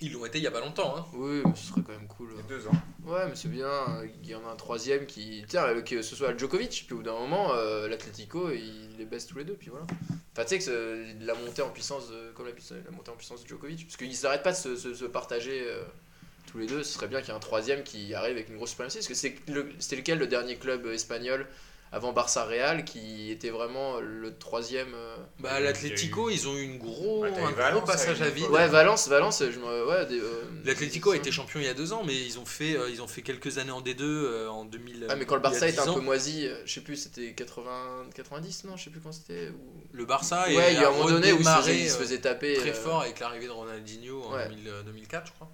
Ils 0.00 0.12
l'ont 0.12 0.24
été 0.26 0.38
il 0.38 0.44
y 0.44 0.48
a 0.48 0.50
pas 0.50 0.60
longtemps. 0.60 0.96
Hein. 0.96 1.06
Oui, 1.14 1.42
mais 1.44 1.54
ce 1.54 1.68
serait 1.68 1.82
quand 1.82 1.92
même 1.92 2.08
cool. 2.08 2.30
Il 2.32 2.36
y 2.38 2.40
a 2.40 2.42
deux 2.42 2.66
ans. 2.66 2.72
Ouais, 3.04 3.26
mais 3.28 3.36
c'est 3.36 3.48
bien. 3.48 3.66
euh, 3.68 4.08
Il 4.22 4.28
y 4.28 4.34
en 4.34 4.44
a 4.48 4.50
un 4.50 4.56
troisième 4.56 5.06
qui. 5.06 5.44
Tiens, 5.48 5.80
que 5.82 6.02
ce 6.02 6.16
soit 6.16 6.36
Djokovic, 6.36 6.84
puis 6.86 6.94
au 6.94 6.96
bout 6.98 7.02
d'un 7.04 7.12
moment, 7.12 7.52
euh, 7.54 7.86
l'Atlético, 7.88 8.50
il 8.50 8.96
les 8.98 9.04
baisse 9.04 9.26
tous 9.26 9.38
les 9.38 9.44
deux, 9.44 9.54
puis 9.54 9.68
voilà. 9.70 9.86
Enfin, 10.32 10.42
tu 10.44 10.48
sais 10.48 10.58
que 10.58 10.64
c'est 10.64 11.24
la 11.24 11.34
montée 11.34 11.62
en 11.62 11.70
puissance, 11.70 12.08
de- 12.08 12.32
comme 12.34 12.46
la, 12.46 12.52
la 12.84 12.90
montée 12.90 13.10
en 13.12 13.16
puissance 13.16 13.42
de 13.44 13.48
Djokovic, 13.48 13.86
parce 13.86 13.96
qu'ils 13.96 14.20
n'arrêtent 14.24 14.42
pas 14.42 14.50
de 14.52 14.56
se, 14.56 14.74
se- 14.76 14.94
se 14.94 15.04
partager 15.04 15.62
euh, 15.68 15.84
tous 16.52 16.58
les 16.58 16.66
deux, 16.66 16.82
ce 16.82 16.92
serait 16.92 17.08
bien 17.08 17.20
qu'il 17.20 17.30
y 17.30 17.32
ait 17.32 17.36
un 17.36 17.40
troisième 17.40 17.82
qui 17.82 18.14
arrive 18.14 18.36
avec 18.36 18.48
une 18.50 18.56
grosse 18.56 18.70
suprématie. 18.70 18.98
Parce 18.98 19.08
que 19.08 19.14
c'est 19.14 19.34
le- 19.48 19.68
c'était 19.78 19.96
lequel 19.96 20.18
le 20.18 20.26
dernier 20.26 20.56
club 20.56 20.86
espagnol 20.86 21.46
avant 21.94 22.12
Barça 22.14 22.44
Real 22.44 22.86
qui 22.86 23.30
était 23.30 23.50
vraiment 23.50 24.00
le 24.00 24.34
troisième 24.38 24.94
euh, 24.94 25.14
Bah, 25.40 25.60
l'Atlético, 25.60 26.30
ils 26.30 26.48
ont 26.48 26.56
eu 26.56 26.62
une 26.62 26.78
gros, 26.78 27.20
Bah, 27.22 27.28
un 27.36 27.50
Valence 27.50 27.82
gros 27.82 27.86
passage 27.92 28.22
à 28.22 28.30
vide. 28.30 28.48
Ouais, 28.48 28.66
Valence, 28.66 29.08
Valence, 29.08 29.42
je 29.50 29.58
me. 29.58 29.86
Ouais, 29.86 30.06
des, 30.06 30.18
euh, 30.20 30.42
L'Atlético 30.64 31.10
a 31.10 31.16
été 31.16 31.30
champion 31.30 31.60
il 31.60 31.66
y 31.66 31.68
a 31.68 31.74
deux 31.74 31.92
ans, 31.92 32.02
mais 32.06 32.14
ils 32.14 32.38
ont 32.38 32.46
fait, 32.46 32.76
euh, 32.76 32.88
ils 32.90 33.02
ont 33.02 33.06
fait 33.06 33.20
quelques 33.20 33.58
années 33.58 33.72
en 33.72 33.82
D2 33.82 34.00
euh, 34.02 34.48
en 34.48 34.64
2000. 34.64 35.06
Ah, 35.10 35.16
mais 35.16 35.26
quand 35.26 35.34
le 35.34 35.42
Barça 35.42 35.66
10 35.66 35.72
était 35.72 35.80
un 35.80 35.88
ans. 35.88 35.94
peu 35.94 36.00
moisi, 36.00 36.46
euh, 36.46 36.56
je 36.64 36.72
sais 36.72 36.80
plus, 36.80 36.96
c'était 36.96 37.34
80, 37.34 38.06
90, 38.14 38.64
non 38.64 38.76
Je 38.78 38.84
sais 38.84 38.90
plus 38.90 39.00
quand 39.00 39.12
c'était. 39.12 39.48
ou- 39.50 39.82
Le 39.92 40.04
Barça 40.06 40.46
Ouais, 40.48 40.72
il 40.72 40.80
y 40.80 40.84
a 40.84 40.88
un 40.88 40.92
moment 40.92 41.08
donné 41.10 41.32
où 41.32 41.40
il 41.40 41.44
se 41.44 41.96
faisait, 41.98 42.16
euh, 42.16 42.20
taper. 42.20 42.54
très 42.54 42.70
euh, 42.70 42.74
fort 42.74 43.02
avec 43.02 43.20
l'arrivée 43.20 43.46
de 43.46 43.50
Ronaldinho 43.52 44.22
en 44.24 44.32
Ouais. 44.34 44.48
2000, 44.48 44.68
euh, 44.68 44.82
2004, 44.82 45.26
je 45.26 45.32
crois. 45.32 45.50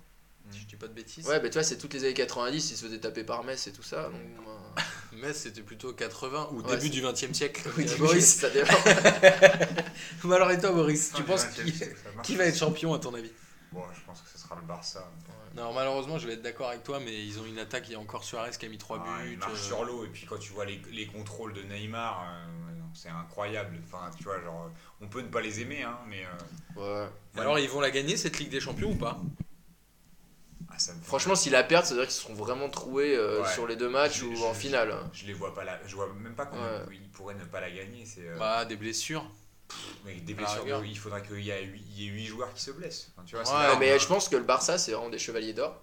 Mm. 0.49 0.53
Si 0.53 0.61
je 0.61 0.67
dis 0.67 0.77
pas 0.77 0.89
de 0.89 0.93
bêtises. 0.95 1.27
Ouais, 1.27 1.41
mais 1.43 1.51
tu 1.51 1.55
vois, 1.55 1.63
c'est 1.63 1.79
toutes 1.79 1.95
les 1.95 2.05
années 2.05 2.15
90, 2.15 2.71
il 2.71 2.77
se 2.77 2.85
faisait 2.85 2.99
taper 2.99 3.25
par 3.25 3.45
Metz 3.45 3.67
et 3.67 3.73
tout 3.73 3.83
ça. 3.83 4.05
Donc, 4.05 4.15
euh, 4.15 4.81
Metz, 5.21 5.37
c'était 5.37 5.63
plutôt 5.63 5.93
80 5.93 6.49
ou 6.53 6.63
Ouais, 6.63 6.77
début 6.77 6.91
du 6.91 7.01
20 7.01 7.13
e 7.13 7.35
siècle. 7.35 7.63
comme 7.63 7.73
oui, 7.77 7.87
Boris, 7.99 8.37
ça 8.37 8.51
dépend. 8.51 8.75
Mais 10.25 10.35
alors, 10.35 10.51
et 10.51 10.59
toi, 10.61 10.73
Boris, 10.73 11.13
tu 11.15 11.23
penses 11.23 11.45
qui, 11.47 11.63
20e 11.71 12.23
qui 12.23 12.37
va 12.37 12.45
être 12.47 12.59
champion 12.59 12.95
à 12.95 12.99
ton 12.99 13.15
avis? 13.15 13.33
Bon, 13.73 13.83
je 13.95 14.01
pense 14.07 14.23
que 14.23 14.29
ce 14.31 14.39
sera 14.39 14.57
le 14.57 14.63
Barça. 14.67 15.11
Non, 15.55 15.75
malheureusement, 15.75 16.19
je 16.19 16.27
vais 16.27 16.35
être 16.35 16.43
d'accord 16.43 16.69
avec 16.69 16.83
toi, 16.85 17.01
mais 17.01 17.27
ils 17.27 17.39
ont 17.39 17.45
une 17.45 17.59
attaque. 17.59 17.89
Il 17.89 17.93
y 17.93 17.95
a 17.97 17.99
encore 17.99 18.25
Suarez 18.25 18.51
qui 18.59 18.65
a 18.65 18.69
mis 18.69 18.79
3 18.79 19.05
Ah, 19.07 19.23
buts. 19.23 19.33
il 19.33 19.39
marche 19.39 19.53
euh, 19.53 19.57
sur 19.57 19.85
l'eau 19.85 20.05
et 20.05 20.09
puis 20.09 20.25
quand 20.27 20.39
tu 20.39 20.53
vois 20.53 20.65
les, 20.65 20.81
les 20.93 21.07
contrôles 21.07 21.53
de 21.53 21.63
Neymar, 21.63 22.23
euh, 22.23 22.47
c'est 22.95 23.09
incroyable. 23.11 23.77
Enfin, 23.85 24.11
tu 24.17 24.25
vois, 24.25 24.41
genre, 24.41 24.71
on 25.01 25.09
peut 25.09 25.21
ne 25.21 25.29
pas 25.29 25.41
les 25.41 25.61
aimer, 25.61 25.83
hein, 25.83 25.99
mais 26.09 26.25
euh, 26.79 27.05
Ouais. 27.05 27.11
Alors, 27.41 27.59
ils 27.59 27.69
vont 27.69 27.81
la 27.81 27.91
gagner 27.91 28.17
cette 28.17 28.39
Ligue 28.39 28.51
des 28.51 28.61
Champions 28.61 28.93
ou 28.93 28.97
pas? 28.97 29.21
Ça 30.79 30.93
me 30.93 30.99
fait- 31.01 31.07
Franchement, 31.07 31.35
s'ils 31.35 31.53
la 31.53 31.63
perdent, 31.65 31.85
ça 31.85 31.95
veut 31.95 32.01
dire 32.01 32.09
qu'ils 32.09 32.21
seront 32.21 32.35
vraiment 32.35 32.69
troués 32.69 33.15
euh, 33.17 33.43
Ouais. 33.43 33.53
sur 33.53 33.67
les 33.67 33.77
deux 33.77 33.89
matchs 33.89 34.19
Je- 34.21 34.25
ou 34.27 34.37
je- 34.37 34.43
en 34.43 34.55
finale. 34.55 34.95
Je 35.13 35.27
les 35.27 35.33
vois 35.33 35.55
pas 35.55 35.65
là. 35.65 35.79
Je 35.87 35.95
vois 35.95 36.13
même 36.15 36.35
pas 36.35 36.47
comment 36.47 36.63
Ouais. 36.63 36.85
ils 36.97 37.09
pourraient 37.11 37.35
ne 37.35 37.45
pas 37.45 37.61
la 37.61 37.71
gagner. 37.71 38.05
C'est 38.07 38.27
euh, 38.29 38.37
Bah, 38.39 38.65
des 38.65 38.77
blessures. 38.77 39.29
mais 40.05 40.15
des 40.15 40.33
à 40.33 40.37
la 40.37 40.43
blessures. 40.43 40.63
rigueur. 40.63 40.81
de- 40.81 40.87
il 40.87 40.99
faudrait 40.99 41.23
qu'il 41.23 41.41
y 41.41 41.51
ait 41.51 41.65
8 41.65 42.27
joueurs 42.27 42.53
qui 42.55 42.63
se 42.63 42.71
blessent. 42.71 43.11
Enfin, 43.17 43.25
tu 43.27 43.35
vois, 43.37 43.45
c'est 43.45 43.53
Ouais, 43.53 43.59
Ouais, 43.59 43.67
là, 43.69 43.77
mais 43.79 43.99
je 43.99 44.07
pense 44.07 44.29
que 44.29 44.37
le 44.37 44.45
Barça, 44.45 44.79
c'est 44.79 44.93
vraiment 44.93 45.11
des 45.11 45.19
chevaliers 45.19 45.53
d'or. 45.53 45.81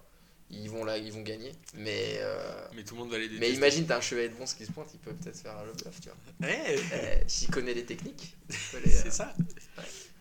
Ils 0.51 0.69
vont 0.69 0.84
là, 0.86 0.97
ils 0.99 1.12
vont 1.12 1.21
gagner. 1.23 1.53
Mais, 1.73 2.17
euh, 2.19 2.67
Mais 2.75 2.84
tout 2.84 2.93
le 2.93 2.99
monde 3.01 3.10
va 3.12 3.17
les 3.17 3.27
détester. 3.27 3.49
mais 3.49 3.55
imagine, 3.55 3.88
t'as 3.88 3.97
un 3.97 4.01
chevalier 4.01 4.29
de 4.29 4.36
bronze 4.36 4.53
qui 4.53 4.63
se 4.63 4.71
pointe, 4.71 4.88
il 4.93 4.99
peut 4.99 5.12
peut-être 5.12 5.38
faire 5.39 5.55
le 5.65 5.71
bluff, 5.73 5.99
tu 5.99 6.10
vois. 6.10 6.47
Eh, 6.49 7.23
S'il 7.27 7.49
connaît 7.49 7.73
les 7.73 7.84
techniques. 7.84 8.36
il 8.49 8.55
peut 8.71 8.77
les, 8.86 8.91
c'est 8.91 9.08
euh, 9.08 9.12
ça. 9.12 9.34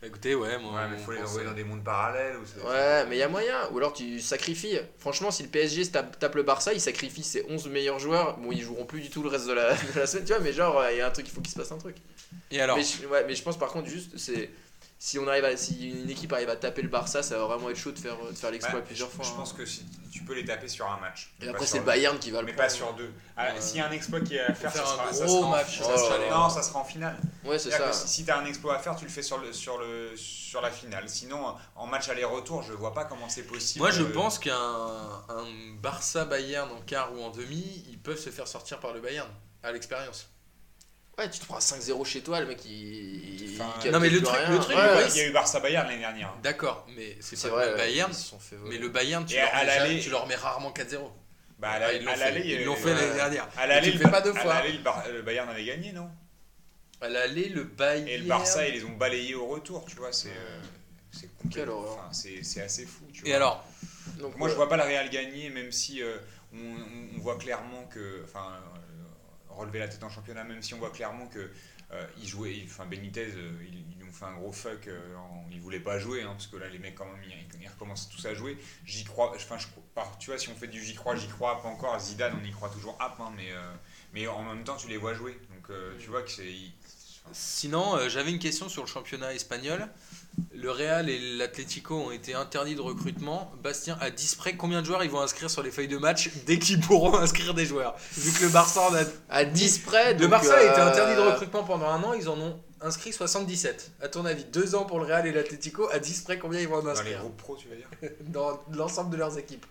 Bah, 0.04 0.08
écoutez, 0.08 0.34
ouais, 0.34 0.58
moi. 0.58 0.72
Ouais, 0.82 0.88
mais 0.90 0.98
faut 0.98 1.12
les 1.12 1.22
envoyer 1.22 1.46
dans 1.46 1.54
des 1.54 1.64
mondes 1.64 1.82
parallèles. 1.82 2.36
Ou 2.36 2.68
Ouais, 2.68 3.06
mais 3.08 3.16
il 3.16 3.20
y 3.20 3.22
a 3.22 3.28
moyen. 3.28 3.56
Ou 3.72 3.78
alors 3.78 3.94
tu 3.94 4.20
sacrifies. 4.20 4.78
Franchement, 4.98 5.30
si 5.30 5.42
le 5.42 5.48
PSG 5.48 5.86
tape, 5.86 6.18
tape 6.18 6.34
le 6.34 6.42
Barça, 6.42 6.74
il 6.74 6.80
sacrifie 6.80 7.22
ses 7.22 7.46
11 7.48 7.68
meilleurs 7.68 7.98
joueurs. 7.98 8.36
Bon, 8.36 8.52
ils 8.52 8.60
joueront 8.60 8.84
plus 8.84 9.00
du 9.00 9.08
tout 9.08 9.22
le 9.22 9.30
reste 9.30 9.46
de 9.46 9.54
la, 9.54 9.72
de 9.94 10.00
la 10.00 10.06
semaine, 10.06 10.26
tu 10.26 10.34
vois, 10.34 10.42
mais 10.42 10.52
genre, 10.52 10.84
il 10.90 10.98
y 10.98 11.00
a 11.00 11.06
un 11.06 11.10
truc, 11.10 11.26
il 11.26 11.32
faut 11.32 11.40
qu'il 11.40 11.52
se 11.52 11.56
passe 11.56 11.72
un 11.72 11.78
truc. 11.78 11.96
Et 12.50 12.60
alors 12.60 12.76
Mais 12.76 12.82
je, 12.82 13.06
ouais, 13.06 13.24
mais 13.26 13.34
je 13.34 13.42
pense 13.42 13.58
par 13.58 13.70
contre, 13.70 13.88
juste, 13.88 14.18
c'est. 14.18 14.50
Si, 14.98 15.18
on 15.18 15.28
arrive 15.28 15.44
à, 15.44 15.54
si 15.56 15.90
une 15.90 16.08
équipe 16.08 16.32
arrive 16.32 16.48
à 16.48 16.56
taper 16.56 16.80
le 16.80 16.88
Barça, 16.88 17.22
ça 17.22 17.36
va 17.36 17.44
vraiment 17.44 17.68
être 17.68 17.76
chaud 17.76 17.92
de 17.92 17.98
faire, 17.98 18.16
de 18.24 18.32
faire 18.34 18.50
l'exploit 18.50 18.80
plusieurs 18.80 19.10
je, 19.10 19.16
fois. 19.16 19.24
je 19.24 19.30
hein. 19.30 19.34
pense 19.36 19.52
que 19.52 19.66
si, 19.66 19.84
tu 20.10 20.22
peux 20.24 20.32
les 20.34 20.46
taper 20.46 20.66
sur 20.66 20.90
un 20.90 20.98
match. 20.98 21.30
Et 21.40 21.44
mais 21.44 21.50
après, 21.50 21.66
c'est 21.66 21.78
le. 21.78 21.84
Bayern 21.84 22.18
qui 22.18 22.30
va 22.30 22.40
le 22.40 22.46
Mais 22.46 22.52
prendre. 22.54 22.68
pas 22.68 22.74
sur 22.74 22.94
deux. 22.94 23.12
Ah, 23.36 23.52
Ouais. 23.52 23.60
S'il 23.60 23.76
y 23.76 23.80
a 23.80 23.88
un 23.88 23.92
exploit 23.92 24.20
qui 24.20 24.36
est 24.36 24.40
à 24.40 24.54
faire, 24.54 24.72
faire 24.72 24.86
ça 24.86 24.92
un 24.92 24.96
sera, 24.96 25.12
ça 25.12 25.24
gros 25.26 25.36
sera 25.36 25.46
en- 25.46 25.50
match, 25.50 25.78
ça 25.78 25.98
sera 25.98 26.18
Non, 26.30 26.48
ça 26.48 26.62
sera 26.62 26.78
en 26.78 26.84
finale. 26.84 27.16
Ouais, 27.44 27.58
c'est 27.58 27.70
ça. 27.70 27.92
si, 27.92 28.08
si 28.08 28.24
tu 28.24 28.30
as 28.30 28.38
un 28.38 28.46
exploit 28.46 28.76
à 28.76 28.78
faire, 28.78 28.96
tu 28.96 29.04
le 29.04 29.10
fais 29.10 29.22
sur, 29.22 29.36
le, 29.38 29.52
sur, 29.52 29.76
le, 29.78 30.16
sur 30.16 30.62
la 30.62 30.70
finale. 30.70 31.06
Sinon, 31.08 31.54
en 31.76 31.86
match 31.86 32.08
aller-retour, 32.08 32.62
je 32.62 32.72
vois 32.72 32.94
pas 32.94 33.04
comment 33.04 33.28
c'est 33.28 33.42
possible. 33.42 33.80
Moi, 33.82 33.90
je 33.90 34.02
Euh, 34.04 34.12
pense 34.12 34.38
qu'un 34.38 34.54
un 34.56 35.44
Barça-Bayern 35.82 36.70
en 36.70 36.80
quart 36.80 37.12
ou 37.14 37.22
en 37.22 37.30
demi, 37.30 37.84
ils 37.90 37.98
peuvent 37.98 38.18
se 38.18 38.30
faire 38.30 38.48
sortir 38.48 38.80
par 38.80 38.94
le 38.94 39.00
Bayern, 39.00 39.28
à 39.62 39.70
l'expérience. 39.72 40.30
Ouais, 41.16 41.30
tu 41.30 41.38
te 41.38 41.44
prends 41.44 41.56
un 41.56 41.60
5-0 41.60 42.04
chez 42.04 42.22
toi, 42.22 42.40
le 42.40 42.46
mec, 42.46 42.64
il. 42.64 43.56
Enfin, 43.60 43.72
il 43.84 43.90
non, 43.92 44.00
mais 44.00 44.10
le 44.10 44.20
truc- 44.20 44.36
rien. 44.36 44.50
le 44.50 44.58
truc, 44.58 44.76
Il 44.76 44.78
y 44.78 44.80
a 44.82 44.92
eu- 44.92 44.96
Ouais, 44.96 45.08
il 45.10 45.16
y 45.16 45.20
a 45.20 45.26
eu 45.28 45.32
Barça-Bayern 45.32 45.86
l'année 45.86 46.00
dernière. 46.00 46.34
D'accord, 46.42 46.86
mais 46.96 47.16
c'est 47.20 47.40
pas 47.40 47.48
vrai, 47.50 47.70
le 47.70 47.76
Bayern. 47.76 48.10
ils 48.10 48.16
se 48.16 48.24
sont 48.30 48.38
fait. 48.40 48.56
Mais 48.64 48.78
le 48.78 48.88
Bayern, 48.88 49.24
tu, 49.24 49.34
Et 49.34 49.38
leur 49.38 49.54
à 49.54 49.60
mets 49.60 49.66
l'aller- 49.66 49.88
jamais- 49.90 50.00
tu 50.00 50.10
leur 50.10 50.26
mets 50.26 50.34
rarement 50.34 50.72
4-0. 50.72 51.12
Bah, 51.60 51.70
à 51.70 51.78
la- 51.78 51.92
ils 51.92 52.04
l'ont 52.04 52.10
à 52.10 52.16
fait, 52.16 52.32
ouais. 52.32 52.94
l'année 52.94 53.14
dernière. 53.14 53.48
À 53.56 53.66
l'aller, 53.68 53.92
tu 53.92 53.92
le 53.92 53.98
le 53.98 53.98
fais 54.06 54.10
Ba- 54.10 54.10
pas 54.10 54.20
deux 54.22 54.36
à 54.36 54.40
fois. 54.40 54.54
l'aller, 54.54 54.72
le, 55.12 55.22
Bayern 55.22 55.48
avait 55.48 55.64
gagné, 55.64 55.92
non? 55.92 56.10
À 57.00 57.08
l'aller, 57.08 57.48
le 57.48 57.62
Bayern. 57.62 58.08
Et 58.08 58.18
le 58.18 58.24
Barça, 58.24 58.66
ils 58.66 58.74
les 58.74 58.84
ont 58.84 58.90
balayés 58.96 59.36
au 59.36 59.46
retour, 59.46 59.84
tu 59.86 59.94
vois. 59.96 60.12
C'est 60.12 60.28
euh, 60.30 60.60
complètement- 61.40 61.80
enfin, 61.92 62.08
c'est 62.12 62.42
c'est 62.42 62.60
assez 62.62 62.84
fou. 62.86 63.04
Tu 63.12 63.22
Et 63.24 63.28
vois. 63.28 63.36
alors? 63.36 63.64
Donc, 64.18 64.36
Moi, 64.36 64.48
je 64.48 64.54
vois 64.54 64.68
pas 64.68 64.76
le 64.76 64.82
Real 64.82 65.08
gagner, 65.10 65.48
même 65.50 65.70
si 65.70 66.02
euh, 66.02 66.16
on, 66.52 67.18
voit 67.20 67.38
clairement 67.38 67.84
que. 67.84 68.22
Enfin, 68.24 68.52
euh, 68.52 68.78
relever 69.54 69.78
la 69.78 69.88
tête 69.88 70.02
en 70.04 70.10
championnat, 70.10 70.44
même 70.44 70.62
si 70.62 70.74
on 70.74 70.78
voit 70.78 70.90
clairement 70.90 71.26
que. 71.26 71.50
euh, 71.92 72.06
ils 72.20 72.26
jouaient, 72.28 72.54
ils- 72.56 72.64
enfin 72.64 72.86
Benitez, 72.86 73.28
euh, 73.36 73.52
ils, 73.70 74.04
ont 74.08 74.12
fait 74.12 74.24
un 74.24 74.32
gros 74.32 74.52
fuck, 74.52 74.86
euh, 74.88 75.14
en- 75.16 75.44
voulaient 75.60 75.80
pas 75.80 75.98
jouer, 75.98 76.22
hein, 76.22 76.32
parce 76.32 76.46
que 76.46 76.56
là 76.56 76.68
les 76.68 76.78
mecs 76.78 76.94
quand 76.94 77.06
même 77.06 77.22
ils, 77.60 77.68
recommencent 77.68 78.08
tous 78.08 78.24
à 78.26 78.34
jouer. 78.34 78.58
J'y 78.84 79.02
crois, 79.04 79.32
enfin 79.34 79.56
je 79.58 79.66
par- 79.94 80.18
tu 80.18 80.30
vois 80.30 80.38
si 80.38 80.48
on 80.50 80.54
fait 80.54 80.66
du 80.66 80.82
j'y 80.82 80.94
crois, 80.94 81.16
j'y 81.16 81.26
crois 81.28 81.60
pas 81.62 81.68
encore. 81.68 81.98
Zidane 81.98 82.34
on 82.40 82.44
y 82.44 82.50
croit 82.52 82.68
toujours 82.68 82.98
up, 83.00 83.12
hein, 83.18 83.32
mais 83.36 83.50
euh, 83.52 83.74
mais 84.12 84.26
en 84.26 84.42
même 84.42 84.62
temps 84.64 84.76
tu 84.76 84.88
les 84.88 84.98
vois 84.98 85.14
jouer, 85.14 85.38
donc 85.54 85.70
euh, 85.70 85.94
tu 85.98 86.08
vois 86.10 86.22
que 86.22 86.30
c'est. 86.30 86.52
Sinon, 87.32 87.96
euh, 87.96 88.08
j'avais 88.10 88.30
une 88.30 88.38
question 88.38 88.68
sur 88.68 88.82
le 88.82 88.88
championnat 88.88 89.32
espagnol. 89.32 89.88
Le 90.54 90.70
Real 90.70 91.10
et 91.10 91.18
l'Atlético 91.36 91.94
ont 91.94 92.10
été 92.10 92.34
interdits 92.34 92.74
de 92.74 92.80
recrutement. 92.80 93.52
Bastien, 93.62 93.98
à 94.00 94.10
10 94.10 94.34
près, 94.36 94.54
combien 94.54 94.80
de 94.80 94.86
joueurs 94.86 95.04
ils 95.04 95.10
vont 95.10 95.20
inscrire 95.20 95.50
sur 95.50 95.62
les 95.62 95.70
feuilles 95.70 95.88
de 95.88 95.98
match 95.98 96.30
dès 96.46 96.58
qu'ils 96.58 96.80
pourront 96.80 97.14
inscrire 97.18 97.52
des 97.52 97.66
joueurs 97.66 97.94
Vu 98.16 98.32
que 98.32 98.44
le 98.44 98.50
Barça 98.50 98.80
en 98.88 98.94
a 98.94 99.02
À 99.28 99.44
10 99.44 99.78
près. 99.80 100.14
Le 100.14 100.26
Barça 100.26 100.54
a 100.54 100.62
été 100.62 100.80
euh, 100.80 100.88
interdit 100.88 101.16
de 101.16 101.20
recrutement 101.20 101.64
pendant 101.64 101.88
un 101.88 102.02
an, 102.02 102.14
ils 102.14 102.28
en 102.28 102.38
ont 102.38 102.58
inscrit 102.80 103.12
77. 103.12 103.92
À 104.00 104.08
ton 104.08 104.24
avis, 104.24 104.44
deux 104.44 104.74
ans 104.74 104.84
pour 104.84 105.00
le 105.00 105.06
Real 105.06 105.26
et 105.26 105.32
l'Atlético, 105.32 105.88
à 105.92 105.98
10 105.98 106.22
près, 106.22 106.38
combien 106.38 106.60
ils 106.60 106.68
vont 106.68 106.76
en 106.76 106.82
dans 106.82 106.92
les 106.92 106.98
inscrire 106.98 107.20
groupes 107.20 107.36
pro, 107.36 107.56
tu 107.56 107.68
vas 107.68 107.76
dire 107.76 107.88
dans 108.28 108.58
l'ensemble 108.72 109.10
de 109.10 109.16
leurs 109.16 109.36
équipes 109.38 109.66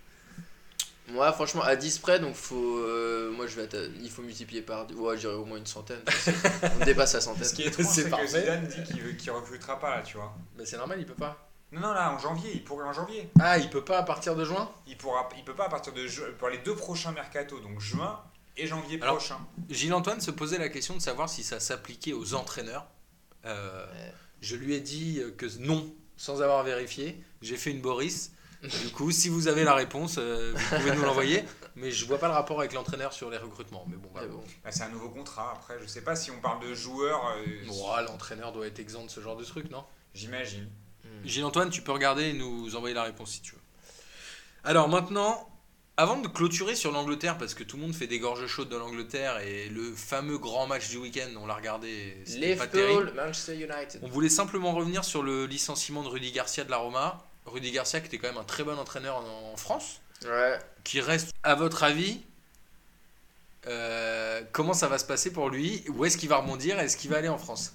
Moi, 1.08 1.30
franchement, 1.32 1.62
à 1.62 1.76
10 1.76 1.98
près, 1.98 2.18
donc 2.18 2.34
faut. 2.34 2.78
euh, 2.78 3.30
moi, 3.30 3.46
je 3.46 3.60
vais 3.60 3.68
il 4.00 4.10
faut 4.10 4.22
multiplier 4.22 4.62
par. 4.62 4.86
Ouais, 4.92 5.16
je 5.16 5.20
dirais 5.20 5.34
au 5.34 5.44
moins 5.44 5.58
une 5.58 5.66
centaine. 5.66 6.00
On 6.80 6.84
dépasse 6.84 7.12
la 7.14 7.20
centaine. 7.20 7.44
Ce 7.44 7.54
qui 7.54 7.62
est 7.62 7.66
étrange, 7.66 7.86
C'est 7.86 8.10
que. 8.10 8.26
Zidane 8.26 8.66
dit 8.66 8.82
qu'il 8.84 9.16
qu'il 9.16 9.30
recrutera 9.30 9.78
pas 9.78 9.96
là, 9.96 10.02
tu 10.02 10.16
vois. 10.16 10.34
Mais 10.56 10.64
c'est 10.64 10.78
normal, 10.78 10.98
il 10.98 11.06
peut 11.06 11.14
pas. 11.14 11.50
Non, 11.72 11.80
non, 11.80 11.92
là 11.92 12.12
en 12.12 12.18
janvier, 12.18 12.52
il 12.54 12.64
pourrait 12.64 12.86
en 12.86 12.92
janvier. 12.92 13.28
Ah, 13.40 13.58
il 13.58 13.68
peut 13.68 13.84
pas 13.84 13.98
à 13.98 14.02
partir 14.04 14.34
de 14.36 14.44
juin? 14.44 14.70
Il 14.86 14.96
pourra, 14.96 15.28
il 15.36 15.44
peut 15.44 15.54
pas 15.56 15.66
à 15.66 15.68
partir 15.68 15.92
de 15.92 16.06
ju- 16.06 16.22
pour 16.38 16.48
les 16.48 16.58
deux 16.58 16.74
prochains 16.76 17.10
mercato, 17.12 17.58
donc 17.58 17.80
juin 17.80 18.20
et 18.56 18.66
janvier 18.68 18.98
Alors, 19.02 19.16
prochain. 19.16 19.38
Gilles-Antoine 19.68 20.20
se 20.20 20.30
posait 20.30 20.58
la 20.58 20.68
question 20.68 20.94
de 20.94 21.00
savoir 21.02 21.28
si 21.28 21.42
ça 21.42 21.58
s'appliquait 21.60 22.12
aux 22.12 22.34
entraîneurs. 22.34 22.86
Euh, 23.44 23.86
Ouais. 23.92 24.12
Je 24.40 24.56
lui 24.56 24.74
ai 24.74 24.80
dit 24.80 25.20
que 25.38 25.46
non, 25.58 25.92
sans 26.16 26.42
avoir 26.42 26.62
vérifié. 26.64 27.20
J'ai 27.42 27.56
fait 27.56 27.70
une 27.72 27.80
Boris. 27.80 28.30
Du 28.64 28.90
coup, 28.90 29.10
si 29.10 29.28
vous 29.28 29.48
avez 29.48 29.64
la 29.64 29.74
réponse, 29.74 30.16
euh, 30.18 30.52
vous 30.54 30.76
pouvez 30.76 30.92
nous 30.94 31.02
l'envoyer. 31.02 31.44
Mais 31.76 31.90
je 31.90 32.06
vois 32.06 32.18
pas 32.18 32.28
le 32.28 32.34
rapport 32.34 32.60
avec 32.60 32.72
l'entraîneur 32.72 33.12
sur 33.12 33.30
les 33.30 33.36
recrutements. 33.36 33.84
Mais 33.88 33.96
bon, 33.96 34.08
voilà. 34.12 34.28
bon. 34.28 34.42
Bah, 34.62 34.70
c'est 34.70 34.84
un 34.84 34.90
nouveau 34.90 35.08
contrat. 35.08 35.52
Après, 35.56 35.74
je 35.82 35.86
sais 35.86 36.02
pas 36.02 36.16
si 36.16 36.30
on 36.30 36.40
parle 36.40 36.66
de 36.66 36.72
joueurs, 36.74 37.34
euh, 37.36 37.66
Bon, 37.66 37.90
ah, 37.94 38.02
l'entraîneur 38.02 38.52
doit 38.52 38.66
être 38.66 38.78
exempt 38.78 39.04
de 39.04 39.10
ce 39.10 39.20
genre 39.20 39.36
de 39.36 39.44
truc, 39.44 39.70
non? 39.70 39.84
J'imagine. 40.14 40.70
Hmm. 41.04 41.26
Gilles-Antoine, 41.26 41.70
tu 41.70 41.82
peux 41.82 41.92
regarder 41.92 42.24
et 42.24 42.32
nous 42.32 42.76
envoyer 42.76 42.94
la 42.94 43.02
réponse 43.02 43.32
si 43.32 43.42
tu 43.42 43.52
veux. 43.52 43.60
Alors 44.62 44.88
maintenant, 44.88 45.48
avant 45.96 46.16
de 46.16 46.26
clôturer 46.26 46.74
sur 46.74 46.90
l'Angleterre, 46.90 47.38
parce 47.38 47.54
que 47.54 47.62
tout 47.62 47.76
le 47.76 47.82
monde 47.82 47.94
fait 47.94 48.06
des 48.06 48.18
gorges 48.18 48.46
chaudes 48.46 48.68
de 48.68 48.76
l'Angleterre 48.76 49.38
et 49.38 49.68
le 49.68 49.92
fameux 49.92 50.38
grand 50.38 50.66
match 50.66 50.88
du 50.90 50.96
week-end, 50.96 51.28
on 51.38 51.46
l'a 51.46 51.54
regardé, 51.54 52.16
c'était 52.24 52.56
pas 52.56 52.66
terrible. 52.66 53.00
Liverpool, 53.00 53.24
Manchester 53.24 53.54
United. 53.54 54.00
On 54.02 54.08
voulait 54.08 54.28
simplement 54.28 54.72
revenir 54.72 55.04
sur 55.04 55.22
le 55.22 55.46
licenciement 55.46 56.02
de 56.02 56.08
Rudy 56.08 56.32
Garcia 56.32 56.64
de 56.64 56.70
la 56.70 56.78
Roma. 56.78 57.24
Rudy 57.46 57.70
Garcia 57.72 58.00
qui 58.00 58.06
était 58.06 58.18
quand 58.18 58.28
même 58.28 58.38
un 58.38 58.44
très 58.44 58.64
bon 58.64 58.78
entraîneur 58.78 59.16
en, 59.16 59.52
en 59.52 59.56
France, 59.56 60.00
Ouais. 60.24 60.58
qui 60.84 61.00
reste, 61.00 61.32
à 61.42 61.54
votre 61.54 61.82
avis, 61.82 62.20
euh, 63.66 64.42
comment 64.52 64.74
ça 64.74 64.88
va 64.88 64.98
se 64.98 65.04
passer 65.04 65.32
pour 65.32 65.48
lui? 65.50 65.84
Où 65.88 66.04
est-ce 66.04 66.16
qu'il 66.16 66.28
va 66.28 66.36
rebondir? 66.38 66.78
Est-ce 66.78 66.96
qu'il 66.96 67.10
va 67.10 67.18
aller 67.18 67.28
en 67.28 67.38
France? 67.38 67.72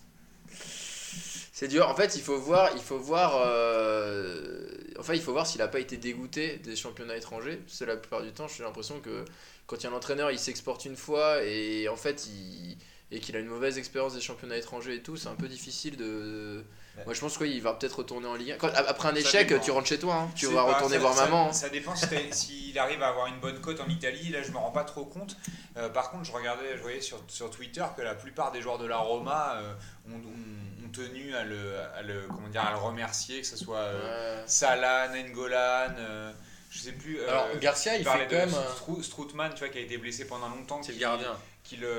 C'est 1.52 1.68
dur. 1.68 1.88
En 1.90 1.96
fait, 1.96 2.16
il 2.16 2.22
faut 2.22 2.38
voir, 2.40 2.72
il 2.76 2.82
faut 2.82 2.98
voir, 3.00 3.34
euh, 3.46 4.68
enfin, 4.98 5.14
il 5.14 5.22
faut 5.22 5.34
voir 5.34 5.46
s'il 5.46 5.62
a 5.62 5.68
pas 5.68 5.80
été 5.80 5.98
dégoûté 5.98 6.58
des 6.58 6.76
championnats 6.76 7.18
étrangers. 7.18 7.60
Que 7.80 7.86
la 7.86 7.98
plupart 7.98 8.22
du 8.24 8.32
temps, 8.32 8.48
j'ai 8.48 8.64
l'impression 8.64 9.00
que 9.02 9.26
quand 9.68 9.76
il 9.78 9.84
y 9.84 9.88
a 9.88 9.90
un 9.90 9.94
entraîneur, 9.94 10.32
il 10.32 10.40
s'exporte 10.40 10.86
une 10.86 10.96
fois 10.96 11.44
et 11.44 11.90
en 11.90 11.98
fait, 11.98 12.28
il 12.28 12.78
et 13.12 13.20
qu'il 13.20 13.36
a 13.36 13.40
une 13.40 13.48
mauvaise 13.48 13.78
expérience 13.78 14.14
des 14.14 14.22
championnats 14.22 14.58
étrangers 14.58 14.96
et 14.96 15.02
tout, 15.02 15.18
c'est 15.18 15.30
un 15.30 15.36
peu 15.36 15.48
difficile 15.48 15.98
de. 15.98 16.64
Ouais. 16.98 17.04
Moi, 17.06 17.14
je 17.14 17.20
pense 17.22 17.38
qu'il 17.38 17.62
va 17.62 17.74
peut-être 17.74 18.00
retourner 18.00 18.28
en 18.28 18.36
Ligue 18.36 18.52
1. 18.52 18.58
Quand- 18.58 18.68
après 18.76 19.08
un 19.10 19.14
Ça 19.14 19.20
échec, 19.20 19.62
tu 19.62 19.72
rentres 19.72 19.88
chez 19.88 19.98
toi. 20.00 20.16
hein. 20.16 20.32
Tu 20.36 20.48
vas 20.48 20.66
pas- 20.66 20.74
retourner 20.74 20.96
ça- 20.96 21.02
voir 21.02 21.14
ça- 21.16 21.26
maman. 21.26 21.50
hein. 21.50 21.54
Ça 21.54 21.70
dépend 21.70 21.94
s'il 21.96 22.78
arrive 22.78 23.02
à 23.02 23.08
avoir 23.10 23.28
une 23.28 23.40
bonne 23.40 23.60
cote 23.62 23.80
en 23.80 23.88
Italie. 23.88 24.30
Là, 24.30 24.44
je 24.44 24.52
me 24.52 24.58
rends 24.58 24.72
pas 24.72 24.84
trop 24.84 25.06
compte. 25.06 25.38
Euh, 25.78 25.90
par 25.90 26.12
contre, 26.12 26.26
je 26.26 26.32
regardais, 26.34 26.76
je 26.78 26.82
voyais 26.82 27.02
sur, 27.02 27.20
sur 27.28 27.50
Twitter 27.50 27.86
que 27.96 28.02
la 28.02 28.16
plupart 28.16 28.52
des 28.52 28.62
joueurs 28.62 28.78
de 28.78 28.86
la 28.86 28.98
Roma 28.98 29.54
euh, 29.56 29.74
ont, 30.10 30.16
ont- 30.16 30.86
ont 30.86 30.90
tenu 30.92 31.34
à 31.36 31.46
le, 31.46 31.80
à 31.96 32.02
le, 32.02 32.24
comment 32.28 32.50
dire, 32.50 32.66
à 32.66 32.72
le 32.72 32.78
remercier, 32.78 33.42
que 33.42 33.48
ce 33.48 33.56
soit 33.58 33.78
euh. 33.78 34.44
Salah, 34.46 35.08
Nengolan, 35.10 35.94
euh, 35.98 36.32
je 36.70 36.80
sais 36.80 36.92
plus. 36.92 37.20
euh, 37.22 37.30
Alors, 37.30 37.48
Garcia, 37.62 37.96
il 37.96 38.04
parlait 38.04 38.28
fait 38.28 38.30
quand 38.30 38.46
même. 38.46 38.54
un- 38.56 38.76
Strou- 38.76 39.02
Strootman, 39.04 39.54
tu 39.54 39.60
vois, 39.60 39.70
qui 39.70 39.78
a 39.78 39.82
été 39.82 39.98
blessé 39.98 40.26
pendant 40.28 40.50
longtemps. 40.50 40.82
C'est 40.84 40.92
le 40.94 40.98
gardien. 41.00 41.36
Qui 41.70 41.78
le, 41.78 41.92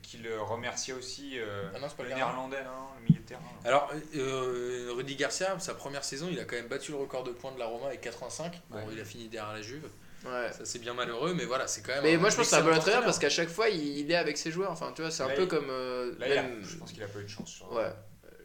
qui 0.00 0.16
le 0.16 0.40
remerciait 0.40 0.94
aussi. 0.94 1.38
euh, 1.38 1.68
Ah 1.74 1.78
non, 1.78 1.86
c'est 1.86 1.98
pas 1.98 2.04
le 2.04 2.14
néerlandais, 2.14 2.56
hein, 2.60 2.86
le 2.98 3.04
milieu 3.04 3.20
de 3.20 3.26
terrain. 3.26 3.42
Alors, 3.62 3.92
euh, 4.16 4.90
Rudy 4.96 5.16
Garcia, 5.16 5.54
sa 5.58 5.74
première 5.74 6.02
saison, 6.02 6.28
il 6.32 6.40
a 6.40 6.44
quand 6.44 6.56
même 6.56 6.68
battu 6.68 6.92
le 6.92 6.96
record 6.96 7.22
de 7.22 7.30
points 7.32 7.52
de 7.52 7.58
la 7.58 7.66
Roma 7.66 7.88
avec 7.88 8.00
85. 8.00 8.62
Bon, 8.70 8.78
Ouais. 8.78 8.84
il 8.90 8.98
a 8.98 9.04
fini 9.04 9.28
derrière 9.28 9.52
la 9.52 9.60
Juve. 9.60 9.86
Ouais. 10.24 10.50
Ça, 10.52 10.64
c'est 10.64 10.78
bien 10.78 10.94
malheureux, 10.94 11.34
mais 11.34 11.44
voilà, 11.44 11.66
c'est 11.66 11.82
quand 11.82 11.92
même. 11.92 12.04
Mais 12.04 12.16
moi 12.16 12.30
je 12.30 12.36
pense 12.36 12.46
que 12.46 12.50
c'est 12.52 12.56
un 12.56 12.62
bon 12.64 12.72
entraîneur 12.74 13.04
parce 13.04 13.18
qu'à 13.18 13.28
chaque 13.28 13.50
fois 13.50 13.68
il, 13.68 13.98
il 13.98 14.10
est 14.10 14.14
avec 14.16 14.38
ses 14.38 14.50
joueurs. 14.50 14.70
Enfin 14.70 14.92
tu 14.96 15.02
vois, 15.02 15.10
c'est 15.10 15.24
un 15.24 15.28
Là, 15.28 15.34
peu 15.34 15.42
il- 15.42 15.48
comme. 15.48 15.66
euh, 15.68 16.14
Là, 16.18 16.28
il 16.28 16.32
a- 16.38 16.42
même- 16.44 16.64
je 16.64 16.76
pense 16.76 16.92
qu'il 16.92 17.02
a 17.02 17.06
pas 17.08 17.18
eu 17.18 17.24
de 17.24 17.28
chance 17.28 17.50
sur. 17.50 17.70
Ouais. 17.72 17.92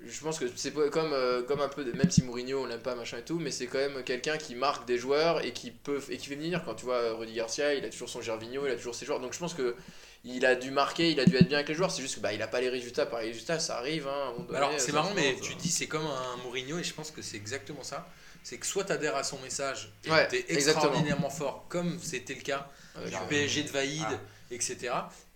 Je 0.06 0.20
pense 0.22 0.38
que 0.40 0.46
c'est 0.56 0.74
comme, 0.90 1.14
euh, 1.14 1.44
comme 1.44 1.62
un 1.62 1.70
peu, 1.70 1.84
de- 1.86 1.92
même 1.94 2.10
si 2.12 2.24
Mourinho 2.24 2.64
on 2.64 2.66
l'aime 2.66 2.82
pas 2.82 2.96
machin 2.96 3.18
et 3.20 3.24
tout, 3.24 3.40
mais 3.40 3.52
c'est 3.52 3.68
quand 3.68 3.78
même 3.80 4.04
quelqu'un 4.04 4.38
qui 4.38 4.56
marque 4.56 4.86
des 4.88 4.98
joueurs 4.98 5.46
et 5.46 5.54
qui 5.54 5.72
peut 5.72 6.02
et 6.10 6.18
qui 6.18 6.28
fait 6.28 6.36
venir. 6.36 6.64
Quand 6.66 6.76
tu 6.76 6.84
vois 6.86 7.14
Rudy 7.14 7.34
Garcia, 7.34 7.74
il 7.74 7.86
a 7.86 7.90
toujours 7.90 8.10
son 8.10 8.22
Gervinho, 8.22 8.66
il 8.68 8.72
a 8.72 8.76
toujours 8.76 8.96
ses 8.96 9.06
joueurs. 9.06 9.20
Donc 9.22 9.34
je 9.34 9.40
pense 9.40 9.54
que 9.54 9.76
il 10.24 10.46
a 10.46 10.56
dû 10.56 10.72
marquer, 10.72 11.12
il 11.12 11.20
a 11.20 11.26
dû 11.26 11.36
être 11.36 11.48
bien 11.48 11.58
avec 11.58 11.70
les 11.70 11.76
joueurs. 11.76 11.92
C'est 11.92 12.02
juste 12.02 12.16
que 12.16 12.20
bah 12.20 12.34
il 12.34 12.42
a 12.42 12.48
pas 12.48 12.60
les 12.62 12.70
résultats. 12.70 13.06
Par 13.06 13.22
les 13.22 13.28
résultats, 13.28 13.60
ça 13.60 13.78
arrive. 13.78 14.08
Hein, 14.08 14.34
Alors, 14.54 14.72
c'est 14.78 14.92
marrant, 14.92 15.14
mais 15.16 15.36
tu 15.42 15.54
hein. 15.54 15.56
dis 15.60 15.70
c'est 15.70 15.88
comme 15.88 16.06
un 16.06 16.38
Mourinho, 16.44 16.78
et 16.80 16.84
je 16.84 16.94
pense 16.94 17.12
que 17.12 17.22
c'est 17.22 17.38
exactement 17.38 17.84
ça. 17.84 18.08
C'est 18.44 18.58
que 18.58 18.66
soit 18.66 18.86
tu 18.86 18.92
adhères 18.94 19.16
à 19.16 19.24
son 19.24 19.40
message 19.40 19.92
et 20.06 20.12
Ouais, 20.12 20.28
t'es 20.28 20.40
exactement. 20.50 20.84
extraordinairement 20.84 21.30
fort, 21.30 21.66
comme 21.70 22.00
c'était 22.02 22.36
le 22.36 22.42
cas 22.42 22.70
du 23.06 23.14
euh, 23.14 23.20
PSG 23.30 23.64
de 23.64 23.70
Vaïd, 23.70 24.06
Ah. 24.10 24.20
etc. 24.52 24.94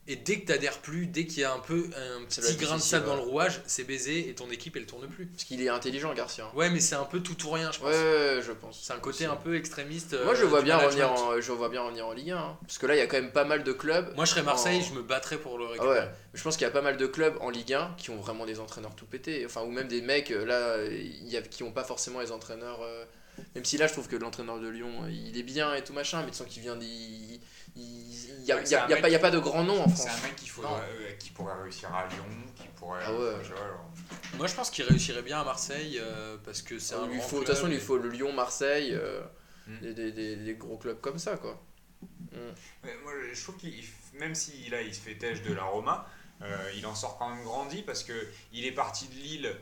Et 0.07 0.15
dès 0.15 0.39
que 0.39 0.47
t'adhères 0.47 0.79
plus, 0.79 1.05
dès 1.05 1.25
qu'il 1.25 1.41
y 1.41 1.43
a 1.43 1.53
un 1.53 1.59
peu 1.59 1.85
un 1.95 2.25
petit 2.25 2.41
grain 2.57 2.75
de 2.77 2.81
sable 2.81 3.05
dans 3.05 3.15
le 3.15 3.21
rouage, 3.21 3.61
c'est 3.67 3.83
baisé 3.83 4.27
et 4.29 4.33
ton 4.33 4.49
équipe 4.49 4.75
elle 4.75 4.87
tourne 4.87 5.07
plus. 5.07 5.27
Parce 5.27 5.43
qu'il 5.43 5.61
est 5.61 5.69
intelligent, 5.69 6.11
Garcia. 6.15 6.45
hein. 6.45 6.51
Ouais, 6.57 6.71
mais 6.71 6.79
c'est 6.79 6.95
un 6.95 7.03
peu 7.05 7.19
tout 7.19 7.37
ou 7.45 7.51
rien, 7.51 7.71
je 7.71 7.77
pense. 7.79 7.87
Ouais, 7.89 7.93
ouais, 7.95 8.35
ouais, 8.37 8.41
je 8.41 8.51
pense. 8.51 8.79
C'est 8.81 8.93
un 8.93 8.99
côté 8.99 9.25
un 9.25 9.35
peu 9.35 9.55
extrémiste. 9.55 10.15
Moi, 10.23 10.33
je 10.33 10.43
euh, 10.43 10.47
vois 10.47 10.63
bien 10.63 10.77
revenir 10.77 11.11
en, 11.11 11.39
je 11.39 11.51
vois 11.51 11.69
bien 11.69 11.83
revenir 11.83 12.07
en 12.07 12.13
Ligue 12.13 12.31
1. 12.31 12.37
hein. 12.37 12.57
Parce 12.65 12.79
que 12.79 12.87
là, 12.87 12.95
il 12.95 12.97
y 12.97 13.01
a 13.01 13.05
quand 13.07 13.17
même 13.21 13.31
pas 13.31 13.45
mal 13.45 13.63
de 13.63 13.71
clubs. 13.71 14.11
Moi, 14.15 14.25
je 14.25 14.31
serais 14.31 14.43
Marseille, 14.43 14.79
en- 14.79 14.83
je 14.83 14.93
me 14.95 15.03
battrais 15.03 15.37
pour 15.37 15.59
le 15.59 15.65
Ah 15.67 15.71
récupérer. 15.73 15.99
ouais, 15.99 16.09
je 16.33 16.41
pense 16.43 16.57
qu'il 16.57 16.65
y 16.65 16.69
a 16.69 16.71
pas 16.73 16.81
mal 16.81 16.97
de 16.97 17.05
clubs 17.05 17.37
en 17.39 17.51
Ligue 17.51 17.73
1 17.73 17.93
qui 17.97 18.09
ont 18.09 18.17
vraiment 18.19 18.47
des 18.47 18.59
entraîneurs 18.59 18.95
tout 18.95 19.05
pétés. 19.05 19.45
Enfin, 19.45 19.61
ou 19.61 19.69
même 19.71 19.87
des 19.87 20.01
mecs 20.01 20.31
euh, 20.31 20.45
là 20.45 20.83
il 20.91 21.29
y 21.29 21.37
a, 21.37 21.41
qui 21.43 21.61
ont 21.61 21.71
pas 21.71 21.83
forcément 21.83 22.21
les 22.21 22.31
entraîneurs. 22.31 22.79
euh, 22.81 23.05
Même 23.55 23.65
si 23.65 23.77
là, 23.77 23.85
je 23.85 23.93
trouve 23.93 24.07
que 24.07 24.15
l'entraîneur 24.15 24.59
de 24.59 24.67
Lyon, 24.67 24.91
il 25.09 25.37
est 25.37 25.43
bien 25.43 25.73
et 25.75 25.83
tout 25.83 25.93
machin, 25.93 26.23
mais 26.25 26.31
tu 26.31 26.37
sens 26.37 26.47
qu'il 26.47 26.63
vient 26.63 26.75
des. 26.75 27.39
Il 27.75 28.43
n'y 28.45 28.51
a, 28.51 28.65
c'est 28.65 28.71
y 28.71 28.75
a- 28.75 28.89
y 28.97 29.01
pas, 29.01 29.07
il 29.07 29.11
y 29.11 29.15
a 29.15 29.17
qui- 29.17 29.21
pas 29.21 29.31
de 29.31 29.39
grand 29.39 29.63
nom 29.63 29.81
en 29.81 29.87
C'est 29.89 30.07
France. 30.07 30.19
un 30.23 30.27
mec 30.27 30.35
qui, 30.35 30.47
faudrait, 30.49 30.71
euh, 30.81 31.11
qui 31.19 31.29
pourrait 31.29 31.61
réussir 31.61 31.93
à 31.93 32.07
Lyon, 32.07 32.25
qui 32.55 32.67
pourrait. 32.75 33.01
Ah 33.05 33.13
ouais. 33.13 33.35
je 33.43 33.53
alors. 33.53 33.85
Moi, 34.37 34.47
je 34.47 34.55
pense 34.55 34.69
qu'il 34.71 34.83
réussirait 34.85 35.21
bien 35.21 35.39
à 35.41 35.43
Marseille 35.43 35.99
euh, 36.01 36.37
parce 36.43 36.61
que 36.61 36.79
c'est 36.79 36.95
un 36.95 37.03
Il 37.05 37.11
lui 37.11 37.17
grand 37.19 37.27
faut, 37.27 37.39
de 37.41 37.45
toute 37.45 37.53
façon, 37.55 37.69
il 37.69 37.79
faut 37.79 37.97
le 37.97 38.09
Lyon, 38.09 38.33
Marseille, 38.33 38.93
euh, 38.93 39.21
Hmm. 39.67 39.79
des, 39.79 39.93
des, 39.93 40.11
des- 40.11 40.35
des 40.37 40.55
gros 40.55 40.77
clubs 40.77 40.99
comme 40.99 41.19
ça, 41.19 41.37
quoi. 41.37 41.61
Mais 42.83 42.95
moi, 43.03 43.13
je 43.31 43.41
trouve 43.43 43.57
qu'il, 43.57 43.73
même 44.15 44.33
si 44.33 44.67
là, 44.69 44.81
il 44.81 44.93
se 44.93 45.01
fait 45.01 45.15
têche 45.15 45.43
de 45.43 45.53
la 45.53 45.63
Roma, 45.63 46.07
euh, 46.41 46.71
il 46.75 46.85
en 46.87 46.95
sort 46.95 47.17
quand 47.19 47.29
même 47.29 47.43
grandi 47.43 47.83
parce 47.83 48.03
que 48.03 48.27
il 48.51 48.65
est 48.65 48.71
parti 48.71 49.07
de 49.07 49.13
Lille 49.13 49.45
euh, 49.45 49.53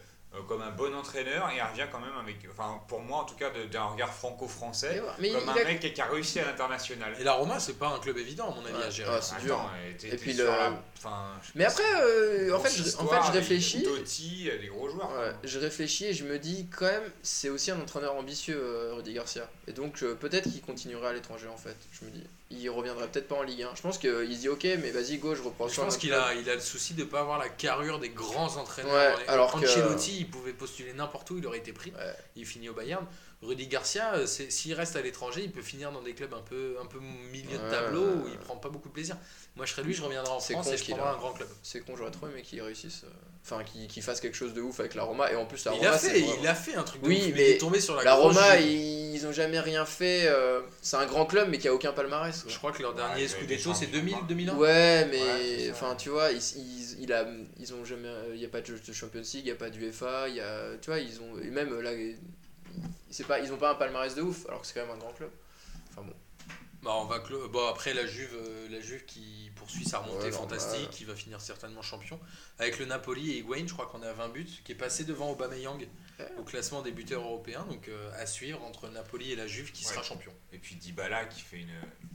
comme 0.48 0.62
un 0.62 0.70
bon 0.72 0.94
entraîneur 0.96 1.50
et 1.52 1.58
il 1.58 1.62
revient 1.62 1.88
quand 1.92 2.00
même 2.00 2.16
avec, 2.22 2.38
enfin 2.52 2.80
pour 2.88 3.02
moi 3.02 3.20
en 3.20 3.24
tout 3.26 3.36
cas, 3.36 3.50
d'un 3.72 3.84
regard 3.86 4.14
franco-français, 4.14 5.02
comme 5.16 5.26
il 5.26 5.36
un 5.36 5.48
a- 5.48 5.64
mec 5.66 5.80
qui 5.94 6.02
a 6.02 6.06
réussi 6.06 6.40
à 6.40 6.46
l'international. 6.46 7.16
Et 7.20 7.24
la 7.24 7.34
Roma, 7.34 7.60
c'est 7.60 7.74
pas 7.80 7.88
un 7.90 8.00
club 8.00 8.18
évident, 8.18 8.52
à 8.52 8.56
mon 8.56 8.64
avis, 8.66 8.76
Ouais. 8.78 8.84
à 8.86 8.90
gérer. 8.90 9.10
Ah, 9.14 9.22
c'est 9.22 9.42
dur. 9.42 9.60
et 10.04 10.16
puis 10.18 10.34
le- 10.34 10.46
la- 10.46 10.82
enfin, 10.98 11.32
Mais 11.56 11.66
après, 11.66 11.84
euh, 12.02 12.56
en, 12.56 12.60
fait, 12.60 12.70
je, 12.70 12.98
en 12.98 13.08
fait, 13.08 13.28
je 13.28 13.32
réfléchis. 13.32 13.84
Totti, 13.84 14.50
des 14.62 14.68
gros 14.68 14.88
joueurs. 14.90 15.12
Ouais, 15.18 15.34
je 15.44 15.60
réfléchis 15.60 16.06
et 16.06 16.14
je 16.14 16.24
me 16.26 16.38
dis 16.40 16.68
quand 16.78 16.86
même, 16.86 17.12
c'est 17.24 17.50
aussi 17.50 17.72
un 17.72 17.80
entraîneur 17.80 18.16
ambitieux, 18.16 18.60
euh, 18.62 18.94
Rudy 18.96 19.14
Garcia. 19.14 19.50
Et 19.68 19.74
donc 19.74 20.04
euh, 20.04 20.14
peut-être 20.16 20.50
qu'il 20.50 20.62
continuerait 20.62 21.08
à 21.08 21.14
l'étranger 21.14 21.48
en 21.48 21.58
fait. 21.58 21.76
Je 21.92 22.06
me 22.06 22.12
dis, 22.12 22.24
il 22.52 22.70
reviendrait 22.70 23.08
peut-être 23.08 23.28
pas 23.28 23.36
en 23.36 23.44
Ligue 23.44 23.62
1. 23.64 23.76
Je 23.76 23.82
pense 23.82 23.98
qu'il 24.00 24.10
se 24.10 24.40
dit 24.40 24.50
ok, 24.50 24.64
mais 24.82 24.92
vas-y 24.92 25.18
go, 25.20 25.36
je 25.36 25.42
reprends 25.44 25.68
Je 25.68 25.80
pense 25.80 25.98
qu'il 25.98 26.14
a, 26.14 26.34
il 26.34 26.50
a 26.50 26.56
le 26.56 26.62
souci 26.62 26.94
de 26.96 27.04
pas 27.04 27.20
avoir 27.22 27.38
la 27.38 27.50
carrure 27.50 28.00
des 28.00 28.10
grands 28.10 28.58
entraîneurs. 28.58 28.92
Ouais, 29.20 29.24
alors 29.28 29.52
que- 29.54 29.66
Ancelotti, 29.66 30.18
il 30.22 30.30
pouvait 30.30 30.54
postuler 30.54 30.94
n'importe 30.94 31.30
où, 31.32 31.38
il 31.38 31.46
aurait 31.46 31.60
été 31.60 31.74
pris. 31.74 31.92
Ouais. 31.92 32.14
Il 32.36 32.46
finit 32.46 32.70
au 32.70 32.74
Bayern. 32.74 33.06
Rudy 33.42 33.68
Garcia, 33.68 34.16
euh, 34.16 34.26
c'est- 34.26 34.50
s'il 34.52 34.74
reste 34.74 34.96
à 34.98 35.02
l'étranger, 35.02 35.42
il 35.44 35.52
peut 35.52 35.62
finir 35.62 35.92
dans 35.94 36.02
des 36.02 36.14
clubs 36.14 36.34
un 36.34 36.42
peu, 36.42 36.76
un 36.82 36.86
peu 36.86 37.00
milieu 37.00 37.58
de 37.58 37.70
tableau 37.72 38.02
où 38.04 38.28
il 38.28 38.38
prend 38.38 38.58
pas 38.58 38.68
beaucoup 38.70 38.90
de 38.90 38.94
plaisir. 38.94 39.16
Moi, 39.56 39.66
je 39.66 39.72
serais 39.72 39.84
lui, 39.84 39.94
je 39.94 40.02
reviendrai 40.02 40.32
en 40.32 40.40
France 40.56 40.68
et 40.74 40.78
je 40.78 40.84
prendrais 40.96 41.16
un 41.16 41.18
grand 41.20 41.32
club. 41.34 41.48
C'est 41.64 41.80
con, 41.82 41.96
j'aurais 41.96 42.12
trop 42.12 42.28
aimé 42.28 42.42
qu'il 42.42 42.62
réussisse. 42.62 43.06
Euh, 43.40 43.56
Enfin, 43.56 43.64
qu'il 43.64 43.88
qu'il 43.88 44.04
fasse 44.04 44.20
quelque 44.22 44.36
chose 44.38 44.54
de 44.54 44.62
ouf 44.62 44.80
avec 44.80 44.94
la 44.96 45.04
Roma. 45.04 45.32
Et 45.32 45.36
en 45.36 45.46
plus, 45.46 45.64
la 45.66 45.72
il 45.74 45.78
Roma, 45.80 45.92
a 45.92 45.98
c'est 45.98 46.10
fait, 46.12 46.20
vraiment- 46.20 46.36
il 46.42 46.48
a 46.48 46.56
fait 46.56 46.76
un 46.76 46.84
truc 46.84 47.02
de 47.02 47.08
Oui, 47.08 47.18
ouf, 47.18 47.24
mais 47.36 47.50
il 47.50 47.56
est 47.56 47.58
tombé 47.58 47.80
sur 47.80 47.96
la, 47.96 48.04
La 48.04 48.16
grosse 48.16 48.36
Roma, 48.36 48.60
ils, 48.60 49.26
ont 49.26 49.32
jamais 49.32 49.60
rien 49.60 49.86
fait. 49.86 50.28
euh, 50.28 50.62
c'est 50.82 50.98
un 50.98 51.06
grand 51.06 51.26
club, 51.26 51.48
mais 51.50 51.58
qui 51.58 51.68
a 51.68 51.74
aucun 51.74 51.92
palmarès. 51.92 52.44
quoi. 52.44 52.52
Je 52.52 52.58
crois 52.58 52.72
que 52.72 52.82
leur 52.82 52.92
Ouais, 52.92 52.98
dernier 52.98 53.24
été 53.24 53.30
Scudetto, 53.34 53.74
c'est 53.74 53.86
champions, 53.86 54.00
2000, 54.00 54.14
quoi. 54.14 54.24
2001 54.28 54.56
Ouais, 54.56 55.06
mais 55.10 55.18
Ouais, 55.22 55.72
enfin, 55.72 55.96
tu 55.96 56.10
vois, 56.10 56.32
ils, 56.32 56.42
ils, 57.02 57.12
a, 57.14 57.26
ils 57.60 57.74
ont 57.74 57.84
jamais, 57.86 58.10
il 58.36 58.40
y 58.42 58.46
a 58.46 58.50
pas 58.50 58.62
de 58.62 58.74
de 58.78 58.94
Champions 58.94 59.22
League, 59.22 59.42
il 59.46 59.48
y 59.48 59.52
a 59.52 59.56
pas 59.56 59.70
d'UEFA, 59.70 60.30
il 60.30 60.36
y 60.36 60.42
a, 60.42 60.78
tu 60.82 60.90
vois, 60.92 61.00
ils 61.00 61.20
ont, 61.22 61.40
et 61.42 61.50
même 61.50 61.80
là, 61.82 61.92
ils- 61.94 62.18
c'est 63.10 63.26
pas, 63.26 63.40
ils 63.40 63.52
ont 63.52 63.58
pas 63.58 63.72
un 63.72 63.76
palmarès 63.76 64.14
de 64.16 64.22
ouf, 64.22 64.46
alors 64.48 64.62
que 64.62 64.68
c'est 64.68 64.74
quand 64.76 64.86
même 64.86 64.96
un 64.96 65.00
grand 65.00 65.14
club. 65.14 65.30
Enfin 65.92 66.04
bon. 66.06 66.14
Bah, 66.82 66.92
on 66.96 67.06
va 67.06 67.20
bon, 67.52 67.68
après 67.68 67.94
la 67.94 68.06
Juve, 68.08 68.34
euh, 68.34 68.70
la 68.70 68.80
Juve 68.80 69.04
qui 69.06 69.52
poursuit 69.56 69.84
sa 69.84 70.00
remontée 70.00 70.28
Ouais, 70.28 70.32
fantastique, 70.32 70.90
qui 70.92 71.04
va 71.04 71.14
finir 71.14 71.42
certainement 71.42 71.82
champion. 71.82 72.18
Avec 72.58 72.80
le 72.80 72.86
Napoli 72.86 73.32
et 73.32 73.38
Higuain, 73.40 73.66
je 73.68 73.74
crois 73.74 73.86
qu'on 73.88 74.02
est 74.02 74.08
à 74.08 74.14
20 74.14 74.30
buts, 74.30 74.48
qui 74.64 74.72
est 74.72 74.76
passé 74.76 75.04
devant 75.04 75.30
Aubameyang 75.32 75.88
Ouais. 76.20 76.28
au 76.38 76.44
classement 76.44 76.82
des 76.82 76.92
buteurs 76.92 77.22
européens. 77.24 77.66
Donc 77.70 77.88
euh, 77.90 78.12
à 78.22 78.26
suivre 78.26 78.62
entre 78.64 78.88
Napoli 78.90 79.32
et 79.32 79.36
la 79.36 79.48
Juve 79.48 79.72
qui 79.72 79.86
Ouais. 79.86 79.92
sera 79.92 80.04
champion. 80.04 80.32
Et 80.54 80.58
puis 80.58 80.76
Dybala 80.76 81.26
qui 81.26 81.42
fait 81.42 81.60
une, 81.60 81.70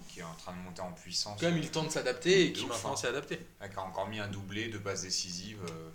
qui 0.08 0.20
est 0.20 0.24
en 0.24 0.34
train 0.34 0.52
de 0.52 0.58
monter 0.58 0.80
en 0.82 0.92
puissance. 0.92 1.40
Quand 1.40 1.48
même, 1.50 1.58
il 1.58 1.70
tente 1.70 1.86
de 1.88 1.92
s'adapter 1.92 2.46
et 2.46 2.52
qui 2.52 2.66
maintenant 2.66 2.92
hein. 2.92 2.96
s'est 2.96 3.08
adapté. 3.08 3.36
qui 3.38 3.76
a 3.76 3.82
encore 3.82 4.08
mis 4.08 4.18
un 4.18 4.28
doublé 4.28 4.68
de 4.68 4.78
passes 4.78 5.02
décisives. 5.02 5.60
euh. 5.70 5.90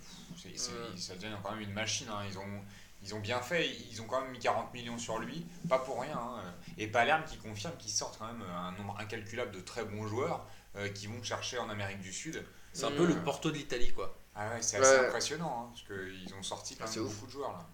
Ça 0.96 1.14
devient 1.14 1.36
quand 1.42 1.50
même 1.52 1.60
une 1.60 1.72
machine. 1.72 2.08
hein. 2.08 2.22
Ils, 2.28 2.38
ont, 2.38 2.62
ils 3.02 3.14
ont 3.14 3.20
bien 3.20 3.40
fait. 3.40 3.68
Ils 3.90 4.00
ont 4.02 4.06
quand 4.06 4.20
même 4.22 4.30
mis 4.30 4.38
40 4.38 4.72
millions 4.74 4.98
sur 4.98 5.18
lui. 5.18 5.46
Pas 5.68 5.78
pour 5.78 6.00
rien. 6.00 6.18
hein. 6.18 6.42
Et 6.78 6.86
Palerme 6.86 7.24
qui 7.24 7.36
confirme 7.38 7.76
qu'ils 7.78 7.92
sortent 7.92 8.18
quand 8.18 8.26
même 8.26 8.42
un 8.42 8.72
nombre 8.72 8.96
incalculable 8.98 9.52
de 9.52 9.60
très 9.60 9.84
bons 9.84 10.06
joueurs 10.06 10.46
euh, 10.76 10.88
qui 10.88 11.06
vont 11.06 11.22
chercher 11.22 11.58
en 11.58 11.68
Amérique 11.70 12.00
du 12.00 12.12
Sud. 12.12 12.44
C'est 12.72 12.84
un 12.86 12.92
peu 12.92 13.06
le 13.06 13.16
Porto 13.22 13.50
de 13.50 13.56
l'Italie, 13.56 13.92
quoi. 13.92 14.16
Ah 14.34 14.48
ouais, 14.50 14.62
c'est 14.62 14.76
assez 14.78 14.98
Ouais. 15.00 15.06
impressionnant. 15.08 15.64
hein, 15.66 15.72
parce 15.74 16.00
qu'ils 16.00 16.34
ont 16.34 16.42
sorti 16.42 16.76
quand 16.76 16.84
Ah, 16.86 16.90
même 16.94 17.04
ouf. 17.06 17.12
beaucoup 17.14 17.26
de 17.26 17.30
joueurs 17.32 17.52
là. 17.52 17.66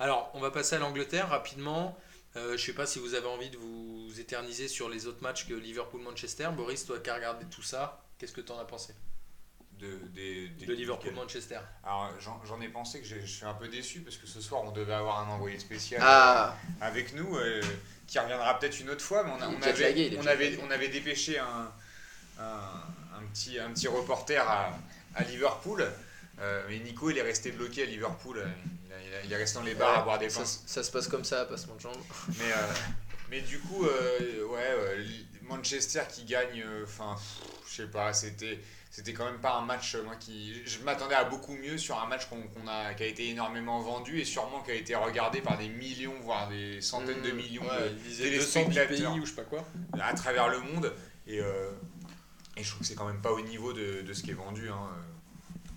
Alors, 0.00 0.30
on 0.34 0.40
va 0.40 0.50
passer 0.50 0.76
à 0.76 0.78
l'Angleterre 0.78 1.28
rapidement. 1.28 1.96
Euh, 2.36 2.56
je 2.56 2.64
sais 2.66 2.72
pas 2.72 2.86
si 2.86 2.98
vous 2.98 3.14
avez 3.14 3.28
envie 3.28 3.50
de 3.50 3.56
vous 3.58 4.18
éterniser 4.18 4.66
sur 4.66 4.88
les 4.88 5.06
autres 5.06 5.22
matchs 5.22 5.46
que 5.46 5.54
Liverpool-Manchester. 5.54 6.48
Boris, 6.56 6.84
toi 6.86 6.98
qui 6.98 7.10
as 7.10 7.14
regardé 7.14 7.44
tout 7.46 7.62
ça, 7.62 8.02
qu'est-ce 8.18 8.32
que 8.32 8.40
tu 8.40 8.50
en 8.50 8.58
as 8.58 8.64
pensé? 8.64 8.92
De, 9.84 10.06
des- 10.08 10.48
des- 10.48 10.48
de 10.48 10.60
lesquels 10.60 10.76
Liverpool-Manchester 10.76 11.58
Alors 11.82 12.10
j'en 12.46 12.60
ai 12.60 12.68
pensé 12.68 13.00
que 13.00 13.06
je 13.06 13.18
suis 13.26 13.44
un 13.44 13.54
peu 13.54 13.68
déçu 13.68 14.00
parce 14.00 14.16
que 14.16 14.26
ce 14.26 14.40
soir 14.40 14.62
on 14.64 14.70
devait 14.72 14.94
avoir 14.94 15.18
un 15.20 15.32
envoyé 15.32 15.58
spécial. 15.58 16.00
Ah, 16.04 16.56
avec 16.80 17.14
nous, 17.14 17.36
euh, 17.36 17.60
qui 18.06 18.18
reviendra 18.18 18.58
peut-être 18.58 18.80
une 18.80 18.90
autre 18.90 19.04
fois, 19.04 19.24
mais 19.24 19.30
on, 19.32 19.40
a- 19.42 19.48
avait, 19.68 19.94
on, 20.18 20.26
avait, 20.26 20.58
on 20.66 20.70
avait 20.70 20.88
dépêché 20.88 21.38
un, 21.38 21.70
un, 22.38 22.82
un 23.18 23.22
petit, 23.32 23.58
un 23.58 23.70
petit 23.70 23.88
reporter 23.88 24.38
à, 24.48 24.76
à 25.14 25.24
Liverpool, 25.24 25.86
euh, 26.40 26.64
mais 26.68 26.78
Nico 26.80 27.10
il 27.10 27.18
est 27.18 27.22
resté 27.22 27.50
bloqué 27.52 27.82
à 27.82 27.86
Liverpool, 27.86 28.38
euh, 28.38 28.46
il, 28.86 28.92
a- 28.92 29.00
il 29.00 29.14
a- 29.14 29.22
il 29.24 29.32
est 29.32 29.36
resté 29.36 29.58
dans 29.58 29.64
les 29.64 29.74
bars 29.74 29.98
à 29.98 30.02
boire 30.02 30.18
des 30.18 30.28
pains. 30.28 30.44
ça 30.66 30.82
se 30.82 30.90
passe 30.90 31.08
comme 31.08 31.24
ça, 31.24 31.44
passement 31.44 31.74
de 31.76 31.80
jambes. 31.80 31.96
Mais, 32.38 32.52
euh, 32.52 32.56
mais 33.30 33.40
du 33.40 33.58
coup, 33.58 33.86
euh, 33.86 34.44
ouais, 34.46 34.68
euh, 34.70 35.04
Manchester 35.42 36.02
qui 36.10 36.24
gagne, 36.24 36.62
euh, 36.64 36.84
enfin, 36.84 37.16
je 37.66 37.74
sais 37.82 37.88
pas, 37.88 38.12
c'était. 38.12 38.58
C'était 38.96 39.12
quand 39.12 39.24
même 39.24 39.40
pas 39.40 39.56
un 39.56 39.62
match, 39.62 39.96
euh, 39.96 40.04
moi 40.04 40.14
qui. 40.14 40.62
Je 40.64 40.78
m'attendais 40.84 41.16
à 41.16 41.24
beaucoup 41.24 41.56
mieux 41.56 41.76
sur 41.78 42.00
un 42.00 42.06
match 42.06 42.26
qu'on 42.28 42.68
a, 42.68 42.94
qui 42.94 43.02
a 43.02 43.06
été 43.06 43.28
énormément 43.28 43.80
vendu 43.80 44.20
et 44.20 44.24
sûrement 44.24 44.62
qui 44.62 44.70
a 44.70 44.74
été 44.74 44.94
regardé 44.94 45.40
par 45.40 45.58
des 45.58 45.68
millions, 45.68 46.14
voire 46.20 46.48
des 46.48 46.80
centaines 46.80 47.20
de 47.22 47.32
Mmh. 47.32 47.34
millions 47.36 47.62
Ouais, 47.62 47.80
de, 47.80 47.88
il 47.88 48.02
disait 48.04 48.30
210 48.30 48.52
téléspectateurs. 48.52 49.14
ou 49.14 49.24
je 49.26 49.30
sais 49.30 49.34
pas 49.34 49.42
quoi. 49.42 49.64
à 50.00 50.14
travers 50.14 50.48
le 50.48 50.60
monde. 50.60 50.92
Et, 51.26 51.40
euh, 51.40 51.72
et 52.56 52.62
je 52.62 52.68
trouve 52.68 52.82
que 52.82 52.86
c'est 52.86 52.94
quand 52.94 53.08
même 53.08 53.20
pas 53.20 53.32
au 53.32 53.40
niveau 53.40 53.72
de, 53.72 54.02
de 54.02 54.12
ce 54.12 54.22
qui 54.22 54.30
est 54.30 54.34
vendu. 54.34 54.68
hein. 54.70 54.88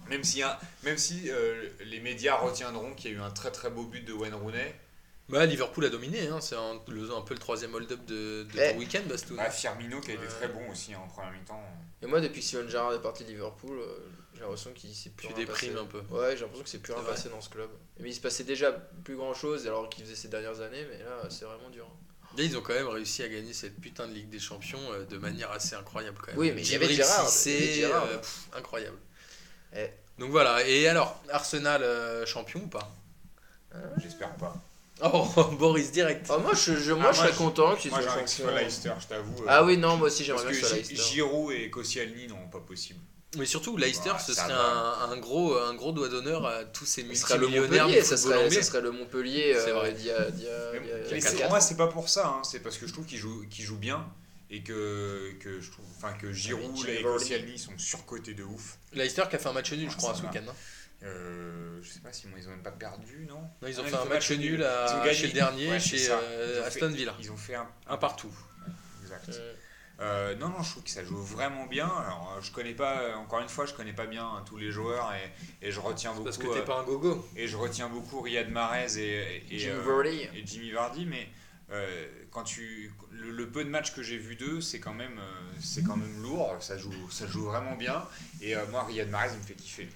Même 0.10 0.24
si, 0.24 0.44
hein, 0.44 0.56
même 0.84 1.00
si 1.00 1.32
euh, 1.32 1.70
les 1.86 2.00
médias 2.00 2.36
retiendront 2.36 2.94
qu'il 2.94 3.12
y 3.12 3.14
a 3.16 3.18
eu 3.18 3.22
un 3.22 3.32
très 3.32 3.50
très 3.52 3.72
beau 3.72 3.84
but 3.86 4.06
de 4.06 4.14
Wayne 4.14 4.36
Rooney, 4.36 4.76
Bah, 5.30 5.46
Liverpool 5.46 5.84
a 5.86 5.90
dominé, 5.90 6.28
hein. 6.30 6.40
c'est 6.40 6.56
un, 6.56 6.80
le- 6.88 7.12
un 7.13 7.22
peu 7.22 7.34
le 7.34 7.40
troisième 7.40 7.74
hold-up 7.76 8.00
de, 8.06 8.44
de 8.44 8.60
Eh. 8.60 8.72
ton 8.72 8.78
week-end, 8.80 9.02
bah, 9.36 9.50
Firmino 9.52 10.00
qui 10.00 10.12
a 10.12 10.13
été 10.13 10.24
Ouais. 10.24 10.30
très 10.30 10.48
bon 10.48 10.70
aussi 10.72 10.94
hein, 10.94 11.00
en 11.04 11.08
première 11.10 11.34
mi-temps. 11.34 11.62
Et 12.02 12.06
moi, 12.06 12.22
depuis 12.22 12.40
que 12.40 12.46
Steven 12.48 12.70
Gerrard 12.70 12.94
est 12.94 13.02
parti 13.02 13.24
de 13.26 13.30
Liverpool, 13.30 13.78
euh, 13.78 13.98
j'ai 14.34 14.42
l'impression 14.42 14.72
qu'il 14.72 14.94
s'est 14.96 15.10
plus 15.10 15.28
Tu 15.28 15.34
rien 15.34 15.46
déprimes 15.46 15.74
passé. 15.74 15.84
un 15.84 15.86
peu. 15.88 16.00
Ouais, 16.16 16.36
j'ai 16.38 16.42
l'impression 16.44 16.63
que 16.63 16.70
c'est 16.70 16.78
plus 16.78 16.94
C'est 16.94 17.00
rien 17.00 17.10
passé 17.10 17.28
dans 17.30 17.42
ce 17.42 17.50
club. 17.50 17.70
Mais 18.00 18.10
il 18.10 18.13
se 18.16 18.22
passait 18.22 18.46
déjà 18.46 18.72
plus 18.72 19.18
grand 19.18 19.34
chose 19.34 19.68
alors 19.68 19.90
qu'il 19.90 20.06
faisait 20.06 20.16
ces 20.16 20.30
dernières 20.30 20.62
années, 20.62 20.86
mais 20.90 21.00
là, 21.00 21.28
c'est 21.30 21.44
vraiment 21.44 21.70
dur. 21.72 21.88
Là, 22.38 22.44
ils 22.44 22.56
ont 22.58 22.62
quand 22.62 22.74
même 22.74 22.88
réussi 22.88 23.24
à 23.24 23.28
gagner 23.28 23.52
cette 23.52 23.82
putain 23.82 24.08
de 24.08 24.13
Ligue 24.13 24.30
des 24.30 24.40
Champions 24.40 24.80
euh, 24.94 25.04
de 25.06 25.17
manière 25.17 25.52
assez 25.52 25.75
incroyable 25.75 26.17
quand 26.21 26.28
même. 26.32 26.40
Oui, 26.40 26.52
mais 26.56 26.62
y 26.63 26.75
avait 26.75 26.88
Gérard. 26.88 27.28
euh, 27.48 28.17
incroyable. 28.56 28.98
Eh. 29.75 29.88
Donc 30.19 30.32
voilà, 30.32 30.65
et 30.65 30.88
alors, 30.88 31.21
Arsenal 31.30 31.84
euh, 31.84 32.25
champion 32.25 32.62
ou 32.62 32.67
pas? 32.67 32.96
J'espère 33.98 34.34
pas. 34.38 34.56
Oh, 35.04 35.27
Boris 35.60 35.91
direct. 35.91 36.25
Oh, 36.29 36.39
moi, 36.39 36.54
je, 36.54 36.75
je- 36.75 36.91
moi, 36.93 37.08
Ah, 37.10 37.12
je 37.12 37.17
moi, 37.17 37.25
serais 37.27 37.33
je- 37.33 37.37
content 37.37 37.75
qu'ils 37.75 37.91
Moi 37.91 38.02
soient 38.02 38.21
que 38.23 38.29
ce 38.29 38.41
soit 38.41 38.52
Leicester, 38.60 38.91
je 39.00 39.08
t'avoue. 39.08 39.41
euh, 39.43 39.48
Ah 39.48 39.63
oui, 39.63 39.77
non, 39.77 39.98
moi 39.98 40.08
aussi, 40.08 40.23
j'aimerais 40.23 40.43
que 40.45 40.50
que 40.50 40.56
ce 40.56 40.60
soit 40.65 40.69
Gi- 40.77 40.89
Leicester. 40.89 41.13
Giroud 41.13 41.54
et 41.54 41.69
Koscielny, 41.69 42.27
non, 42.27 42.48
pas 42.52 42.60
possible. 42.60 43.00
Mais 43.37 43.45
surtout, 43.45 43.77
Leicester, 43.77 44.10
Bah, 44.10 44.19
ce 44.19 44.33
serait 44.33 44.54
un, 44.54 45.12
un 45.12 45.17
gros, 45.17 45.56
un 45.58 45.75
gros 45.75 45.91
doigt 45.91 46.08
d'honneur 46.10 46.45
à 46.48 46.63
tous 46.63 46.85
ces 46.85 47.04
Ce 47.04 47.13
serait 47.13 47.37
le 47.37 47.48
multimillionnaires 47.48 47.83
football 47.89 48.04
serait, 48.50 48.50
ça 48.52 48.63
serait 48.63 48.81
le 48.81 48.91
Montpellier 48.91 49.54
C'est 49.54 49.69
euh, 49.69 49.73
vrai. 49.75 49.91
d'il 49.93 50.06
y 50.06 50.12
a, 50.12 50.31
d'il 50.31 50.45
y 50.45 50.48
a- 50.48 50.71
Mais, 51.12 51.19
y 51.19 51.43
a- 51.43 51.50
moi, 51.50 51.60
c'est 51.60 51.75
pas 51.77 51.87
pour 51.87 52.08
ça, 52.10 52.27
hein, 52.27 52.41
c'est 52.43 52.60
parce 52.62 52.77
que 52.77 52.87
je 52.87 52.93
trouve 52.93 53.06
qu'ils 53.06 53.19
jouent, 53.19 53.45
qu'ils 53.50 53.65
jouent 53.65 53.77
bien 53.77 54.06
et 54.50 54.63
que, 54.63 55.33
que 55.41 55.60
je 55.60 55.69
trouve, 55.69 55.85
enfin 55.98 56.13
que 56.13 56.31
Giroud 56.31 56.75
Jimmy 56.77 56.91
et. 57.00 57.02
Koscielny 57.04 57.60
sont 57.60 57.77
surcotés 57.77 58.33
de 58.33 58.43
ouf. 58.43 58.77
Leicester 58.93 59.23
qui 59.29 59.35
a 59.35 59.39
fait 59.39 59.50
un 59.50 59.54
match 59.54 59.71
nul, 59.73 59.89
je 59.89 59.93
Ah, 59.93 59.98
crois, 59.98 60.13
ça 60.15 60.21
ce 60.21 60.25
week-end. 60.25 60.50
hein. 60.50 60.54
Euh, 61.04 61.79
je 61.81 61.89
sais 61.91 62.00
pas 62.00 62.12
si 62.12 62.25
ils 62.37 62.48
ont 62.48 62.52
même 62.52 62.63
pas 62.63 62.71
perdu, 62.71 63.25
non 63.29 63.41
Non, 63.62 63.67
ils 63.67 63.79
ont 63.79 63.83
Ah, 63.85 63.89
fait 63.89 63.95
un 63.98 64.06
match 64.06 64.31
nul 64.31 64.63
à- 64.63 64.87
Ils 64.89 64.95
ont 64.95 65.04
gagné. 65.04 65.13
chez 65.13 65.27
le 65.27 65.33
dernier, 65.33 65.69
Ouais, 65.69 65.79
chez 65.79 66.08
euh, 66.10 66.65
Aston 66.65 66.89
Villa. 66.89 67.13
Ils 67.19 67.31
ont 67.31 67.37
fait 67.37 67.56
un, 67.56 67.67
Un 67.87 67.98
partout. 67.98 68.33
Exact. 69.04 69.29
Euh, 69.29 69.54
Euh, 70.00 70.35
non, 70.35 70.50
non, 70.50 70.62
je 70.62 70.69
trouve 70.69 70.83
que 70.83 70.91
ça 70.91 71.04
joue 71.04 71.17
vraiment 71.17 71.65
bien. 71.65 71.87
Alors, 71.87 72.37
je 72.39 72.52
connais 72.52 72.75
pas, 72.75 73.15
encore 73.17 73.39
une 73.41 73.50
fois, 73.50 73.65
je 73.65 73.73
connais 73.73 73.93
pas 73.93 74.06
bien 74.06 74.23
hein, 74.27 74.43
tous 74.45 74.56
les 74.58 74.69
joueurs 74.69 75.12
et, 75.15 75.65
et 75.65 75.71
je 75.71 75.79
retiens 75.79 76.12
beaucoup. 76.12 76.25
Parce 76.25 76.37
que 76.37 76.45
euh, 76.45 76.54
t'es 76.54 76.63
pas 76.63 76.79
un 76.79 76.83
gogo. 76.83 77.27
et 77.35 77.48
je 77.48 77.58
retiens 77.58 77.89
beaucoup 77.89 78.21
Riyad 78.21 78.48
Mahrez 78.52 78.95
et, 79.00 79.43
et, 79.52 79.58
Jimmy 79.58 79.73
euh, 79.73 79.81
Vardy. 79.81 80.21
et 80.35 80.43
Jimmy 80.45 80.69
Vardy, 80.69 81.08
mais 81.08 81.27
euh, 81.71 82.08
quand 82.29 82.43
tu 82.43 82.93
le, 83.12 83.31
le 83.31 83.50
peu 83.50 83.63
de 83.63 83.69
matchs 83.71 83.91
que 83.95 84.04
j'ai 84.04 84.17
vu 84.19 84.35
d'eux, 84.35 84.62
c'est 84.62 84.79
quand 84.79 84.93
même 84.93 85.17
euh, 85.17 85.52
c'est 85.60 85.83
quand 85.83 85.98
même 85.98 86.21
lourd. 86.21 86.56
Ça 86.60 86.77
joue 86.77 86.93
ça 87.10 87.25
joue 87.25 87.45
vraiment 87.45 87.75
bien. 87.75 88.06
Et 88.39 88.56
euh, 88.56 88.67
moi, 88.69 88.83
Riyad 88.83 89.10
Mahrez, 89.10 89.31
il 89.33 89.39
me 89.39 89.43
fait 89.43 89.56
kiffer. 89.56 89.89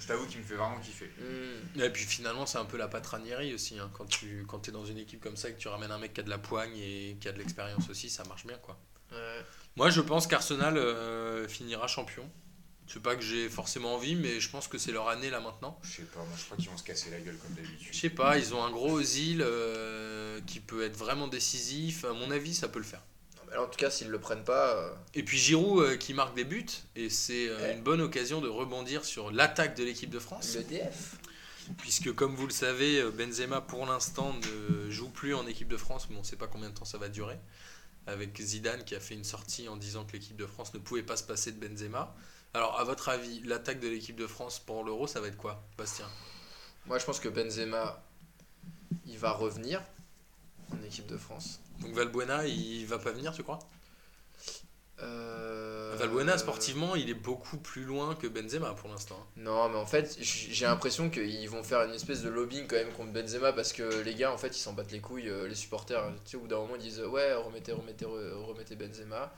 Je 0.00 0.06
t'avoue 0.06 0.26
qu'il 0.26 0.38
me 0.38 0.44
fait 0.44 0.54
vraiment 0.54 0.78
kiffer. 0.80 1.10
hmm. 1.18 1.80
Et 1.80 1.90
puis 1.90 2.04
finalement, 2.04 2.46
c'est 2.46 2.58
un 2.58 2.64
peu 2.64 2.76
la 2.76 2.88
patranierie 2.88 3.54
aussi. 3.54 3.78
hein. 3.78 3.90
Quand 3.94 4.06
tu 4.06 4.44
quand 4.48 4.68
es 4.68 4.72
dans 4.72 4.84
une 4.84 4.98
équipe 4.98 5.20
comme 5.20 5.36
ça 5.36 5.48
et 5.48 5.52
que 5.54 5.58
tu 5.58 5.68
ramènes 5.68 5.90
un 5.90 5.98
mec 5.98 6.14
qui 6.14 6.20
a 6.20 6.22
de 6.24 6.30
la 6.30 6.38
poigne 6.38 6.76
et 6.76 7.16
qui 7.20 7.28
a 7.28 7.32
de 7.32 7.38
l'expérience 7.38 7.88
aussi, 7.90 8.08
ça 8.10 8.24
marche 8.24 8.46
bien. 8.46 8.58
quoi. 8.58 8.78
Ouais. 9.12 9.44
Moi, 9.76 9.90
je 9.90 10.00
pense 10.00 10.26
qu'Arsenal 10.26 10.76
euh, 10.76 11.46
finira 11.48 11.86
champion. 11.86 12.28
C'est 12.86 13.02
pas 13.02 13.16
que 13.16 13.22
j'ai 13.22 13.50
forcément 13.50 13.94
envie, 13.96 14.14
mais 14.14 14.40
je 14.40 14.48
pense 14.48 14.66
que 14.66 14.78
c'est 14.78 14.92
leur 14.92 15.08
année 15.10 15.28
là 15.28 15.40
maintenant. 15.40 15.78
Je 15.82 15.96
sais 15.96 16.02
pas, 16.04 16.20
moi 16.20 16.34
je 16.38 16.44
crois 16.46 16.56
qu'ils 16.56 16.70
vont 16.70 16.76
se 16.78 16.82
casser 16.82 17.10
la 17.10 17.20
gueule 17.20 17.36
comme 17.36 17.54
Je 17.54 17.62
d'habitude. 17.62 17.94
sais 17.94 18.08
pas, 18.08 18.38
ils 18.38 18.54
ont 18.54 18.64
un 18.64 18.70
gros 18.70 18.92
Ozil 18.92 19.42
euh, 19.42 20.40
qui 20.46 20.58
peut 20.60 20.82
être 20.82 20.96
vraiment 20.96 21.28
décisif. 21.28 22.06
À 22.06 22.14
mon 22.14 22.30
avis, 22.30 22.54
ça 22.54 22.66
peut 22.66 22.78
le 22.78 22.86
faire. 22.86 23.02
En 23.56 23.66
tout 23.66 23.76
cas, 23.78 23.90
s'ils 23.90 24.08
le 24.08 24.18
prennent 24.20 24.44
pas, 24.44 24.74
euh, 24.76 24.92
Et 25.14 25.22
puis 25.22 25.38
Giroud 25.38 25.82
euh, 25.82 25.96
qui 25.96 26.12
marque 26.14 26.34
des 26.36 26.44
buts, 26.44 26.66
et 26.96 27.08
c'est 27.10 27.48
euh, 27.48 27.56
Ouais. 27.58 27.74
une 27.74 27.82
bonne 27.82 28.00
occasion 28.00 28.40
de 28.40 28.48
rebondir 28.48 29.04
sur 29.04 29.30
l'attaque 29.30 29.76
de 29.76 29.84
l'équipe 29.84 30.10
de 30.10 30.18
France. 30.18 30.54
le 30.56 30.64
DF. 30.64 31.16
Puisque 31.78 32.12
comme 32.14 32.34
vous 32.34 32.46
le 32.46 32.52
savez, 32.52 33.00
euh, 33.00 33.10
Benzema 33.10 33.60
pour 33.60 33.84
l'instant 33.86 34.34
ne 34.34 34.90
joue 34.90 35.08
plus 35.10 35.34
en 35.34 35.46
équipe 35.46 35.68
de 35.68 35.76
France, 35.76 36.06
mais 36.10 36.16
on 36.16 36.20
ne 36.20 36.24
sait 36.24 36.36
pas 36.36 36.46
combien 36.46 36.70
de 36.70 36.74
temps 36.74 36.84
ça 36.84 36.98
va 36.98 37.08
durer. 37.08 37.38
Avec 38.06 38.40
Zidane 38.40 38.84
qui 38.84 38.94
a 38.94 39.00
fait 39.00 39.14
une 39.14 39.24
sortie 39.24 39.68
en 39.68 39.76
disant 39.76 40.04
que 40.04 40.12
l'équipe 40.12 40.36
de 40.36 40.46
France 40.46 40.72
ne 40.72 40.78
pouvait 40.78 41.02
pas 41.02 41.16
se 41.16 41.24
passer 41.24 41.52
de 41.52 41.66
Benzema. 41.66 42.14
Alors 42.54 42.80
à 42.80 42.84
votre 42.84 43.10
avis, 43.10 43.40
l'attaque 43.44 43.80
de 43.80 43.88
l'équipe 43.88 44.16
de 44.16 44.26
France 44.26 44.58
pour 44.58 44.82
l'Euro, 44.82 45.06
ça 45.06 45.20
va 45.20 45.28
être 45.28 45.36
quoi, 45.36 45.62
Bastien? 45.76 46.06
Moi, 46.86 46.98
je 46.98 47.04
pense 47.04 47.20
que 47.20 47.28
Benzema, 47.28 48.02
il 49.06 49.18
va 49.18 49.32
revenir 49.32 49.82
en 50.72 50.82
équipe 50.86 51.06
de 51.06 51.16
France. 51.16 51.60
Donc 51.80 51.92
Valbuena, 51.92 52.46
il 52.46 52.86
va 52.86 52.98
pas 52.98 53.12
venir, 53.12 53.32
tu 53.32 53.42
crois? 53.42 53.58
Euh, 55.00 55.94
Valbuena, 55.96 56.36
sportivement, 56.38 56.96
il 56.96 57.08
est 57.08 57.14
beaucoup 57.14 57.56
plus 57.56 57.84
loin 57.84 58.16
que 58.16 58.26
Benzema 58.26 58.74
pour 58.74 58.88
l'instant. 58.88 59.24
Non, 59.36 59.68
mais 59.68 59.76
en 59.78 59.86
fait, 59.86 60.16
j'ai 60.20 60.66
l'impression 60.66 61.08
qu'ils 61.08 61.48
vont 61.48 61.62
faire 61.62 61.82
une 61.84 61.94
espèce 61.94 62.22
de 62.22 62.28
lobbying 62.28 62.66
quand 62.66 62.76
même 62.76 62.92
contre 62.92 63.12
Benzema 63.12 63.52
parce 63.52 63.72
que 63.72 64.02
les 64.02 64.14
gars, 64.16 64.32
en 64.32 64.38
fait, 64.38 64.48
ils 64.48 64.60
s'en 64.60 64.72
battent 64.72 64.90
les 64.90 65.00
couilles. 65.00 65.28
euh, 65.28 65.46
Les 65.46 65.54
supporters, 65.54 66.02
tu 66.24 66.32
sais, 66.32 66.36
au 66.36 66.40
bout 66.40 66.48
d'un 66.48 66.58
moment, 66.58 66.74
ils 66.74 66.82
disent 66.82 67.00
Ouais, 67.00 67.32
remettez, 67.34 67.72
remettez, 67.72 68.04
re- 68.06 68.32
remettez 68.44 68.74
Benzema. 68.74 69.32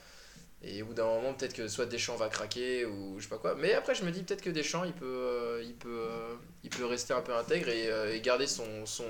Et 0.62 0.82
au 0.82 0.86
bout 0.86 0.92
d'un 0.94 1.06
moment, 1.06 1.32
peut-être 1.32 1.54
que 1.54 1.68
soit 1.68 1.86
Deschamps 1.86 2.16
va 2.16 2.28
craquer 2.28 2.84
ou 2.84 3.18
je 3.18 3.22
sais 3.24 3.30
pas 3.30 3.38
quoi. 3.38 3.54
Mais 3.54 3.72
après, 3.72 3.94
je 3.94 4.04
me 4.04 4.10
dis 4.10 4.22
peut-être 4.22 4.42
que 4.42 4.50
Deschamps, 4.50 4.84
il 4.84 4.92
peut, 4.92 5.06
euh, 5.06 5.62
il, 5.64 5.74
peut, 5.74 5.88
euh, 6.10 6.34
il 6.62 6.68
peut 6.68 6.84
rester 6.84 7.14
un 7.14 7.22
peu 7.22 7.34
intègre 7.34 7.70
et, 7.70 7.90
euh, 7.90 8.14
et 8.14 8.20
garder 8.20 8.46
son, 8.46 8.84
son, 8.84 9.06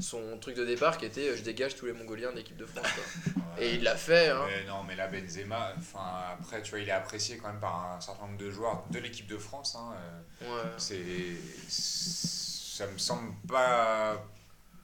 son 0.00 0.38
truc 0.38 0.56
de 0.56 0.64
départ 0.64 0.96
qui 0.96 1.04
était 1.04 1.36
Je 1.36 1.42
dégage 1.42 1.76
tous 1.76 1.84
les 1.84 1.92
Mongoliens 1.92 2.30
de 2.32 2.36
l'équipe 2.36 2.56
de 2.56 2.64
France. 2.64 2.86
quoi. 2.94 3.42
Et 3.58 3.74
il 3.74 3.82
l'a 3.82 3.96
fait. 3.96 4.30
Hein. 4.30 4.46
Mais 4.48 4.64
non, 4.64 4.82
mais 4.82 4.96
là, 4.96 5.08
Benzema, 5.08 5.74
enfin, 5.76 6.00
après, 6.40 6.62
tu 6.62 6.70
vois, 6.70 6.80
il 6.80 6.88
est 6.88 6.92
apprécié 6.92 7.36
quand 7.36 7.48
même 7.48 7.60
par 7.60 7.96
un 7.96 8.00
certain 8.00 8.24
nombre 8.26 8.38
de 8.38 8.50
joueurs 8.50 8.84
de 8.90 8.98
l'équipe 8.98 9.26
de 9.26 9.36
France. 9.36 9.76
hein, 9.78 9.92
Ouais. 10.40 10.70
c'est, 10.78 11.36
ça 11.68 12.86
me 12.86 12.96
semble 12.98 13.32
pas 13.46 14.24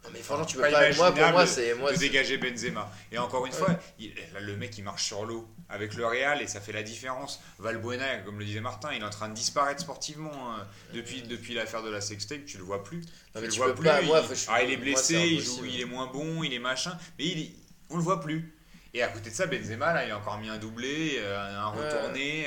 Non, 0.03 0.11
mais 0.15 0.21
franchement, 0.21 0.47
tu 0.47 0.57
peux 0.57 0.63
Pas 0.63 0.71
pas. 0.71 0.93
Moi, 0.97 1.13
pour 1.15 1.29
moi, 1.31 1.47
c'est. 1.47 1.75
Moi, 1.75 1.93
de 1.93 1.99
dégager 1.99 2.39
Benzema. 2.39 2.91
Et 3.13 3.19
encore 3.19 3.45
une 3.45 3.53
Ouais. 3.53 3.59
fois, 3.59 3.79
il- 3.99 4.15
là, 4.33 4.41
le 4.41 4.57
mec 4.57 4.77
il 4.79 4.83
marche 4.85 5.05
sur 5.05 5.27
l'eau 5.27 5.47
avec 5.69 5.93
le 5.95 6.07
Real 6.07 6.41
et 6.41 6.47
ça 6.47 6.61
fait 6.61 6.73
la 6.73 6.83
différence. 6.83 7.41
Valbuena, 7.59 8.17
comme 8.25 8.39
le 8.39 8.45
disait 8.47 8.61
Martin, 8.61 8.89
il 8.95 9.03
est 9.03 9.05
en 9.05 9.11
train 9.11 9.29
de 9.29 9.35
disparaître 9.35 9.81
sportivement 9.83 10.33
hein. 10.57 10.67
depuis, 10.95 11.21
depuis 11.23 11.53
l'affaire 11.53 11.83
de 11.83 11.91
la 11.91 12.01
sextape. 12.01 12.47
Tu 12.47 12.57
le 12.57 12.65
vois 12.65 12.83
plus. 12.83 13.01
Non, 13.01 13.03
tu 13.05 13.41
mais 13.41 13.41
le 13.43 13.49
tu 13.53 13.59
vois 13.59 13.69
peux 13.69 13.75
plus. 13.75 13.85
pas, 13.85 14.01
moi, 14.03 14.23
il, 14.31 14.37
je- 14.37 14.45
ah, 14.49 14.63
il 14.63 14.71
est 14.73 14.77
moi, 14.77 14.85
blessé, 14.87 15.15
il, 15.19 15.43
joue, 15.43 15.65
il 15.67 15.81
est 15.81 15.85
moins 15.85 16.07
bon, 16.07 16.43
il 16.45 16.55
est 16.55 16.59
machin, 16.59 16.97
mais 17.19 17.27
il, 17.27 17.53
on 17.91 17.97
le 17.99 18.03
voit 18.03 18.21
plus. 18.23 18.55
Et 18.95 19.03
à 19.03 19.09
côté 19.09 19.29
de 19.31 19.35
ça, 19.35 19.47
Benzema, 19.47 19.93
là, 19.93 20.07
il 20.07 20.11
a 20.11 20.17
encore 20.17 20.39
mis 20.39 20.49
un 20.49 20.57
doublé, 20.59 21.17
euh, 21.19 21.59
un 21.61 21.77
Ouais. 21.77 21.85
retourné. 21.89 22.47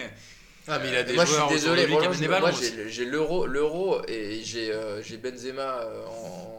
Ah, 0.67 0.79
mais 0.79 0.89
il 0.89 0.95
a 0.95 1.03
des 1.03 1.13
moi, 1.13 1.25
je 1.25 1.31
suis 1.33 1.41
désolé, 1.49 1.87
moi, 1.87 2.01
j'ai 2.87 3.05
l'euro, 3.05 3.45
l'euro 3.45 4.01
et 4.07 4.41
j'ai 4.43 4.71
euh, 4.73 5.01
Benzema 5.21 5.61
euh, 5.81 6.05
en, 6.07 6.52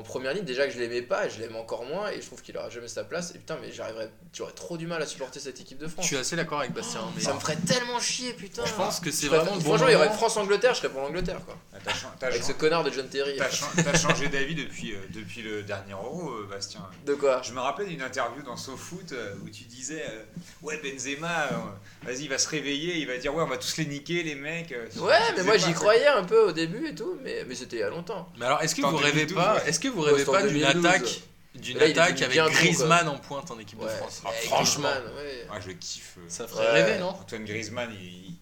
en 0.00 0.02
première 0.02 0.32
ligne. 0.34 0.44
Déjà 0.44 0.66
que 0.66 0.72
je 0.72 0.78
l'aimais 0.78 1.02
pas, 1.02 1.26
et 1.26 1.30
je 1.30 1.38
l'aime 1.40 1.56
encore 1.56 1.84
moins 1.84 2.10
et 2.10 2.20
je 2.20 2.26
trouve 2.26 2.42
qu'il 2.42 2.56
aura 2.56 2.70
jamais 2.70 2.88
sa 2.88 3.04
place. 3.04 3.30
Et 3.34 3.38
putain, 3.38 3.58
mais 3.60 3.70
j'arriverais, 3.70 4.10
j'aurais 4.32 4.52
trop 4.52 4.76
du 4.76 4.86
mal 4.86 5.00
à 5.02 5.06
supporter 5.06 5.38
cette 5.40 5.60
équipe 5.60 5.78
de 5.78 5.86
Je 5.86 5.92
France. 5.92 6.06
suis 6.06 6.16
assez 6.16 6.36
d'accord 6.36 6.60
avec 6.60 6.72
Bastien. 6.72 7.00
mais 7.14 7.22
Ça 7.22 7.34
me 7.34 7.40
ferait 7.40 7.56
tellement 7.56 8.00
chier, 8.00 8.32
putain. 8.32 8.64
Je 8.64 8.72
pense 8.72 8.98
que 9.00 9.10
c'est 9.10 9.26
Je 9.26 9.30
vraiment 9.30 9.52
bon 9.54 9.60
Franchement, 9.60 9.88
il 9.88 9.92
y 9.92 9.96
aurait. 9.96 10.10
France-Angleterre, 10.10 10.74
je 10.74 10.78
serais 10.80 10.88
pour 10.88 11.02
l'Angleterre, 11.02 11.40
quoi. 11.44 11.56
Chan- 11.88 12.12
Avec 12.20 12.42
ce 12.42 12.52
connard 12.52 12.84
de 12.84 12.90
John 12.90 13.08
Terry. 13.08 13.36
t'as 13.38 13.50
chan- 13.50 13.66
t'as 13.76 13.96
changé 13.98 14.28
d'avis 14.28 14.54
depuis, 14.54 14.92
euh, 14.92 14.98
depuis 15.14 15.42
le 15.42 15.62
dernier 15.62 15.92
Euro, 15.92 16.30
euh, 16.30 16.46
Bastien. 16.50 16.80
De 17.06 17.14
quoi 17.14 17.40
Je 17.42 17.52
me 17.52 17.60
rappelle 17.60 17.88
d'une 17.88 18.02
interview 18.02 18.42
dans 18.42 18.56
SoFoot 18.56 19.12
euh, 19.12 19.34
où 19.44 19.48
tu 19.48 19.64
disais 19.64 20.04
euh, 20.08 20.22
Ouais, 20.62 20.78
Benzema, 20.82 21.44
euh, 21.46 21.56
vas-y, 22.04 22.24
il 22.24 22.28
va 22.28 22.38
se 22.38 22.48
réveiller, 22.48 22.96
il 22.98 23.06
va 23.06 23.16
dire 23.16 23.34
Ouais, 23.34 23.42
on 23.42 23.46
va 23.48 23.56
tous 23.56 23.76
les 23.78 23.86
niquer, 23.86 24.22
les 24.22 24.34
mecs. 24.34 24.72
euh, 24.72 24.86
Ouais, 24.98 25.18
mais 25.36 25.42
moi 25.42 25.56
j'y 25.56 25.72
croyais 25.72 26.06
un 26.08 26.24
peu 26.24 26.40
au 26.48 26.52
début 26.52 26.86
et 26.88 26.94
tout, 26.94 27.18
mais, 27.22 27.44
mais 27.48 27.54
c'était 27.54 27.76
il 27.76 27.80
y 27.80 27.82
a 27.82 27.88
longtemps. 27.90 28.28
Mais 28.38 28.46
alors, 28.46 28.62
est-ce 28.62 28.74
que 28.74 28.82
vous 28.82 28.96
rêvez 28.96 29.26
2012, 29.26 29.34
pas 29.36 29.54
ouais. 29.54 29.68
Est-ce 29.68 29.80
que 29.80 29.88
vous 29.88 30.02
rêvez 30.02 30.24
pas 30.24 30.42
d'une 30.42 30.60
2012. 30.60 30.86
attaque, 30.86 31.20
d'une 31.54 31.78
est 31.78 31.98
attaque 31.98 32.22
avec 32.22 32.38
Griezmann 32.52 33.08
en 33.08 33.18
pointe 33.18 33.50
en 33.50 33.58
équipe 33.58 33.80
de. 33.80 33.88
France? 33.88 34.22
Ah, 34.24 34.30
Franchement, 34.44 34.88
ouais. 35.16 35.46
Ah, 35.50 35.58
je 35.66 35.72
kiffe. 35.72 36.16
ça 36.28 36.46
ferait 36.46 36.66
Ouais. 36.66 36.82
rêver, 36.82 36.98
non? 37.00 37.08
Antoine 37.08 37.44
Griezmann, 37.44 37.90
il 38.00 38.06
est 38.06 38.32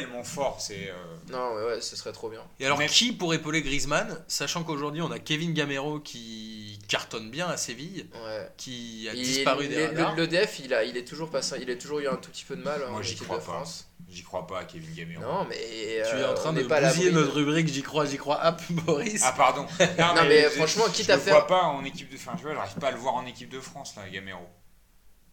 tellement 0.00 0.24
fort, 0.24 0.60
c'est. 0.60 0.90
euh, 0.90 0.94
Non, 1.30 1.54
mais 1.54 1.64
ouais, 1.66 1.80
ce 1.80 1.96
serait 1.96 2.12
trop 2.12 2.28
bien. 2.28 2.42
Et 2.60 2.66
alors, 2.66 2.78
Mais- 2.78 2.86
qui 2.88 3.12
pour 3.12 3.32
épauler 3.34 3.62
Griezmann, 3.62 4.22
sachant 4.28 4.64
qu'aujourd'hui 4.64 5.02
on 5.02 5.10
a 5.10 5.18
Kevin 5.18 5.52
Gamero 5.54 6.00
qui 6.00 6.78
cartonne 6.88 7.30
bien 7.30 7.46
à 7.48 7.56
Séville, 7.56 8.06
Ouais. 8.24 8.48
qui 8.56 9.08
a 9.10 9.14
Il- 9.14 9.22
disparu 9.24 9.68
des 9.68 9.76
le, 9.76 9.86
radars. 9.86 10.14
le, 10.16 10.22
le 10.22 10.26
DF, 10.26 10.60
il 10.64 10.74
a, 10.74 10.84
il 10.84 10.96
est 10.96 11.04
toujours 11.06 11.30
passé, 11.30 11.56
il 11.60 11.70
a 11.70 11.76
toujours 11.76 12.00
eu 12.00 12.08
un 12.08 12.16
tout 12.16 12.30
petit 12.30 12.44
peu 12.44 12.56
de 12.56 12.62
mal 12.62 12.80
Moi, 12.88 12.98
en 12.98 13.02
j'y 13.02 13.16
crois 13.16 13.38
de 13.38 13.42
pas. 13.44 13.52
France. 13.52 13.88
J'y 14.08 14.22
crois 14.22 14.46
pas 14.46 14.58
à 14.60 14.64
Kevin 14.64 14.92
Gamero. 14.94 15.22
Non, 15.22 15.46
mais 15.48 15.56
Tu 15.56 15.62
es 15.64 16.02
euh, 16.02 16.30
en 16.30 16.34
train 16.34 16.52
de 16.52 16.62
bousiller 16.62 17.10
de- 17.10 17.14
notre 17.18 17.32
rubrique 17.34 17.68
J'y 17.68 17.82
crois, 17.82 18.04
j'y 18.04 18.18
crois, 18.18 18.40
hop, 18.46 18.60
Boris. 18.70 19.22
Ah, 19.24 19.32
pardon. 19.36 19.66
Non, 19.98 20.14
mais 20.28 20.42
je- 20.44 20.48
franchement, 20.50 20.84
quitte 20.92 21.06
je 21.06 21.12
à 21.12 21.16
le 21.16 21.22
faire- 21.22 21.34
vois 21.34 21.46
pas 21.46 21.62
en 21.64 21.84
équipe 21.84 22.10
de. 22.10 22.16
Enfin, 22.16 22.32
tu 22.36 22.42
vois, 22.42 22.54
j'arrive 22.54 22.74
pas 22.76 22.88
à 22.88 22.90
le 22.92 22.98
voir 22.98 23.14
en 23.14 23.24
équipe 23.26 23.48
de 23.48 23.60
France, 23.60 23.94
là, 23.96 24.02
Gamero. 24.08 24.46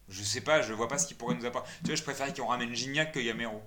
Je 0.08 0.22
sais 0.24 0.40
pas, 0.40 0.62
je 0.62 0.72
vois 0.72 0.88
pas 0.88 0.98
ce 0.98 1.06
qu'il 1.06 1.16
pourrait 1.16 1.34
nous 1.34 1.44
apporter. 1.46 1.68
Tu 1.82 1.86
vois, 1.88 1.94
je 1.96 2.02
préfère 2.02 2.32
qu'on 2.34 2.46
ramène 2.46 2.74
Gignac 2.74 3.12
que 3.12 3.20
Gamero. 3.20 3.62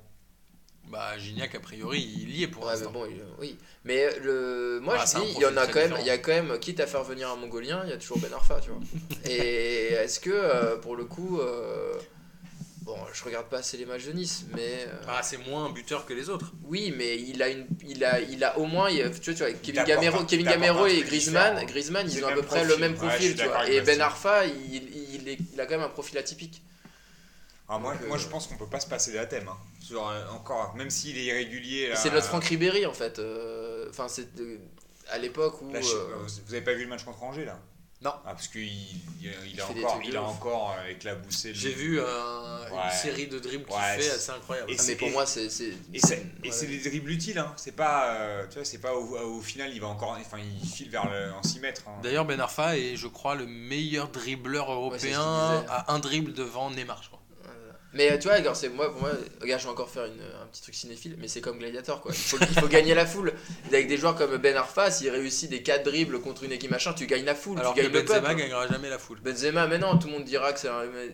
Bah, 0.90 1.18
Gignac, 1.18 1.54
a 1.56 1.60
priori, 1.60 2.00
il 2.22 2.30
y 2.36 2.44
est 2.44 2.48
pour 2.48 2.64
Ouais, 2.64 2.70
mais 2.74 2.76
l'instant. 2.78 2.92
bon, 2.92 3.06
il- 3.06 3.22
oui. 3.40 3.58
Mais 3.84 4.08
le, 4.22 4.80
moi, 4.82 4.96
Ah, 5.00 5.06
je 5.06 5.20
dis, 5.20 5.34
il 5.36 5.42
y 5.42 5.46
en 5.46 5.58
a 5.58 5.66
quand 5.68 5.80
même, 5.80 5.96
il 6.00 6.06
y 6.06 6.10
a 6.12 6.18
quand 6.18 6.32
même, 6.32 6.58
quitte 6.60 6.80
à 6.80 6.88
faire 6.88 7.04
venir 7.04 7.30
un 7.30 7.36
Mongolien, 7.36 7.82
il 7.86 7.90
y 7.90 7.94
a 7.94 7.98
toujours 7.98 8.20
Ben 8.20 8.32
Arfa, 8.34 8.60
tu 8.62 8.70
vois. 8.70 8.80
Et 9.30 9.94
est-ce 9.94 10.20
que, 10.20 10.30
euh, 10.32 10.78
pour 10.78 10.96
le 10.96 11.06
coup, 11.06 11.40
euh, 11.42 11.94
bon, 12.84 12.96
je 13.14 13.24
regarde 13.24 13.48
pas 13.48 13.58
assez 13.58 13.78
les 13.78 13.86
matchs 13.86 14.06
de 14.06 14.12
Nice, 14.14 14.46
mais 14.54 14.86
euh, 14.88 14.92
Ah, 15.08 15.22
c'est 15.24 15.38
moins 15.50 15.66
un 15.66 15.70
buteur 15.72 16.06
que 16.06 16.14
les 16.14 16.30
autres. 16.30 16.54
oui, 16.66 16.94
mais 16.96 17.18
il 17.20 17.42
a 17.42 17.50
une, 17.50 17.66
il 17.88 18.06
a, 18.06 18.22
il 18.22 18.44
a 18.44 18.58
au 18.60 18.66
moins, 18.66 18.90
il- 18.90 19.10
tu 19.20 19.32
vois, 19.32 19.34
tu 19.34 19.44
vois, 19.44 19.52
Kevin 19.62 19.84
Gamero, 19.84 20.24
Kevin 20.24 20.46
Gamero 20.46 20.86
et 20.86 21.02
Griezmann. 21.02 21.66
Griezmann, 21.66 22.08
ils 22.10 22.24
ont 22.24 22.28
à 22.28 22.32
peu 22.34 22.44
près 22.44 22.64
le 22.64 22.78
même 22.78 22.94
profil, 22.94 23.36
tu 23.36 23.44
vois. 23.44 23.68
Et 23.70 23.82
Ben. 23.82 24.00
Arfa, 24.02 24.46
il, 24.46 24.84
il, 25.16 25.28
est- 25.28 25.38
il 25.54 25.60
a 25.60 25.66
quand 25.66 25.78
même 25.78 25.86
un 25.86 25.90
profil 25.90 26.18
atypique. 26.20 26.62
Alors 27.68 27.82
moi, 27.82 27.94
euh, 28.00 28.18
je 28.18 28.28
pense 28.28 28.48
qu'on 28.48 28.58
peut 28.58 28.68
pas 28.68 28.80
se 28.80 28.88
passer 28.88 29.12
d'Athème. 29.14 29.48
Hein. 29.48 29.58
Sur, 29.82 30.08
euh, 30.08 30.24
encore, 30.34 30.76
même 30.76 30.90
s'il 30.90 31.18
est 31.18 31.24
irrégulier. 31.26 31.92
C'est 31.96 32.12
notre 32.14 32.28
Franck 32.28 32.44
Ribéry 32.46 32.86
en 32.86 32.94
fait. 32.94 33.20
euh, 33.20 33.88
Enfin, 33.90 34.08
c'est 34.08 34.28
à 35.10 35.18
l'époque 35.18 35.62
où. 35.62 35.72
là, 35.72 35.80
euh, 35.80 36.16
Vous 36.46 36.54
avez 36.54 36.64
pas 36.64 36.74
vu 36.74 36.84
le 36.84 36.90
match 36.90 37.04
contre 37.04 37.24
Angers 37.24 37.46
là? 37.46 37.60
Non. 38.02 38.12
Ah, 38.26 38.34
parce 38.34 38.50
qu'il 38.50 38.62
il, 38.68 39.02
il 39.22 39.52
Il 39.54 39.62
a 39.62 39.66
encore, 39.68 40.02
il 40.06 40.18
a 40.18 40.22
encore 40.22 40.76
euh, 40.78 40.90
éclaboussé. 40.92 41.50
le- 41.50 41.54
J'ai 41.56 41.72
vu 41.72 42.00
un- 42.00 42.04
Ouais. 42.72 42.82
une 42.86 42.92
série 42.92 43.28
de 43.28 43.40
dribbles 43.40 43.66
qu'il 43.66 43.74
Ouais, 43.76 43.96
fait 43.96 44.02
c'est- 44.04 44.12
assez 44.12 44.32
incroyable. 44.32 44.70
et 44.70 44.76
Ah, 44.78 44.78
mais 44.82 44.84
c'est- 44.84 44.96
pour 44.96 45.10
moi, 45.12 45.26
c'est. 45.26 45.46
Et 45.46 45.50
c'est 45.50 46.18
ouais. 46.44 46.68
des 46.68 46.90
dribbles 46.90 47.10
utiles, 47.12 47.40
hein. 47.40 47.54
c'est 47.56 47.72
pas, 47.76 48.14
euh, 48.16 48.46
tu 48.48 48.56
vois, 48.56 48.66
c'est 48.66 48.80
pas 48.80 48.94
au, 48.94 49.18
au 49.38 49.42
final 49.42 49.72
il 49.74 49.80
va 49.82 49.88
encore, 49.88 50.16
enfin 50.20 50.38
il 50.40 50.68
file 50.68 50.90
vers 50.90 51.10
le, 51.10 51.32
en 51.34 51.42
6 51.42 51.60
mètres. 51.62 51.84
hein. 51.88 51.94
D'ailleurs, 52.04 52.26
Ben 52.26 52.40
Arfa 52.40 52.78
est, 52.78 52.96
je 52.96 53.08
crois, 53.08 53.34
le 53.34 53.48
meilleur 53.48 54.10
dribbleur 54.10 54.72
européen 54.72 55.22
à 55.70 55.92
un 55.94 55.98
dribble 56.00 56.34
devant 56.34 56.70
Neymar, 56.70 57.02
je 57.02 57.08
crois. 57.08 57.22
Mais 57.96 58.12
euh, 58.12 58.18
tu 58.18 58.28
vois, 58.28 58.36
regarde, 58.38 58.56
c'est 58.56 58.70
moi, 58.70 58.92
pour 58.92 59.02
moi, 59.02 59.12
regarde, 59.42 59.62
je 59.62 59.66
vais 59.68 59.72
encore 59.72 59.90
faire 59.90 60.06
une, 60.06 60.20
un 60.22 60.46
petit 60.52 60.62
truc 60.62 60.76
cinéphile, 60.76 61.16
mais 61.18 61.28
c'est 61.28 61.42
comme 61.42 61.58
Gladiator 61.58 62.02
quoi. 62.02 62.12
Il 62.14 62.18
faut, 62.18 62.38
il 62.40 62.60
faut 62.60 62.68
gagner 62.68 62.94
la 62.94 63.06
foule. 63.06 63.34
Avec 63.70 63.88
des 63.88 63.98
joueurs 63.98 64.16
comme 64.16 64.36
Ben 64.38 64.56
Arfa, 64.58 64.92
s'il 64.92 65.10
réussit 65.10 65.50
des 65.50 65.64
4 65.64 65.84
dribbles 65.86 66.20
contre 66.22 66.44
une 66.44 66.52
équipe 66.52 66.72
machin, 66.72 66.94
tu 66.94 67.08
gagnes 67.08 67.26
la 67.26 67.36
foule, 67.36 67.58
Alors 67.60 67.74
tu 67.74 67.80
que 67.80 67.86
gagnes 67.88 67.94
le 67.94 68.02
Benzema 68.02 68.22
peuple. 68.30 68.36
gagnera 68.42 68.68
jamais 68.68 68.90
la 68.90 69.00
foule. 69.00 69.20
Benzema, 69.22 69.66
mais 69.68 69.78
non, 69.78 69.98
tout 69.98 70.08
le 70.08 70.14
monde 70.14 70.26
dira 70.26 70.52
que 70.54 70.60
c'est 70.60 70.70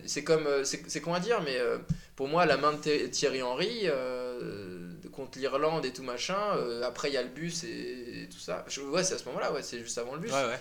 c'est 0.06 0.24
comme 0.24 0.46
euh, 0.46 0.64
c'est 0.64 1.00
con 1.00 1.14
à 1.14 1.20
dire, 1.20 1.40
mais 1.42 1.56
euh, 1.58 1.78
pour 2.16 2.26
moi, 2.28 2.46
la 2.46 2.56
main 2.56 2.72
de 2.72 3.06
Thierry 3.06 3.42
Henry 3.42 3.82
euh, 3.84 4.92
contre 5.12 5.38
l'Irlande 5.38 5.84
et 5.84 5.92
tout 5.92 6.02
machin. 6.02 6.38
euh, 6.56 6.82
après, 6.82 7.08
il 7.10 7.14
y 7.14 7.16
a 7.16 7.22
le 7.22 7.28
bus 7.28 7.64
et, 7.64 7.68
et 8.24 8.28
tout 8.28 8.38
ça. 8.38 8.64
Je- 8.68 8.80
ouais, 8.80 9.04
c'est 9.04 9.14
à 9.14 9.18
ce 9.18 9.24
moment-là, 9.26 9.52
ouais, 9.52 9.62
c'est 9.62 9.78
juste 9.78 9.98
avant 9.98 10.14
le 10.14 10.20
bus. 10.20 10.32
Ouais, 10.32 10.44
ouais. 10.46 10.58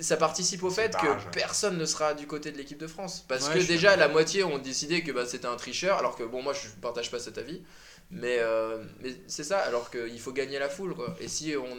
Ça 0.00 0.16
participe 0.16 0.62
au 0.62 0.70
fait 0.70 0.90
barrage, 0.92 1.20
que 1.22 1.24
ouais. 1.26 1.30
personne 1.32 1.76
ne 1.78 1.84
sera 1.86 2.14
du 2.14 2.26
côté 2.26 2.50
de 2.52 2.56
l'équipe 2.58 2.78
de 2.78 2.86
France. 2.86 3.24
Parce 3.28 3.48
Ouais, 3.48 3.54
que 3.60 3.64
déjà, 3.66 3.96
la 3.96 4.08
moitié 4.08 4.44
ont 4.44 4.58
décidé 4.58 5.02
que 5.02 5.12
bah, 5.12 5.26
c'était 5.26 5.46
un 5.46 5.56
tricheur, 5.56 5.98
alors 5.98 6.16
que 6.16 6.22
bon, 6.24 6.42
moi 6.42 6.52
je 6.52 6.68
partage 6.80 7.10
pas 7.10 7.18
cet 7.18 7.38
avis. 7.38 7.62
Mais, 8.10 8.38
euh, 8.38 8.82
mais 9.02 9.14
c'est 9.26 9.44
ça, 9.44 9.58
alors 9.58 9.90
qu'il 9.90 10.18
faut 10.20 10.32
gagner 10.32 10.58
la 10.58 10.68
foule. 10.68 10.94
Quoi. 10.94 11.14
Et 11.20 11.28
si 11.28 11.54
on. 11.56 11.76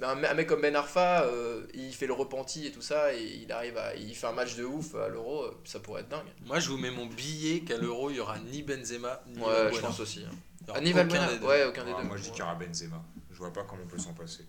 Un 0.00 0.14
me- 0.14 0.28
un 0.30 0.34
mec 0.34 0.46
comme 0.46 0.60
Ben 0.60 0.76
Arfa, 0.76 1.24
euh, 1.24 1.66
il 1.74 1.92
fait 1.92 2.06
le 2.06 2.12
repenti 2.12 2.64
et 2.68 2.70
tout 2.70 2.82
ça, 2.82 3.12
et 3.12 3.20
il 3.42 3.50
arrive 3.50 3.76
à. 3.76 3.96
Il 3.96 4.14
fait 4.14 4.28
un 4.28 4.32
match 4.32 4.54
de 4.54 4.64
ouf 4.64 4.94
à 4.94 5.08
l'Euro, 5.08 5.42
euh, 5.42 5.60
ça 5.64 5.80
pourrait 5.80 6.02
être 6.02 6.08
dingue. 6.08 6.24
Moi, 6.46 6.60
je 6.60 6.68
vous 6.68 6.78
mets 6.78 6.90
mon 6.92 7.06
billet 7.06 7.60
qu'à 7.60 7.76
l'Euro, 7.76 8.08
il 8.08 8.16
y 8.16 8.20
aura 8.20 8.38
ni 8.38 8.62
Benzema, 8.62 9.20
ni 9.26 9.40
Ouais, 9.40 9.46
Valbuena. 9.52 9.76
je 9.76 9.80
pense 9.80 9.98
aussi. 10.00 10.20
hein. 10.24 10.34
Ah, 10.72 10.80
ni 10.80 10.90
aucun 10.92 10.98
Valbuena, 11.02 11.26
des 11.32 11.38
deux. 11.40 11.46
ouais, 11.46 11.64
aucun 11.64 11.84
des 11.84 11.92
deux. 11.92 12.02
moi 12.04 12.16
je 12.16 12.22
dis 12.22 12.30
qu'il 12.30 12.38
y 12.38 12.42
aura 12.42 12.54
Benzema. 12.54 13.02
Je 13.32 13.38
vois 13.38 13.52
pas 13.52 13.64
comment 13.64 13.82
on 13.84 13.88
peut 13.88 13.98
s'en 13.98 14.12
passer. 14.14 14.46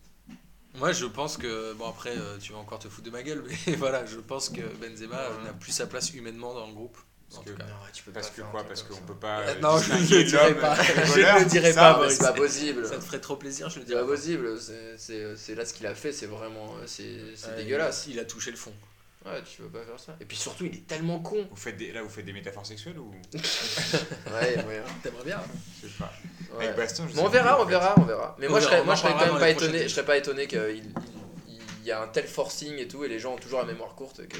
Moi, 0.79 0.91
je 0.93 1.05
pense 1.05 1.37
que. 1.37 1.73
Bon, 1.73 1.87
après, 1.89 2.17
euh, 2.17 2.37
tu 2.41 2.53
vas 2.53 2.59
encore 2.59 2.79
te 2.79 2.87
foutre 2.89 3.05
de 3.05 3.11
ma 3.11 3.21
gueule, 3.23 3.43
mais 3.67 3.75
voilà, 3.75 4.05
je 4.05 4.17
pense 4.17 4.49
que 4.49 4.61
Benzema 4.61 5.17
Ouais. 5.17 5.43
n'a 5.45 5.53
plus 5.53 5.71
sa 5.71 5.85
place 5.87 6.13
humainement 6.13 6.53
dans 6.53 6.67
le 6.67 6.73
groupe. 6.73 6.97
Parce 7.29 7.41
en 7.41 7.43
que- 7.43 7.51
tout 7.51 7.57
cas. 7.57 7.65
Non, 7.65 7.73
tu 7.93 8.01
peux 8.03 8.11
Parce 8.11 8.29
pas 8.31 8.41
que 8.41 8.47
quoi 8.49 8.63
Parce 8.63 8.81
qu'on 8.83 8.95
peut 9.01 9.13
pas. 9.13 9.41
Euh, 9.41 9.59
non, 9.59 9.77
je 9.77 9.91
distinguer 9.93 10.17
le 10.23 10.29
dirai 10.29 10.55
pas. 10.55 10.75
Je 10.83 11.01
voleur, 11.11 11.39
le 11.39 11.45
dirai 11.45 11.67
c'est 11.69 11.75
pas, 11.75 11.91
ça 11.91 11.93
Boris. 11.99 12.13
C'est 12.17 12.23
pas 12.23 12.33
possible. 12.33 12.85
Ça 12.87 12.95
te 12.95 13.01
ferait 13.03 13.19
trop 13.21 13.35
plaisir, 13.35 13.69
je 13.69 13.75
le 13.75 13.81
C'est 13.81 13.87
dirais. 13.89 14.01
pas 14.01 14.07
possible. 14.07 14.59
C'est- 14.59 14.97
C'est 14.97 15.35
c'est 15.37 15.53
là 15.55 15.63
ce 15.65 15.73
qu'il 15.75 15.85
a 15.85 15.93
fait, 15.93 16.11
c'est 16.11 16.25
vraiment. 16.25 16.73
C'est 16.87 17.19
c'est 17.35 17.49
Ouais, 17.49 17.55
dégueulasse. 17.57 18.07
Il 18.07 18.17
a 18.19 18.25
touché 18.25 18.49
le 18.49 18.57
fond. 18.57 18.73
Ouais, 19.33 19.41
tu 19.43 19.61
veux 19.61 19.67
pas 19.69 19.83
faire 19.83 19.99
ça? 19.99 20.15
Et 20.19 20.25
puis 20.25 20.37
surtout, 20.37 20.65
il 20.65 20.73
est 20.75 20.87
tellement 20.87 21.19
con. 21.19 21.47
Vous 21.49 21.55
faites 21.55 21.77
des, 21.77 21.91
là, 21.91 22.01
vous 22.01 22.09
faites 22.09 22.25
des 22.25 22.33
métaphores 22.33 22.65
sexuelles 22.65 22.97
ou? 22.99 23.11
Ouais, 24.31 24.55
ouais. 24.65 24.81
T'aimerais 25.03 25.23
bien 25.25 25.39
Je 25.81 25.87
sais 25.87 25.93
pas. 25.97 26.11
ouais. 26.57 26.65
Avec 26.65 26.77
Bastien, 26.77 27.07
je 27.07 27.13
sais 27.15 27.19
on 27.21 27.27
verra, 27.29 27.57
en 27.59 27.61
on 27.61 27.65
fait. 27.65 27.71
verra, 27.71 27.95
on 27.97 28.03
verra. 28.03 28.35
Mais 28.39 28.47
On 28.47 28.51
moi, 28.51 28.59
je 28.59 28.65
serais, 28.65 28.83
moi, 28.83 28.95
je 28.95 29.01
serais 29.01 29.13
quand 29.13 29.25
même 29.31 29.39
pas 29.39 29.49
étonné. 29.49 29.83
Je 29.83 29.87
serais 29.87 30.05
pas 30.05 30.17
étonné 30.17 30.47
qu'il 30.47 30.59
il, 31.47 31.59
il 31.81 31.85
y 31.87 31.91
a 31.91 32.01
un 32.01 32.07
tel 32.07 32.27
forcing 32.27 32.77
et 32.77 32.87
tout, 32.87 33.03
et 33.03 33.07
les 33.07 33.19
gens 33.19 33.33
ont 33.33 33.37
toujours 33.37 33.59
la 33.59 33.65
mémoire 33.65 33.95
courte 33.95 34.27
que 34.27 34.37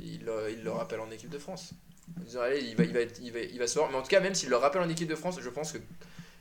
il, 0.00 0.24
le- 0.24 0.70
rappelle 0.70 1.00
en 1.00 1.10
équipe 1.10 1.30
de 1.30 1.38
France. 1.38 1.70
En 2.18 2.24
disant, 2.24 2.40
allez, 2.40 2.60
il 2.60 2.76
va, 2.76 2.84
il 2.84 2.92
va, 2.92 3.00
il 3.20 3.32
va, 3.32 3.38
il 3.40 3.58
va 3.58 3.66
se 3.66 3.78
voir. 3.78 3.90
Mais 3.90 3.96
en 3.96 4.02
tout 4.02 4.08
cas, 4.08 4.20
même 4.20 4.34
s'il 4.34 4.48
le 4.48 4.56
rappelle 4.56 4.82
en 4.82 4.88
équipe 4.88 5.08
de 5.08 5.14
France, 5.14 5.36
je 5.40 5.48
pense 5.50 5.72
que 5.72 5.78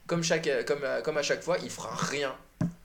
comme, 0.08 0.24
chaque, 0.24 0.50
comme, 0.66 0.84
à- 0.84 1.02
comme 1.02 1.18
à 1.18 1.24
chaque 1.24 1.44
fois, 1.44 1.58
il 1.64 1.70
fera 1.70 1.94
rien. 1.96 2.36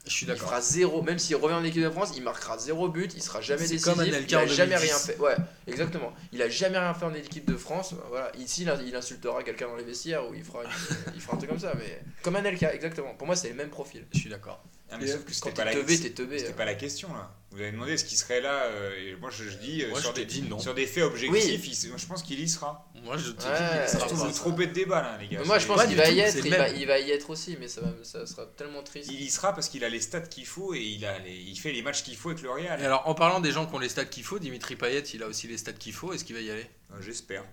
Je 0.05 0.11
suis 0.11 0.26
Il 0.26 0.28
d'accord. 0.30 0.48
fera 0.48 0.61
zéro. 0.61 1.00
Même 1.03 1.18
s'il 1.18 1.36
revient 1.36 1.55
en 1.55 1.62
équipe 1.64 1.82
de 1.82 1.90
France, 1.90 2.12
il 2.16 2.22
marquera 2.24 2.59
zéro 2.59 2.88
but, 2.88 3.12
il 3.14 3.22
sera 3.22 3.40
jamais 3.40 3.61
décisif. 3.61 3.84
comme 3.84 4.05
il 4.05 4.12
a 4.14 4.20
jamais 4.46 4.74
2010. 4.74 4.74
rien 4.82 4.98
fait. 4.98 5.18
Ouais, 5.18 5.36
exactement. 5.68 6.12
Il 6.32 6.42
a 6.42 6.48
jamais 6.48 6.78
rien 6.78 6.92
fait 6.94 7.05
en 7.05 7.14
équipe 7.14 7.48
de 7.48 7.57
France. 7.57 7.94
Voilà. 8.09 8.32
Ici, 8.36 8.62
il, 8.62 8.88
il 8.88 8.96
insultera 8.96 9.42
quelqu'un 9.44 9.68
dans 9.68 9.76
les 9.76 9.84
vestiaires 9.84 10.28
ou 10.28 10.34
il 10.34 10.42
fera, 10.42 10.64
une- 10.64 10.70
il 11.14 11.20
fera 11.20 11.34
un 11.34 11.38
truc 11.38 11.50
comme 11.50 11.61
ça. 11.61 11.72
Mais 11.78 12.00
comme 12.22 12.34
Anelka, 12.34 12.74
exactement. 12.74 13.14
Pour 13.14 13.26
moi, 13.28 13.36
c'est 13.36 13.48
le 13.50 13.55
même 13.55 13.70
profil. 13.70 14.05
Je 14.12 14.18
suis 14.18 14.28
d'accord. 14.30 14.64
Ah, 14.93 14.99
mais 15.01 15.07
sauf 15.07 15.24
que 15.24 15.32
c'était 15.32 15.51
pas, 15.53 15.64
t'es 15.64 15.64
la... 15.64 15.72
teubé, 15.72 15.99
t'es 16.01 16.11
teubé. 16.11 16.38
c'était 16.38 16.53
pas 16.53 16.64
la 16.64 16.74
question 16.74 17.12
là. 17.14 17.34
Vous 17.51 17.59
avez 17.61 17.72
demandé 17.72 17.93
est-ce 17.93 18.05
qu'il 18.07 18.16
serait 18.16 18.40
là 18.40 18.62
euh, 18.64 18.95
et 19.12 19.16
Moi 19.16 19.30
je, 19.30 19.45
je 19.45 19.57
dis 19.59 19.82
euh, 19.82 19.90
Moi, 19.90 20.01
sur, 20.01 20.11
je 20.11 20.14
des, 20.16 20.24
dis 20.24 20.43
non. 20.43 20.59
sur 20.59 20.72
des 20.74 20.86
faits 20.86 21.05
objectifs, 21.05 21.66
il 21.66 21.74
se- 21.74 21.88
je 21.97 22.07
pense 22.07 22.22
qu'il 22.22 22.40
y 22.40 22.49
sera. 22.49 22.90
Moi, 23.05 23.16
je 23.18 23.30
te 23.32 23.40
dis 23.40 23.47
Ouais, 23.47 23.86
qu'il 23.90 23.99
pas. 23.99 24.07
vous 24.14 24.32
trompez 24.32 24.66
de 24.68 24.72
débat 24.72 25.03
là, 25.03 25.18
les 25.20 25.28
gars. 25.28 25.40
Mais 25.40 25.47
moi, 25.47 25.59
je 25.59 25.66
pense 25.66 25.84
qu'il 25.84 25.97
va 25.97 26.09
y 26.11 26.20
être. 26.20 26.36
Il 26.45 26.51
va, 26.51 26.59
même. 26.70 26.76
il 26.76 26.86
va 26.86 26.99
y 26.99 27.11
être 27.11 27.28
aussi, 27.30 27.57
mais 27.61 27.68
ça, 27.68 27.80
va, 27.82 27.93
ça 28.05 28.24
sera 28.26 28.47
tellement 28.47 28.82
triste. 28.82 29.11
Il 29.12 29.20
y 29.20 29.28
sera 29.30 29.53
parce 29.55 29.68
qu'il 29.68 29.84
a 29.84 29.88
les 29.90 30.01
stats 30.01 30.20
qu'il 30.22 30.47
faut 30.47 30.72
et 30.74 30.80
il, 30.80 31.05
a 31.05 31.18
les- 31.18 31.34
il 31.36 31.57
fait 31.59 31.72
les 31.72 31.82
matchs 31.82 32.03
qu'il 32.05 32.16
faut 32.16 32.30
avec 32.30 32.43
le 32.43 32.51
Real. 32.51 32.80
Et 32.80 32.84
alors, 32.84 33.07
en 33.07 33.14
parlant 33.14 33.40
des 33.40 33.53
gens 33.53 33.66
qui 33.66 33.74
ont 33.74 33.78
les 33.80 33.88
stats 33.90 34.05
qu'il 34.07 34.24
faut, 34.24 34.38
Dimitri 34.38 34.76
Payet, 34.76 35.01
il 35.01 35.22
a 35.22 35.26
aussi 35.26 35.47
les 35.47 35.59
stats 35.59 35.72
qu'il 35.72 35.93
faut. 35.93 36.12
Est-ce 36.14 36.24
qu'il 36.24 36.34
va 36.36 36.40
y 36.43 36.51
aller? 36.51 36.66
Euh, 36.93 37.03
J'espère. 37.03 37.45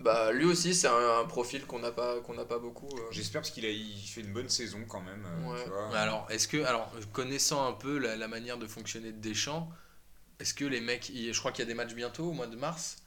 Bah, 0.00 0.30
lui 0.32 0.44
aussi, 0.44 0.74
c'est 0.74 0.86
un, 0.86 1.20
un 1.20 1.24
profil 1.24 1.66
qu'on 1.66 1.80
n'a 1.80 1.90
pas, 1.90 2.20
qu'on 2.20 2.34
n'a 2.34 2.44
pas 2.44 2.58
beaucoup. 2.58 2.88
euh. 2.96 3.00
J'espère 3.10 3.40
parce 3.40 3.50
qu'il 3.50 3.64
a 3.66 3.70
il 3.70 3.98
fait 4.06 4.20
une 4.20 4.32
bonne 4.32 4.48
saison 4.48 4.78
quand 4.88 5.00
même. 5.00 5.24
euh, 5.26 5.50
Ouais. 5.52 5.62
tu 5.64 5.70
vois. 5.70 5.88
Mais 5.90 5.96
Alors, 5.98 6.26
est-ce 6.30 6.46
que, 6.46 6.62
alors, 6.64 6.92
connaissant 7.12 7.66
un 7.66 7.72
peu 7.72 7.98
la, 7.98 8.14
la 8.16 8.28
manière 8.28 8.58
de 8.58 8.66
fonctionner 8.68 9.10
de 9.10 9.18
Deschamps, 9.20 9.68
est-ce 10.38 10.54
que 10.54 10.64
les 10.64 10.80
mecs, 10.80 11.08
il- 11.08 11.32
je 11.34 11.38
crois 11.40 11.50
qu'il 11.50 11.64
y 11.64 11.66
a 11.66 11.68
des 11.68 11.74
matchs 11.74 11.94
bientôt 11.94 12.26
au 12.26 12.32
mois 12.32 12.46
de 12.46 12.54
mars, 12.56 12.98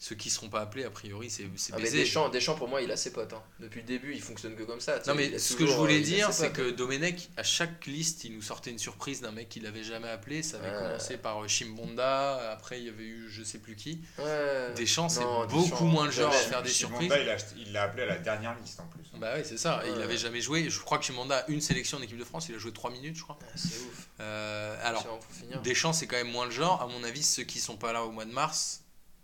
ceux 0.00 0.14
qui 0.14 0.30
seront 0.30 0.48
pas 0.48 0.60
appelés, 0.60 0.84
a 0.84 0.90
priori, 0.90 1.28
c'est 1.28 1.48
c'est 1.56 1.72
Ah, 1.72 1.76
mais 1.78 1.82
baisé. 1.82 1.98
Deschamps, 1.98 2.28
Deschamps, 2.28 2.54
pour 2.54 2.68
moi, 2.68 2.80
il 2.82 2.90
a 2.92 2.96
ses 2.96 3.12
potes. 3.12 3.32
hein. 3.32 3.42
Depuis 3.58 3.80
le 3.80 3.86
début, 3.86 4.14
il 4.14 4.22
fonctionne 4.22 4.54
que 4.54 4.62
comme 4.62 4.80
ça. 4.80 5.00
tu 5.00 5.08
Non 5.10 5.16
sais, 5.16 5.28
mais 5.30 5.34
a 5.34 5.38
ce 5.40 5.54
que 5.54 5.58
toujours, 5.58 5.74
je 5.74 5.78
voulais 5.80 5.98
euh, 5.98 6.02
dire, 6.04 6.32
c'est 6.32 6.52
que 6.52 6.70
Domenech, 6.70 7.30
à 7.36 7.42
chaque 7.42 7.84
liste, 7.86 8.22
il 8.22 8.34
nous 8.36 8.42
sortait 8.42 8.70
une 8.70 8.78
surprise 8.78 9.20
d'un 9.20 9.32
mec 9.32 9.48
qu'il 9.48 9.66
avait 9.66 9.82
jamais 9.82 10.08
appelé. 10.08 10.44
Ça 10.44 10.58
avait 10.58 10.70
Ouais. 10.70 10.76
commencé 10.84 11.16
par 11.16 11.42
euh, 11.42 11.48
Chimbonda, 11.48 12.52
après 12.52 12.78
il 12.78 12.86
y 12.86 12.88
avait 12.88 13.02
eu 13.04 13.28
je 13.28 13.42
sais 13.42 13.58
plus 13.58 13.74
qui. 13.74 14.00
Ouais. 14.18 14.72
Deschamps, 14.76 15.08
c'est 15.08 15.24
beaucoup 15.24 15.62
Deschamps, 15.62 15.84
moins 15.86 16.04
le 16.06 16.12
genre 16.12 16.32
à 16.32 16.36
faire 16.36 16.62
des 16.62 16.70
surprises. 16.70 17.12
il 17.20 17.28
a- 17.28 17.36
il 17.56 17.72
l'a 17.72 17.82
appelé 17.82 18.04
à 18.04 18.06
la 18.06 18.18
dernière 18.18 18.56
liste 18.60 18.78
en 18.78 18.86
plus. 18.86 19.02
Bah 19.18 19.34
ouais, 19.34 19.42
c'est 19.42 19.58
ça. 19.58 19.82
Et 19.84 19.88
il 19.90 19.96
Ouais. 19.96 20.04
avait 20.04 20.16
jamais 20.16 20.40
joué. 20.40 20.70
Je 20.70 20.78
crois 20.78 20.98
que 20.98 21.04
Chimbonda 21.06 21.38
a 21.38 21.48
une 21.50 21.60
sélection 21.60 21.98
en 21.98 22.02
équipe 22.02 22.18
de 22.18 22.24
France, 22.24 22.48
il 22.48 22.54
a 22.54 22.58
joué 22.58 22.72
3 22.72 22.92
minutes, 22.92 23.16
je 23.16 23.22
crois. 23.24 23.36
Ah, 23.42 23.46
C'est 23.56 23.78
ouf. 23.80 24.08
Euh, 24.20 24.76
alors. 24.84 25.18
Deschamps, 25.64 25.92
c'est 25.92 26.06
quand 26.06 26.16
même 26.16 26.30
moins 26.30 26.44
le 26.44 26.52
genre. 26.52 26.80
À 26.82 26.86
mon 26.86 27.02
avis, 27.02 27.24
ceux 27.24 27.42
qui 27.42 27.58
sont 27.58 27.76
pas 27.76 27.92
là 27.92 28.04
au 28.04 28.12
mois 28.12 28.24
de 28.26 28.32
mars, 28.32 28.82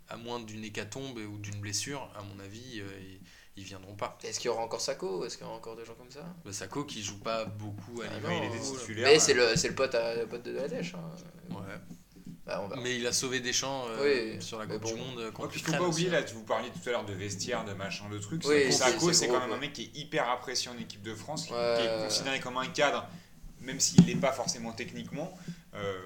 à 0.09 0.17
moins 0.17 0.39
d'une 0.39 0.63
hécatombe 0.63 1.17
ou 1.17 1.37
d'une 1.37 1.59
blessure, 1.59 2.09
à 2.17 2.21
mon 2.23 2.39
avis, 2.43 2.79
euh, 2.81 2.85
ils, 3.01 3.19
ils 3.57 3.63
viendront 3.63 3.95
pas. 3.95 4.17
Est-ce 4.23 4.39
qu'il 4.39 4.49
y 4.49 4.53
aura 4.53 4.63
encore 4.63 4.81
Sako 4.81 5.25
Est-ce 5.25 5.37
qu'il 5.37 5.45
y 5.45 5.49
aura 5.49 5.57
encore 5.57 5.75
des 5.75 5.85
gens 5.85 5.95
comme 5.95 6.11
ça? 6.11 6.25
Le 6.43 6.51
Sako 6.51 6.83
qui 6.83 7.01
joue 7.03 7.19
pas 7.19 7.45
beaucoup 7.45 8.01
à 8.01 8.05
Ah 8.07 8.33
il 8.33 8.43
était 8.45 8.57
euh, 8.57 8.77
titulaire. 8.77 9.07
Mais 9.11 9.19
c'est 9.19 9.33
le, 9.33 9.55
c'est 9.55 9.69
le 9.69 9.75
pote, 9.75 9.95
à, 9.95 10.15
le 10.15 10.27
pote 10.27 10.43
de 10.43 10.51
la 10.51 10.67
dèche. 10.67 10.93
hein. 10.95 11.53
Ouais. 11.55 11.75
Bah, 12.45 12.67
on. 12.71 12.77
Mais 12.81 12.97
il 12.97 13.07
a 13.07 13.11
sauvé 13.13 13.39
Deschamps 13.39 13.85
euh, 13.89 14.35
Oui, 14.35 14.41
sur 14.41 14.59
la 14.59 14.67
Coupe 14.67 14.81
bon. 14.83 14.89
du 14.93 14.99
Monde 14.99 15.19
euh, 15.19 15.25
Ouais, 15.27 15.31
contre 15.33 15.49
puis 15.49 15.61
faut 15.61 15.71
pas 15.71 15.81
oublier, 15.81 16.09
aussi. 16.09 16.15
là, 16.15 16.21
vous 16.33 16.43
parliez 16.43 16.69
tout 16.69 16.87
à 16.89 16.91
l'heure 16.91 17.05
de 17.05 17.13
vestiaire, 17.13 17.65
de 17.65 17.73
machin, 17.73 18.07
de 18.09 18.19
trucs. 18.19 18.45
Oui, 18.45 18.71
Sako, 18.71 19.11
c'est- 19.13 19.27
quand 19.27 19.39
même 19.39 19.51
un 19.51 19.57
mec 19.57 19.73
qui 19.73 19.83
est 19.85 19.97
hyper 19.97 20.29
apprécié 20.29 20.69
en 20.69 20.77
équipe 20.77 21.01
de 21.01 21.15
France, 21.15 21.47
qui, 21.47 21.53
Ouais. 21.53 21.77
qui 21.79 21.85
est 21.87 22.03
considéré 22.03 22.39
comme 22.39 22.57
un 22.57 22.67
cadre, 22.67 23.07
même 23.61 23.79
s'il 23.79 24.05
n'est 24.05 24.15
pas 24.17 24.31
forcément 24.31 24.73
techniquement. 24.73 25.35
euh, 25.73 25.99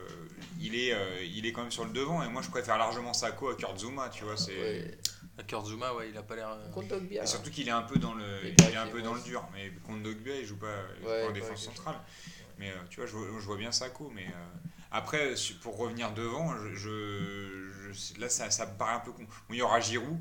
il, 0.60 0.76
est, 0.76 0.94
euh, 0.94 1.24
il 1.24 1.46
est 1.46 1.52
quand 1.52 1.62
même 1.62 1.72
sur 1.72 1.86
le 1.86 1.92
devant. 1.92 2.22
Et 2.24 2.28
moi, 2.30 2.42
je 2.42 2.50
préfère 2.50 2.78
largement 2.78 3.14
Sako 3.14 3.50
à 3.50 3.56
Kurt 3.56 3.80
Zuma, 3.80 4.10
tu 4.10 4.24
vois. 4.24 4.38
c'est 4.38 4.58
Ouais. 4.58 4.98
Kurt 5.48 5.66
Zuma, 5.68 5.94
ouais, 5.94 6.10
il 6.10 6.18
a 6.18 6.22
pas 6.24 6.36
l'air. 6.36 6.50
euh, 6.50 6.70
Contre 6.72 6.90
Dogbia. 6.90 7.24
Et 7.24 7.28
surtout 7.28 7.50
qu'il 7.50 7.68
est 7.68 7.72
un 7.72 7.82
peu 7.84 7.98
dans 7.98 8.14
le, 8.14 8.26
Il 8.44 8.48
est 8.48 8.50
il 8.52 8.56
pas 8.56 8.70
est 8.72 8.76
un 8.76 8.88
peu 8.88 9.02
dans 9.02 9.14
le 9.14 9.22
dur. 9.22 9.48
Mais 9.54 9.72
contre 9.86 10.04
Dogbia, 10.04 10.36
il 10.36 10.46
joue 10.46 10.58
pas, 10.58 10.68
il 10.98 11.04
joue 11.04 11.10
Ouais, 11.10 11.24
pas 11.24 11.30
en 11.30 11.34
défense 11.34 11.64
centrale. 11.64 11.96
Mais 12.58 12.70
euh, 12.72 12.76
tu 12.90 12.98
vois, 13.00 13.06
je, 13.08 13.14
vois- 13.14 13.28
je 13.40 13.46
vois 13.46 13.56
bien 13.58 13.72
Sako. 13.72 14.12
Mais 14.14 14.26
euh, 14.28 14.58
après, 14.92 15.34
pour 15.62 15.78
revenir 15.78 16.12
devant, 16.12 16.54
je, 16.58 16.76
je- 16.76 17.92
je- 17.94 18.20
là, 18.20 18.28
ça, 18.28 18.52
ça 18.52 18.66
me 18.66 18.78
paraît 18.78 18.96
un 18.96 19.00
peu 19.00 19.12
con. 19.14 19.24
Bon, 19.24 19.28
il 19.54 19.58
y 19.58 19.62
aura 19.62 19.80
Giroud. 19.80 20.18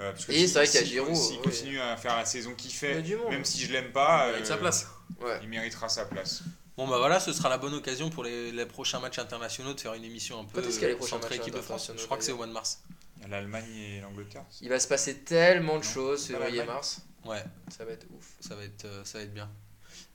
euh, 0.00 0.12
parce 0.12 0.24
que 0.24 0.32
Et 0.32 0.46
si- 0.46 0.48
c'est 0.48 0.58
vrai 0.60 0.66
qu'il 0.66 0.80
y 0.80 0.82
a 0.82 0.86
Giroud, 0.86 1.14
S'il 1.14 1.40
continue 1.40 1.80
à 1.80 1.96
faire 1.98 2.16
la 2.16 2.24
saison 2.24 2.54
qu'il 2.54 2.70
fait, 2.72 3.02
même 3.30 3.44
si 3.44 3.64
je 3.64 3.72
l'aime 3.72 3.92
pas, 3.92 4.28
il 4.28 4.30
mérite 4.32 4.46
sa 4.46 4.56
place. 4.56 4.88
Ouais. 5.20 5.38
il 5.42 5.48
méritera 5.48 5.88
sa 5.90 6.04
place. 6.06 6.42
Bon 6.78 6.86
bah 6.86 6.96
voilà, 6.98 7.18
ce 7.18 7.32
sera 7.32 7.48
la 7.48 7.58
bonne 7.58 7.74
occasion 7.74 8.08
pour 8.08 8.22
les, 8.22 8.52
les 8.52 8.64
prochains 8.64 9.00
matchs 9.00 9.18
internationaux 9.18 9.74
de 9.74 9.80
faire 9.80 9.94
une 9.94 10.04
émission 10.04 10.40
un 10.40 10.44
peu 10.44 10.62
Quand 10.62 10.68
est-ce 10.68 10.78
qu'il 10.78 10.82
y 10.82 10.84
a 10.86 10.88
les 10.88 10.94
euh, 10.94 10.96
prochains 10.98 11.16
centrée 11.16 11.30
matchs 11.36 11.40
équipe 11.48 11.54
de 11.56 11.60
France. 11.60 11.90
Je 11.96 12.04
crois 12.04 12.16
que 12.16 12.22
c'est 12.24 12.30
au 12.30 12.36
mois 12.36 12.46
de 12.46 12.52
mars. 12.52 12.80
L'Allemagne 13.28 13.66
et 13.76 14.00
l'Angleterre. 14.00 14.44
Il 14.62 14.68
va 14.68 14.78
se 14.78 14.86
passer 14.86 15.18
tellement 15.18 15.72
de 15.80 15.84
Non, 15.84 15.90
choses, 15.90 16.28
pas 16.28 16.34
février, 16.34 16.58
l'Allemagne. 16.58 16.76
mars. 16.76 17.02
Ouais, 17.24 17.44
Ça 17.76 17.84
va 17.84 17.90
être 17.92 18.06
ouf. 18.16 18.26
ça 18.40 18.54
va 18.54 18.62
être, 18.62 18.84
euh, 18.84 19.04
ça 19.04 19.18
va 19.18 19.24
être 19.24 19.34
bien. 19.34 19.50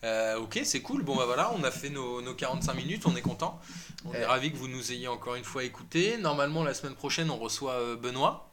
Euh, 0.06 0.38
ok, 0.40 0.62
c'est 0.64 0.82
cool. 0.82 1.04
Bon 1.04 1.16
bah 1.18 1.26
voilà, 1.26 1.52
on 1.54 1.64
a 1.66 1.70
fait 1.72 1.90
nos, 1.90 2.22
nos 2.22 2.34
45 2.34 2.74
minutes, 2.76 3.06
on 3.06 3.16
est 3.18 3.22
content. 3.22 3.60
On 4.06 4.14
est 4.14 4.22
Eh. 4.22 4.26
ravis 4.26 4.52
que 4.52 4.58
vous 4.58 4.70
nous 4.70 4.94
ayez 4.94 5.10
encore 5.10 5.36
une 5.36 5.44
fois 5.44 5.66
écoutés. 5.66 6.18
Normalement, 6.18 6.64
la 6.64 6.74
semaine 6.74 6.96
prochaine, 6.96 7.30
on 7.30 7.38
reçoit 7.38 7.74
euh, 7.74 7.96
Benoît, 7.98 8.50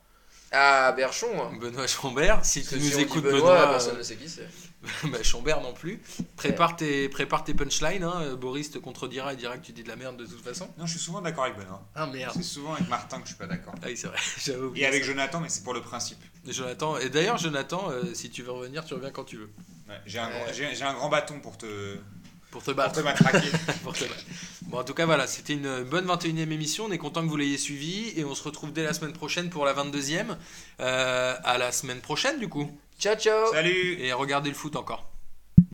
Ah, 0.51 0.93
Berchon. 0.97 1.53
Benoît 1.61 1.87
Chambert. 1.87 2.45
Si 2.45 2.61
Parce 2.63 2.73
tu 2.75 2.81
nous 2.81 2.91
si 2.91 3.01
écoutes, 3.03 3.23
Benoît, 3.23 3.39
Benoît, 3.41 3.71
personne 3.71 3.95
euh, 3.95 3.99
ne 3.99 4.03
sait 4.03 4.17
qui 4.17 4.29
c'est. 4.29 4.49
bah, 5.05 5.23
Chambert 5.23 5.61
non 5.61 5.73
plus. 5.75 6.01
Prépare 6.37 6.75
tes, 6.77 7.09
prépare 7.09 7.45
tes 7.45 7.53
punchlines. 7.55 8.03
hein. 8.03 8.35
Boris 8.35 8.71
te 8.71 8.79
contredira 8.79 9.33
et 9.35 9.37
dira 9.37 9.59
que 9.59 9.65
tu 9.67 9.73
dis 9.73 9.83
de 9.83 9.89
la 9.89 9.97
merde 9.97 10.17
de 10.17 10.25
toute 10.27 10.43
façon. 10.43 10.69
Non, 10.79 10.87
je 10.87 10.93
suis 10.93 11.01
souvent 11.01 11.21
d'accord 11.21 11.45
avec 11.45 11.57
Benoît. 11.59 11.87
Ah 11.95 12.07
merde. 12.07 12.33
C'est 12.35 12.43
souvent 12.43 12.73
avec 12.75 12.89
Martin 12.89 13.19
que 13.19 13.25
je 13.25 13.29
suis 13.29 13.39
pas 13.39 13.47
d'accord. 13.47 13.75
Ah 13.83 13.87
oui, 13.89 13.97
c'est 13.97 14.07
vrai, 14.07 14.17
j'avais 14.45 14.59
oublié. 14.63 14.85
Et 14.85 14.89
avec 14.89 15.03
ça. 15.05 15.11
Jonathan, 15.11 15.41
mais 15.41 15.49
c'est 15.51 15.63
pour 15.65 15.75
le 15.75 15.83
principe. 15.83 16.19
Jonathan. 16.47 16.97
Et 16.99 17.11
d'ailleurs, 17.11 17.37
Jonathan, 17.39 17.91
euh, 17.91 18.15
si 18.15 18.31
tu 18.31 18.43
veux 18.43 18.53
revenir, 18.53 18.85
tu 18.85 18.95
reviens 18.95 19.11
quand 19.11 19.25
tu 19.25 19.37
veux. 19.37 19.51
Ouais, 19.89 19.97
j'ai 20.07 20.19
un, 20.19 20.31
grand- 20.31 20.53
j'ai- 20.53 20.75
j'ai 20.75 20.85
un 20.85 20.95
grand 20.95 21.09
bâton 21.11 21.41
pour 21.41 21.59
te. 21.59 21.97
Pour 22.51 22.63
te 22.63 22.73
Pour 22.73 22.75
battre. 22.75 22.95
te 22.95 23.01
matraquer. 23.05 23.47
Pour 23.85 23.93
te 23.93 24.01
battre. 24.05 24.25
Bon, 24.63 24.79
en 24.81 24.85
tout 24.85 24.93
cas, 24.95 25.07
voilà, 25.07 25.29
c'était 25.29 25.53
une 25.53 25.85
bonne 25.85 26.07
21e 26.07 26.51
émission. 26.51 26.87
On 26.87 26.91
est 26.91 26.99
content 26.99 27.23
que 27.23 27.29
vous 27.29 27.37
l'ayez 27.37 27.59
suivi 27.59 28.13
et 28.19 28.25
on 28.25 28.35
se 28.35 28.43
retrouve 28.43 28.73
dès 28.73 28.83
la 28.83 28.93
semaine 28.93 29.13
prochaine 29.13 29.51
pour 29.51 29.65
la 29.65 29.73
22e. 29.73 30.37
Euh, 30.81 31.37
à 31.45 31.59
la 31.59 31.71
semaine 31.71 32.01
prochaine, 32.01 32.41
du 32.41 32.49
coup. 32.49 32.69
Ciao, 33.01 33.15
ciao 33.17 33.51
Salut 33.51 33.97
Et 33.99 34.13
regardez 34.13 34.51
le 34.51 34.55
foot 34.55 34.77
encore. 34.77 35.10